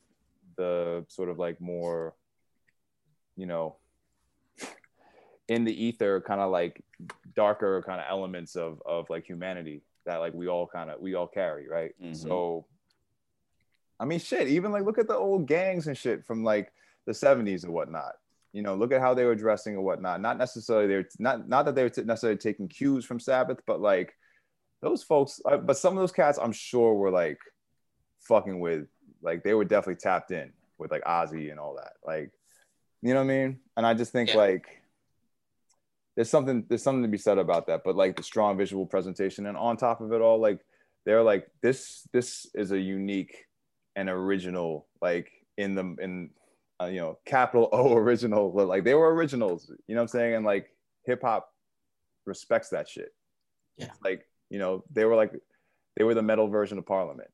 the 0.58 1.06
sort 1.08 1.30
of 1.30 1.40
like 1.40 1.60
more, 1.60 2.14
you 3.36 3.48
know, 3.48 3.78
in 5.48 5.64
the 5.64 5.86
ether 5.86 6.22
kind 6.22 6.42
of 6.42 6.52
like 6.52 6.84
darker 7.36 7.82
kind 7.86 8.00
of 8.02 8.08
elements 8.10 8.56
of 8.56 8.82
of 8.86 9.10
like 9.10 9.26
humanity 9.26 9.82
that 10.06 10.18
like 10.18 10.34
we 10.34 10.48
all 10.48 10.68
kind 10.68 10.90
of 10.90 11.00
we 11.00 11.14
all 11.16 11.28
carry, 11.28 11.68
right? 11.68 11.94
Mhm. 12.02 12.16
So 12.16 12.66
I 14.00 14.06
mean 14.06 14.20
shit, 14.20 14.48
even 14.48 14.72
like 14.72 14.84
look 14.86 14.98
at 14.98 15.08
the 15.08 15.16
old 15.16 15.48
gangs 15.48 15.88
and 15.88 15.98
shit 15.98 16.26
from 16.26 16.44
like 16.44 16.72
the 17.06 17.14
70s 17.14 17.64
and 17.64 17.74
whatnot. 17.74 18.16
You 18.54 18.62
know, 18.62 18.76
look 18.76 18.92
at 18.92 19.02
how 19.02 19.14
they 19.14 19.26
were 19.26 19.36
dressing 19.36 19.76
and 19.76 19.84
whatnot. 19.84 20.22
Not 20.22 20.38
necessarily 20.38 20.88
they're 20.88 21.10
not 21.20 21.48
not 21.48 21.66
that 21.66 21.76
they 21.76 21.84
were 21.84 21.90
t- 21.90 22.04
necessarily 22.04 22.38
taking 22.38 22.68
cues 22.68 23.06
from 23.06 23.20
Sabbath, 23.20 23.60
but 23.66 23.82
like 23.82 24.14
those 24.82 25.04
folks. 25.04 25.42
Uh, 25.46 25.58
but 25.58 25.78
some 25.78 25.94
of 25.98 26.02
those 26.02 26.12
cats, 26.12 26.38
I'm 26.42 26.52
sure, 26.52 26.94
were 26.94 27.12
like 27.12 27.40
fucking 28.22 28.60
with 28.60 28.88
like 29.22 29.44
they 29.44 29.54
were 29.54 29.66
definitely 29.66 29.96
tapped 30.00 30.32
in 30.32 30.52
with 30.78 30.92
like 30.92 31.04
Ozzy 31.04 31.52
and 31.52 31.60
all 31.60 31.76
that. 31.76 31.94
Like, 32.06 32.32
you 33.02 33.14
know 33.14 33.24
what 33.24 33.32
I 33.32 33.38
mean? 33.38 33.60
And 33.76 33.86
I 33.86 33.94
just 33.94 34.12
think 34.12 34.30
Yeah. 34.30 34.38
like 34.38 34.82
there's 36.18 36.30
something 36.30 36.66
there's 36.68 36.84
something 36.84 37.04
to 37.04 37.08
be 37.08 37.18
said 37.18 37.38
about 37.38 37.68
that. 37.68 37.84
But 37.86 37.96
like 37.96 38.18
the 38.18 38.24
strong 38.24 38.58
visual 38.58 38.86
presentation, 38.86 39.46
and 39.46 39.56
on 39.56 39.78
top 39.78 40.02
of 40.02 40.12
it 40.12 40.20
all, 40.20 40.42
like 40.42 40.60
they're 41.06 41.24
like 41.24 41.48
this 41.62 42.06
this 42.12 42.48
is 42.56 42.72
a 42.74 42.80
unique 42.80 43.46
and 43.96 44.10
original 44.10 44.88
like 45.02 45.32
in 45.58 45.76
the 45.76 45.96
in 46.02 46.32
uh, 46.82 46.88
you 46.88 47.00
know 47.00 47.18
capital 47.26 47.70
O 47.72 47.94
original 47.96 48.52
like 48.52 48.84
they 48.84 48.94
were 48.94 49.14
originals 49.14 49.72
you 49.88 49.96
know 49.96 50.02
what 50.02 50.04
I'm 50.04 50.08
saying 50.10 50.36
and 50.36 50.46
like 50.46 50.70
hip 51.06 51.22
hop 51.24 51.50
respects 52.26 52.70
that 52.70 52.90
shit 52.90 53.14
Yeah. 53.78 53.92
like 54.04 54.28
you 54.50 54.60
know 54.60 54.84
they 54.92 55.06
were 55.06 55.16
like 55.16 55.32
they 55.96 56.04
were 56.04 56.14
the 56.14 56.22
metal 56.22 56.48
version 56.50 56.78
of 56.78 56.86
Parliament 56.86 57.30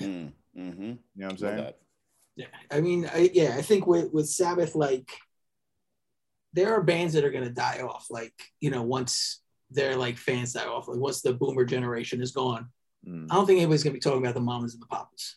Mm, 0.00 0.32
mhm. 0.56 0.78
you 0.80 0.98
know 1.16 1.26
what 1.26 1.30
I'm 1.32 1.38
saying. 1.38 1.72
Yeah, 2.34 2.46
I 2.70 2.80
mean, 2.80 3.08
I, 3.12 3.30
yeah, 3.32 3.54
I 3.56 3.62
think 3.62 3.86
with 3.86 4.10
with 4.12 4.26
Sabbath, 4.28 4.74
like 4.74 5.10
there 6.52 6.74
are 6.74 6.82
bands 6.82 7.14
that 7.14 7.24
are 7.24 7.30
gonna 7.30 7.50
die 7.50 7.80
off. 7.82 8.06
Like 8.10 8.34
you 8.60 8.70
know, 8.70 8.82
once 8.82 9.40
their 9.70 9.96
like 9.96 10.18
fans 10.18 10.52
die 10.52 10.66
off. 10.66 10.88
Like 10.88 10.98
once 10.98 11.22
the 11.22 11.32
boomer 11.32 11.64
generation 11.64 12.20
is 12.22 12.32
gone, 12.32 12.68
Mm. 13.04 13.26
I 13.30 13.34
don't 13.34 13.46
think 13.46 13.56
anybody's 13.58 13.82
gonna 13.82 13.94
be 13.94 13.98
talking 14.00 14.22
about 14.22 14.34
the 14.34 14.40
mamas 14.40 14.74
and 14.74 14.82
the 14.82 14.86
papas. 14.86 15.36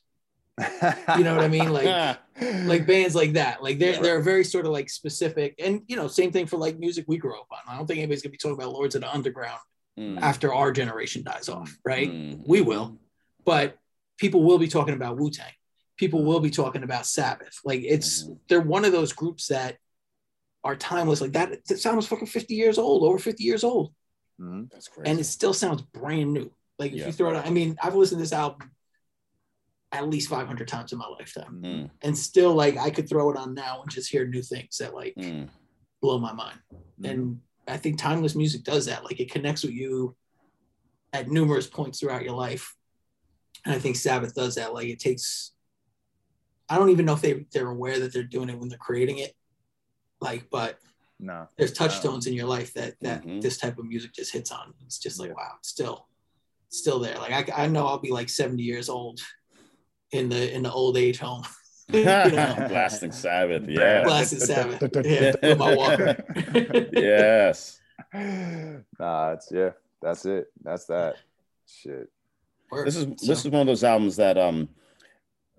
You 1.18 1.24
know 1.24 1.36
what 1.36 1.44
I 1.44 1.48
mean? 1.48 1.74
Like 1.74 2.18
like 2.66 2.86
bands 2.86 3.16
like 3.16 3.34
that. 3.34 3.64
Like 3.64 3.80
they're 3.80 3.94
Yeah. 3.96 4.02
they're 4.02 4.22
very 4.22 4.44
sort 4.44 4.66
of 4.68 4.72
like 4.72 4.90
specific, 4.90 5.56
and 5.58 5.82
you 5.88 5.96
know, 5.96 6.08
same 6.08 6.32
thing 6.32 6.46
for 6.46 6.58
like 6.58 6.78
music 6.78 7.06
we 7.08 7.18
grew 7.18 7.34
up 7.40 7.48
on. 7.52 7.58
I 7.68 7.76
don't 7.78 7.88
think 7.88 7.98
anybody's 8.00 8.22
gonna 8.22 8.32
be 8.32 8.38
talking 8.38 8.54
about 8.56 8.72
Lords 8.72 8.94
of 8.96 9.02
the 9.02 9.12
Underground 9.14 9.60
Mm. 9.98 10.20
after 10.22 10.54
our 10.54 10.74
generation 10.74 11.24
dies 11.24 11.48
off, 11.48 11.74
right? 11.86 12.12
Mm. 12.12 12.44
We 12.46 12.60
will, 12.62 13.00
but 13.46 13.78
people 14.18 14.44
will 14.44 14.58
be 14.60 14.68
talking 14.68 14.94
about 14.94 15.18
Wu 15.18 15.32
Tang. 15.32 15.54
People 15.98 16.24
will 16.26 16.42
be 16.42 16.50
talking 16.52 16.84
about 16.84 17.06
Sabbath. 17.06 17.60
Like 17.64 17.82
it's 17.82 18.26
Mhm. 18.26 18.38
they're 18.50 18.62
one 18.62 18.84
of 18.86 18.92
those 18.92 19.14
groups 19.14 19.48
that 19.48 19.78
are 20.66 20.76
timeless. 20.76 21.22
Like 21.22 21.34
that, 21.34 21.64
that 21.68 21.80
sounds 21.80 22.08
fucking 22.08 22.28
50 22.28 22.56
years 22.56 22.78
old, 22.80 23.04
over 23.04 23.20
50 23.20 23.44
years 23.44 23.64
old. 23.64 23.94
Mhm. 24.42 24.70
That's 24.72 24.88
crazy. 24.88 25.10
And 25.10 25.20
it 25.20 25.26
still 25.26 25.54
sounds 25.54 25.84
brand 25.84 26.34
new. 26.34 26.52
Like 26.80 26.92
if 26.92 26.98
Yeah. 27.00 27.06
you 27.06 27.14
throw 27.14 27.30
it 27.30 27.36
out, 27.38 27.46
I 27.46 27.52
mean, 27.52 27.78
I've 27.82 27.96
listened 27.96 28.18
to 28.18 28.24
this 28.24 28.34
album 28.34 28.72
at 29.92 30.10
least 30.10 30.28
500 30.28 30.68
times 30.68 30.92
in 30.92 30.98
my 30.98 31.08
lifetime. 31.08 31.62
Mm, 31.62 31.92
And 32.02 32.18
still 32.18 32.54
like 32.54 32.78
I 32.78 32.90
could 32.90 33.08
throw 33.08 33.30
it 33.30 33.38
on 33.38 33.54
now 33.54 33.82
and 33.82 33.90
just 33.92 34.12
hear 34.12 34.28
new 34.28 34.42
things 34.42 34.78
that 34.80 34.94
like 34.96 35.14
mm. 35.16 35.48
blow 36.02 36.18
my 36.18 36.34
mind. 36.34 36.60
Mhm. 37.00 37.10
And 37.12 37.42
I 37.68 37.78
think 37.78 38.00
timeless 38.00 38.36
music 38.36 38.64
does 38.64 38.88
that. 38.88 39.04
Like 39.06 39.20
it 39.20 39.32
connects 39.32 39.64
with 39.64 39.74
you 39.74 40.18
at 41.14 41.30
numerous 41.30 41.68
points 41.68 42.00
throughout 42.00 42.24
your 42.24 42.36
life. 42.36 42.76
And 43.64 43.74
I 43.74 43.80
think 43.80 43.96
Sabbath 43.96 44.34
does 44.34 44.56
that. 44.56 44.74
Like 44.74 44.88
it 44.88 45.00
takes, 45.00 45.52
I 46.68 46.78
don't 46.78 46.90
even 46.90 47.06
know 47.06 47.14
if 47.14 47.22
they, 47.22 47.46
they're 47.54 47.70
aware 47.70 48.00
that 48.00 48.12
they're 48.12 48.24
doing 48.24 48.50
it 48.50 48.60
when 48.60 48.68
they're 48.70 48.78
creating 48.80 49.20
it. 49.20 49.36
Like, 50.22 50.50
but 50.50 50.80
No. 51.20 51.48
there's 51.58 51.74
touchstones 51.74 52.28
in 52.28 52.34
your 52.34 52.48
life 52.48 52.74
that 52.74 52.96
that 53.02 53.24
Mhm. 53.24 53.42
this 53.42 53.58
type 53.58 53.78
of 53.78 53.86
music 53.86 54.14
just 54.14 54.32
hits 54.34 54.52
on. 54.52 54.74
It's 54.86 54.98
just 55.00 55.20
like, 55.20 55.30
Yeah. 55.30 55.36
wow, 55.36 55.54
it's 55.60 55.70
still 55.70 56.08
still 56.70 57.00
there. 57.00 57.18
Like 57.18 57.50
I, 57.52 57.64
I 57.64 57.68
know 57.68 57.86
I'll 57.88 58.00
be 58.00 58.12
like 58.12 58.28
70 58.30 58.62
years 58.64 58.90
old 58.90 59.20
in 60.12 60.30
the 60.30 60.54
in 60.54 60.64
the 60.64 60.72
old 60.72 60.98
age 60.98 61.20
home. 61.20 61.44
you 61.94 62.04
know, 62.04 62.26
Blasting 62.70 63.12
Sabbath. 63.12 63.64
Yeah. 63.68 64.04
blasted 64.06 64.42
Sabbath. 64.42 64.82
Yeah, 65.06 65.36
with 65.42 65.58
my 65.58 65.76
walker. 65.76 66.18
yes. 66.94 67.80
Nah, 69.00 69.32
it's 69.34 69.50
yeah, 69.52 69.72
that's 70.02 70.26
it. 70.26 70.48
That's 70.64 70.86
that. 70.86 71.16
Shit. 71.68 72.10
Word. 72.72 72.88
This 72.88 72.96
is 72.96 73.04
So- 73.04 73.26
this 73.28 73.46
is 73.46 73.52
one 73.52 73.62
of 73.62 73.68
those 73.68 73.84
albums 73.84 74.16
that 74.18 74.38
um 74.38 74.70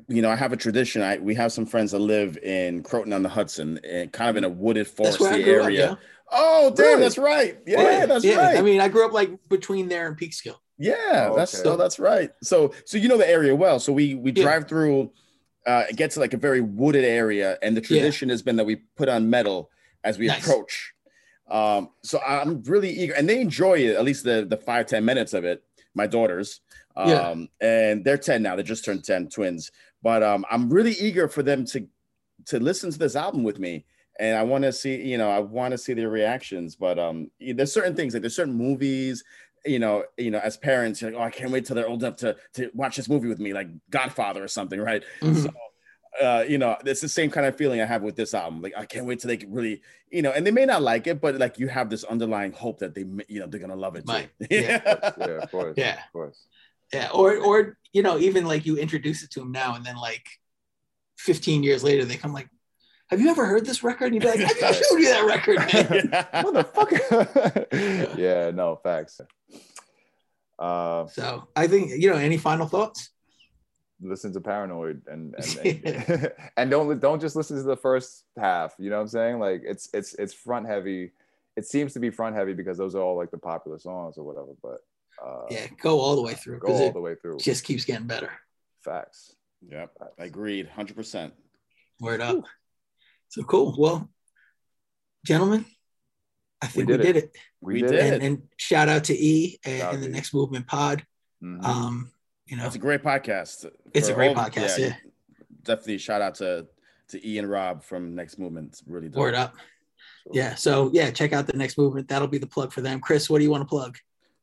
you 0.09 0.23
know, 0.23 0.31
I 0.31 0.37
have 0.37 0.53
a 0.53 0.57
tradition. 0.57 1.03
I 1.03 1.19
we 1.19 1.35
have 1.35 1.53
some 1.53 1.67
friends 1.67 1.93
that 1.93 1.99
live 1.99 2.37
in 2.39 2.83
Croton 2.83 3.13
on 3.13 3.23
the 3.23 3.29
Hudson 3.29 3.81
and 3.85 4.13
kind 4.13 4.31
of 4.31 4.37
in 4.37 4.45
a 4.45 4.49
wooded 4.49 4.87
that's 4.97 5.19
where 5.19 5.33
I 5.33 5.41
foresty 5.41 5.47
area. 5.47 5.91
up. 5.93 5.99
Oh, 6.33 6.73
damn, 6.75 6.87
Really? 6.87 7.01
that's 7.03 7.19
right. 7.19 7.59
Yeah, 7.67 7.83
Yeah, 7.83 8.07
that's 8.07 8.25
yeah. 8.25 8.37
right. 8.37 8.57
I 8.59 8.63
mean, 8.63 8.81
I 8.81 8.89
grew 8.89 9.07
up 9.07 9.13
like 9.13 9.31
between 9.49 9.89
there 9.89 10.07
and 10.09 10.19
Peekskill. 10.19 10.57
Yeah, 10.79 11.29
Oh, 11.31 11.37
that's 11.37 11.55
okay. 11.55 11.63
so 11.63 11.77
that's 11.77 11.99
right. 11.99 12.31
So 12.43 12.75
so 12.85 12.99
you 12.99 13.09
know 13.09 13.17
the 13.17 13.29
area 13.29 13.55
well. 13.55 13.79
So 13.81 13.93
we 13.93 14.15
we 14.15 14.33
Yeah. 14.33 14.43
drive 14.43 14.69
through 14.69 15.13
uh 15.67 15.85
it 15.89 15.97
gets 15.97 16.15
to 16.15 16.21
like 16.21 16.35
a 16.35 16.37
very 16.39 16.61
wooded 16.61 17.05
area 17.05 17.59
and 17.63 17.77
the 17.77 17.81
Yeah. 17.81 17.87
tradition 17.87 18.29
has 18.29 18.43
been 18.43 18.57
that 18.57 18.65
we 18.67 18.77
put 18.97 19.09
on 19.09 19.31
metal 19.31 19.71
as 20.05 20.19
we 20.19 20.27
Nice. 20.27 20.45
approach. 20.47 20.93
Um 21.49 21.91
so 22.03 22.21
I'm 22.21 22.63
really 22.65 22.91
eager 22.91 23.15
and 23.15 23.29
they 23.29 23.41
enjoy 23.41 23.79
it 23.79 23.97
at 23.97 24.05
least 24.05 24.25
the 24.25 24.45
the 24.49 24.57
five 24.59 24.87
ten 24.87 25.05
minutes 25.05 25.33
of 25.33 25.45
it. 25.45 25.63
My 25.95 26.07
daughters. 26.07 26.61
Um 26.97 27.09
Yeah. 27.09 27.37
and 27.61 28.05
they're 28.05 28.19
10 28.19 28.43
now. 28.43 28.57
They 28.57 28.63
just 28.63 28.85
turned 28.85 29.05
10 29.05 29.29
twins. 29.29 29.71
But 30.03 30.23
um 30.23 30.45
I'm 30.51 30.69
really 30.71 30.93
eager 30.93 31.29
for 31.29 31.43
them 31.43 31.65
to 31.67 31.87
to 32.47 32.61
listen 32.61 32.91
to 32.91 32.99
this 32.99 33.17
album 33.17 33.43
with 33.45 33.59
me 33.59 33.85
and 34.19 34.37
I 34.37 34.43
want 34.45 34.65
to 34.65 34.73
see, 34.73 34.97
you 35.03 35.19
know, 35.19 35.29
I 35.31 35.41
want 35.41 35.73
to 35.73 35.79
see 35.79 35.93
their 35.93 36.09
reactions. 36.09 36.75
But 36.75 36.99
um, 36.99 37.31
there's 37.39 37.71
certain 37.73 37.95
things 37.95 38.15
like 38.15 38.23
there's 38.23 38.35
certain 38.37 38.55
movies, 38.55 39.23
you 39.67 39.79
know, 39.79 40.05
you 40.17 40.31
know, 40.31 40.39
as 40.39 40.57
parents, 40.57 41.03
you're 41.03 41.11
like, 41.11 41.21
oh, 41.21 41.25
I 41.25 41.31
can't 41.31 41.51
wait 41.51 41.67
till 41.67 41.77
they're 41.77 41.89
old 41.89 42.03
enough 42.03 42.17
to 42.17 42.35
to 42.55 42.71
watch 42.73 42.97
this 42.97 43.09
movie 43.11 43.29
with 43.29 43.41
me, 43.41 43.53
like 43.53 43.69
Godfather 43.91 44.43
or 44.43 44.49
something, 44.49 44.81
right? 44.81 45.03
Mhm. 45.21 45.43
So, 45.43 45.51
uh, 46.23 46.45
you 46.49 46.57
know, 46.57 46.79
it's 46.87 47.03
the 47.03 47.11
same 47.11 47.31
kind 47.31 47.47
of 47.47 47.57
feeling 47.59 47.83
I 47.83 47.85
have 47.85 48.03
with 48.03 48.17
this 48.17 48.33
album. 48.33 48.63
Like, 48.63 48.73
I 48.75 48.87
can't 48.87 49.05
wait 49.05 49.21
till 49.21 49.29
they 49.29 49.37
can 49.37 49.53
really, 49.53 49.83
you 50.11 50.23
know, 50.23 50.33
and 50.33 50.47
they 50.47 50.51
may 50.51 50.65
not 50.65 50.81
like 50.81 51.07
it, 51.07 51.21
but 51.21 51.35
like 51.37 51.59
you 51.59 51.69
have 51.69 51.91
this 51.91 52.05
underlying 52.05 52.53
hope 52.53 52.79
that 52.79 52.95
they, 52.95 53.05
may- 53.05 53.27
you 53.29 53.41
know, 53.41 53.47
they're 53.47 53.61
gonna 53.61 53.77
love 53.77 53.97
it 53.97 54.07
too. 54.07 54.13
Might, 54.13 54.31
yeah. 54.51 54.81
Yeah, 55.19 55.27
of 55.43 55.51
course. 55.51 55.75
Yeah. 55.77 55.99
Of 56.07 56.13
course. 56.13 56.47
Yeah, 56.93 57.11
or 57.13 57.37
or 57.37 57.79
you 57.93 58.03
know, 58.03 58.19
even 58.19 58.47
like 58.47 58.67
you 58.67 58.77
introduce 58.77 59.23
it 59.23 59.31
to 59.33 59.41
them 59.41 59.53
now, 59.53 59.75
and 59.75 59.85
then 59.85 59.97
like 59.97 60.27
15 61.19 61.63
years 61.63 61.83
later, 61.83 62.05
they 62.05 62.17
come 62.17 62.33
like, 62.33 62.49
"Have 63.11 63.21
you 63.21 63.31
ever 63.31 63.47
heard 63.47 63.67
this 63.67 63.83
record?" 63.83 64.13
And 64.13 64.15
you'd 64.15 64.23
be 64.23 64.29
like, 64.29 64.41
"I 64.41 64.69
I 64.69 64.73
showed 64.73 64.99
you 64.99 65.09
that 65.09 65.27
record." 65.27 65.59
Man. 65.59 66.11
Motherfucker. 66.45 68.19
yeah, 68.19 68.51
no, 68.51 68.77
facts. 68.77 69.21
Uh 70.59 71.07
So 71.09 71.49
I 71.57 71.67
think 71.67 71.91
you 72.01 72.11
know. 72.11 72.17
Any 72.17 72.39
final 72.39 72.67
thoughts? 72.67 73.11
listen 74.01 74.33
to 74.33 74.41
paranoid 74.41 75.03
and 75.07 75.35
and 75.37 75.59
and, 75.87 76.33
and 76.57 76.71
don't 76.71 77.01
don't 77.01 77.21
just 77.21 77.37
listen 77.37 77.57
to 77.57 77.63
the 77.63 77.77
first 77.77 78.25
half 78.39 78.75
you 78.79 78.91
know 78.91 78.97
what 78.97 79.03
i'm 79.03 79.09
saying 79.09 79.39
like 79.39 79.63
it's 79.65 79.89
it's 79.95 80.15
it's 80.15 80.35
front 80.35 80.67
heavy 80.67 81.13
it 81.57 81.65
seems 81.65 81.95
to 81.95 82.01
be 82.01 82.11
front 82.11 82.37
heavy 82.37 82.53
because 82.53 82.77
those 82.77 82.95
are 82.95 83.01
all 83.03 83.17
like 83.17 83.31
the 83.31 83.39
popular 83.39 83.79
songs 83.79 84.19
or 84.19 84.25
whatever 84.25 84.53
but 84.63 84.81
uh 85.25 85.43
Yeah, 85.51 85.67
go 85.81 86.01
all 86.01 86.17
the 86.17 86.23
way 86.23 86.35
through 86.35 86.61
go 86.61 86.73
all 86.73 86.93
the 86.93 87.01
way 87.01 87.15
through 87.21 87.39
just 87.39 87.65
keeps 87.65 87.85
getting 87.85 88.07
better. 88.07 88.31
facts 88.85 89.35
Yep, 89.69 89.91
agreed, 90.19 90.69
hundred 90.69 90.97
percent. 90.97 91.33
Word 92.01 92.21
up. 92.21 92.45
So 93.31 93.43
cool. 93.43 93.75
Well, 93.77 94.09
gentlemen, 95.25 95.65
I 96.63 96.67
think 96.69 96.89
we 96.89 96.97
did 96.97 97.03
did, 97.03 97.17
it. 97.17 97.25
it. 97.25 97.37
we, 97.61 97.75
We 97.75 97.81
did, 97.81 97.91
did. 97.91 98.15
And, 98.15 98.23
and 98.23 98.43
shout 98.59 98.89
out 98.89 99.05
to 99.05 99.15
E 99.15 99.59
and, 99.65 99.95
and 99.95 100.03
the. 100.03 100.09
Next 100.09 100.33
Movement 100.35 100.67
Pod. 100.67 101.05
Mhm. 101.43 101.65
Um, 101.65 102.13
you 102.47 102.57
know, 102.57 102.67
it's 102.67 102.77
a 102.77 102.79
great 102.79 103.03
podcast. 103.03 103.67
It's 103.93 104.09
a 104.09 104.15
great 104.15 104.37
all- 104.37 104.45
podcast, 104.45 104.79
yeah. 104.79 104.95
Definitely 105.63 105.99
shout 105.99 106.23
out 106.23 106.37
to 106.37 106.67
to 107.09 107.27
E 107.29 107.39
and 107.39 107.49
Rob 107.51 107.83
from 107.83 108.15
Next 108.15 108.39
Movement. 108.39 108.69
It's 108.69 108.83
really 108.87 109.09
dope. 109.09 109.19
word 109.19 109.35
up. 109.35 109.55
Yeah. 110.33 110.55
So 110.55 110.91
yeah, 110.93 111.11
check 111.11 111.33
out 111.33 111.47
the 111.47 111.57
Next 111.57 111.77
Movement. 111.79 112.09
That'll 112.09 112.29
be 112.29 112.39
the 112.39 112.47
plug 112.47 112.73
for 112.73 112.83
them. 112.83 113.01
Chris, 113.01 113.29
what 113.29 113.39
do 113.39 113.45
you 113.45 113.51
want 113.51 113.63
to 113.63 113.69
plug? 113.69 113.97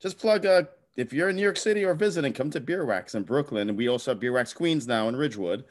Just 0.04 0.20
plug 0.20 0.46
uh 0.46 0.64
if 0.96 1.12
you're 1.12 1.30
in 1.30 1.36
New 1.36 1.42
York 1.42 1.58
City 1.58 1.84
or 1.84 1.96
visiting, 1.96 2.34
come 2.34 2.52
to 2.52 2.62
Bierwax 2.62 3.16
in 3.16 3.24
Brooklyn. 3.24 3.70
And 3.70 3.76
we 3.78 3.88
also 3.88 4.12
have 4.12 4.20
Bierwax 4.20 4.54
Queens 4.54 4.86
now 4.86 5.08
in 5.08 5.16
Ridgewood. 5.16 5.64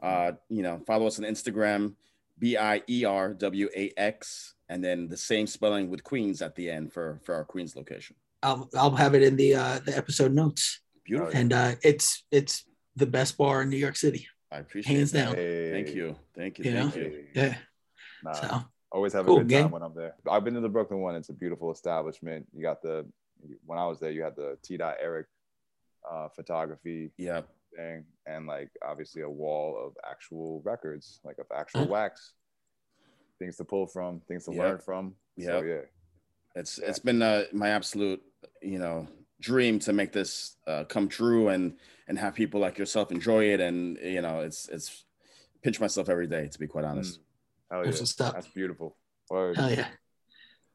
Uh, 0.00 0.32
you 0.48 0.62
know, 0.62 0.80
follow 0.86 1.08
us 1.08 1.18
on 1.18 1.24
Instagram, 1.24 1.94
B-I-E-R-W-A-X, 3.18 4.54
and 4.68 4.84
then 4.84 5.08
the 5.08 5.16
same 5.16 5.46
spelling 5.48 5.90
with 5.90 6.04
Queens 6.04 6.42
at 6.42 6.54
the 6.54 6.70
end 6.70 6.92
for 6.92 7.20
for 7.24 7.34
our 7.34 7.44
Queens 7.44 7.74
location. 7.74 8.14
I'll 8.42 8.68
I'll 8.76 8.94
have 8.94 9.14
it 9.14 9.22
in 9.22 9.36
the 9.36 9.54
uh, 9.54 9.80
the 9.84 9.96
episode 9.96 10.32
notes. 10.32 10.80
Beautiful. 11.04 11.32
And 11.34 11.52
uh, 11.52 11.74
it's 11.82 12.24
it's 12.30 12.64
the 12.96 13.06
best 13.06 13.36
bar 13.38 13.62
in 13.62 13.70
New 13.70 13.76
York 13.76 13.96
City, 13.96 14.26
I 14.52 14.58
appreciate 14.58 14.96
hands 14.96 15.12
that. 15.12 15.24
down. 15.26 15.34
Hey. 15.34 15.70
Thank 15.72 15.94
you. 15.96 16.16
Thank 16.36 16.58
you. 16.58 16.64
You 16.66 16.72
Thank 16.72 16.94
know? 16.96 17.00
you. 17.02 17.24
Yeah. 17.34 17.54
Nah, 18.24 18.32
So 18.32 18.60
always 18.92 19.12
have 19.12 19.24
a 19.24 19.28
Cool, 19.28 19.38
good 19.38 19.48
time 19.50 19.62
gang. 19.64 19.70
when 19.70 19.82
I'm 19.82 19.94
there. 19.94 20.14
I've 20.30 20.44
been 20.44 20.54
to 20.54 20.60
the 20.60 20.68
Brooklyn 20.68 21.00
one. 21.00 21.14
It's 21.16 21.28
a 21.30 21.32
beautiful 21.32 21.70
establishment. 21.72 22.46
You 22.54 22.62
got 22.62 22.82
the 22.82 23.06
when 23.64 23.78
I 23.78 23.86
was 23.86 24.00
there, 24.00 24.10
you 24.10 24.22
had 24.22 24.36
the 24.36 24.58
T. 24.62 24.76
Dot 24.76 24.96
Eric 25.00 25.26
uh, 26.10 26.28
photography 26.28 27.10
Yeah. 27.16 27.42
thing, 27.76 28.04
and 28.26 28.46
like 28.46 28.70
obviously 28.86 29.22
a 29.22 29.28
wall 29.30 29.78
of 29.84 29.96
actual 30.08 30.62
records, 30.64 31.20
like 31.24 31.38
of 31.38 31.46
actual 31.54 31.86
wax, 31.86 32.32
things 33.38 33.56
to 33.56 33.64
pull 33.64 33.86
from, 33.86 34.20
things 34.28 34.44
to 34.46 34.52
Yep. 34.52 34.60
learn 34.60 34.78
from. 34.78 35.14
So 35.40 35.62
yeah, 35.62 35.82
It's 36.54 36.78
it's 36.78 36.98
been 36.98 37.22
uh, 37.22 37.44
my 37.52 37.68
absolute, 37.68 38.22
you 38.62 38.78
know, 38.78 39.06
dream 39.40 39.78
to 39.80 39.92
make 39.92 40.12
this 40.12 40.56
uh, 40.66 40.84
come 40.84 41.08
true 41.08 41.48
and 41.48 41.76
and 42.08 42.18
have 42.18 42.34
people 42.34 42.60
like 42.60 42.78
yourself 42.78 43.12
enjoy 43.12 43.44
it. 43.52 43.60
And 43.60 43.96
you 44.02 44.22
know, 44.22 44.40
it's 44.40 44.68
it's 44.68 45.04
pinch 45.62 45.80
myself 45.80 46.08
every 46.08 46.26
day 46.26 46.48
to 46.48 46.58
be 46.58 46.66
quite 46.66 46.84
honest. 46.84 47.20
hell 47.70 47.84
yeah, 47.84 47.90
That's 47.90 48.14
that's 48.14 48.48
beautiful. 48.48 48.96
Word. 49.30 49.56
hell 49.56 49.70
yeah, 49.70 49.88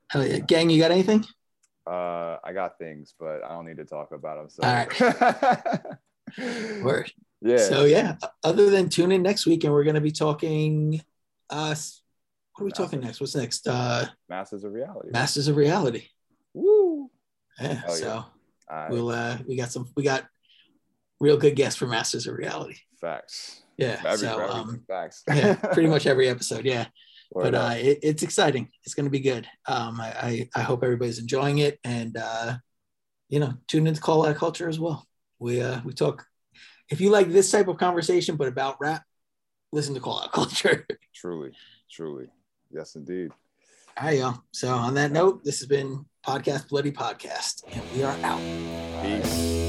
hell 0.09 0.25
yeah, 0.25 0.39
gang. 0.39 0.69
You 0.69 0.79
got 0.79 0.91
anything? 0.91 1.25
Uh, 1.85 2.37
I 2.43 2.53
got 2.53 2.77
things, 2.77 3.13
but 3.19 3.43
I 3.43 3.49
don't 3.49 3.65
need 3.65 3.77
to 3.77 3.85
talk 3.85 4.11
about 4.11 4.37
them. 4.37 4.49
So. 4.49 4.63
Word. 6.83 7.11
Yeah. 7.41 7.57
So 7.57 7.85
yeah. 7.85 8.15
Other 8.43 8.69
than 8.69 8.89
tune 8.89 9.11
in 9.11 9.21
next 9.21 9.45
week, 9.45 9.63
and 9.63 9.73
we're 9.73 9.83
gonna 9.83 10.01
be 10.01 10.11
talking. 10.11 11.01
Uh, 11.49 11.75
what 12.55 12.61
are 12.61 12.65
we 12.65 12.71
talking 12.71 13.01
next? 13.01 13.19
What's 13.19 13.35
next? 13.35 13.67
Uh, 13.67 14.05
Masters 14.29 14.63
of 14.63 14.71
Reality. 14.71 15.09
Masters 15.11 15.47
of 15.47 15.57
Reality. 15.57 16.05
Woo. 16.53 17.09
Yeah. 17.59 17.73
Hell 17.73 17.89
yeah. 17.89 17.95
so 17.95 18.11
All 18.11 18.25
right. 18.69 18.91
we'll 18.91 19.09
uh, 19.09 19.37
we 19.47 19.55
got 19.55 19.71
some 19.71 19.89
we 19.95 20.03
got 20.03 20.25
real 21.19 21.37
good 21.37 21.55
guests 21.55 21.77
for 21.77 21.87
Masters 21.87 22.27
of 22.27 22.35
Reality. 22.35 22.77
Facts. 23.01 23.61
Yeah. 23.77 23.99
Every- 24.05 24.17
so 24.17 24.35
for 24.37 24.49
um. 24.49 24.83
Facts. 24.87 25.23
yeah, 25.27 25.55
pretty 25.55 25.89
much 25.89 26.05
every 26.07 26.29
episode. 26.29 26.65
Yeah. 26.65 26.85
But 27.33 27.55
uh, 27.55 27.73
it, 27.75 27.99
it's 28.03 28.23
exciting. 28.23 28.69
It's 28.83 28.93
going 28.93 29.05
to 29.05 29.09
be 29.09 29.19
good. 29.19 29.47
Um, 29.67 29.99
I, 29.99 30.07
I, 30.07 30.49
I 30.55 30.61
hope 30.61 30.83
everybody's 30.83 31.19
enjoying 31.19 31.59
it, 31.59 31.79
and 31.83 32.15
uh, 32.15 32.57
you 33.29 33.39
know, 33.39 33.55
tune 33.67 33.87
into 33.87 34.01
Call 34.01 34.25
Out 34.25 34.35
Culture 34.35 34.69
as 34.69 34.79
well. 34.79 35.07
We 35.39 35.61
uh, 35.61 35.81
we 35.83 35.93
talk. 35.93 36.25
If 36.89 37.01
you 37.01 37.09
like 37.09 37.29
this 37.29 37.49
type 37.49 37.67
of 37.67 37.77
conversation, 37.77 38.35
but 38.35 38.47
about 38.47 38.77
rap, 38.79 39.03
listen 39.71 39.95
to 39.95 39.99
Call 39.99 40.21
Out 40.21 40.31
Culture. 40.33 40.85
Truly, 41.15 41.51
truly. 41.91 42.27
Yes, 42.71 42.95
indeed. 42.95 43.31
All 43.97 44.07
right, 44.07 44.19
y'all. 44.19 44.43
So 44.51 44.69
on 44.69 44.93
that 44.95 45.11
note, 45.11 45.43
this 45.43 45.59
has 45.59 45.67
been 45.67 46.05
Podcast 46.25 46.69
Bloody 46.69 46.91
Podcast, 46.91 47.63
and 47.71 47.83
we 47.95 48.03
are 48.03 48.17
out. 48.23 48.41
Peace. 49.03 49.62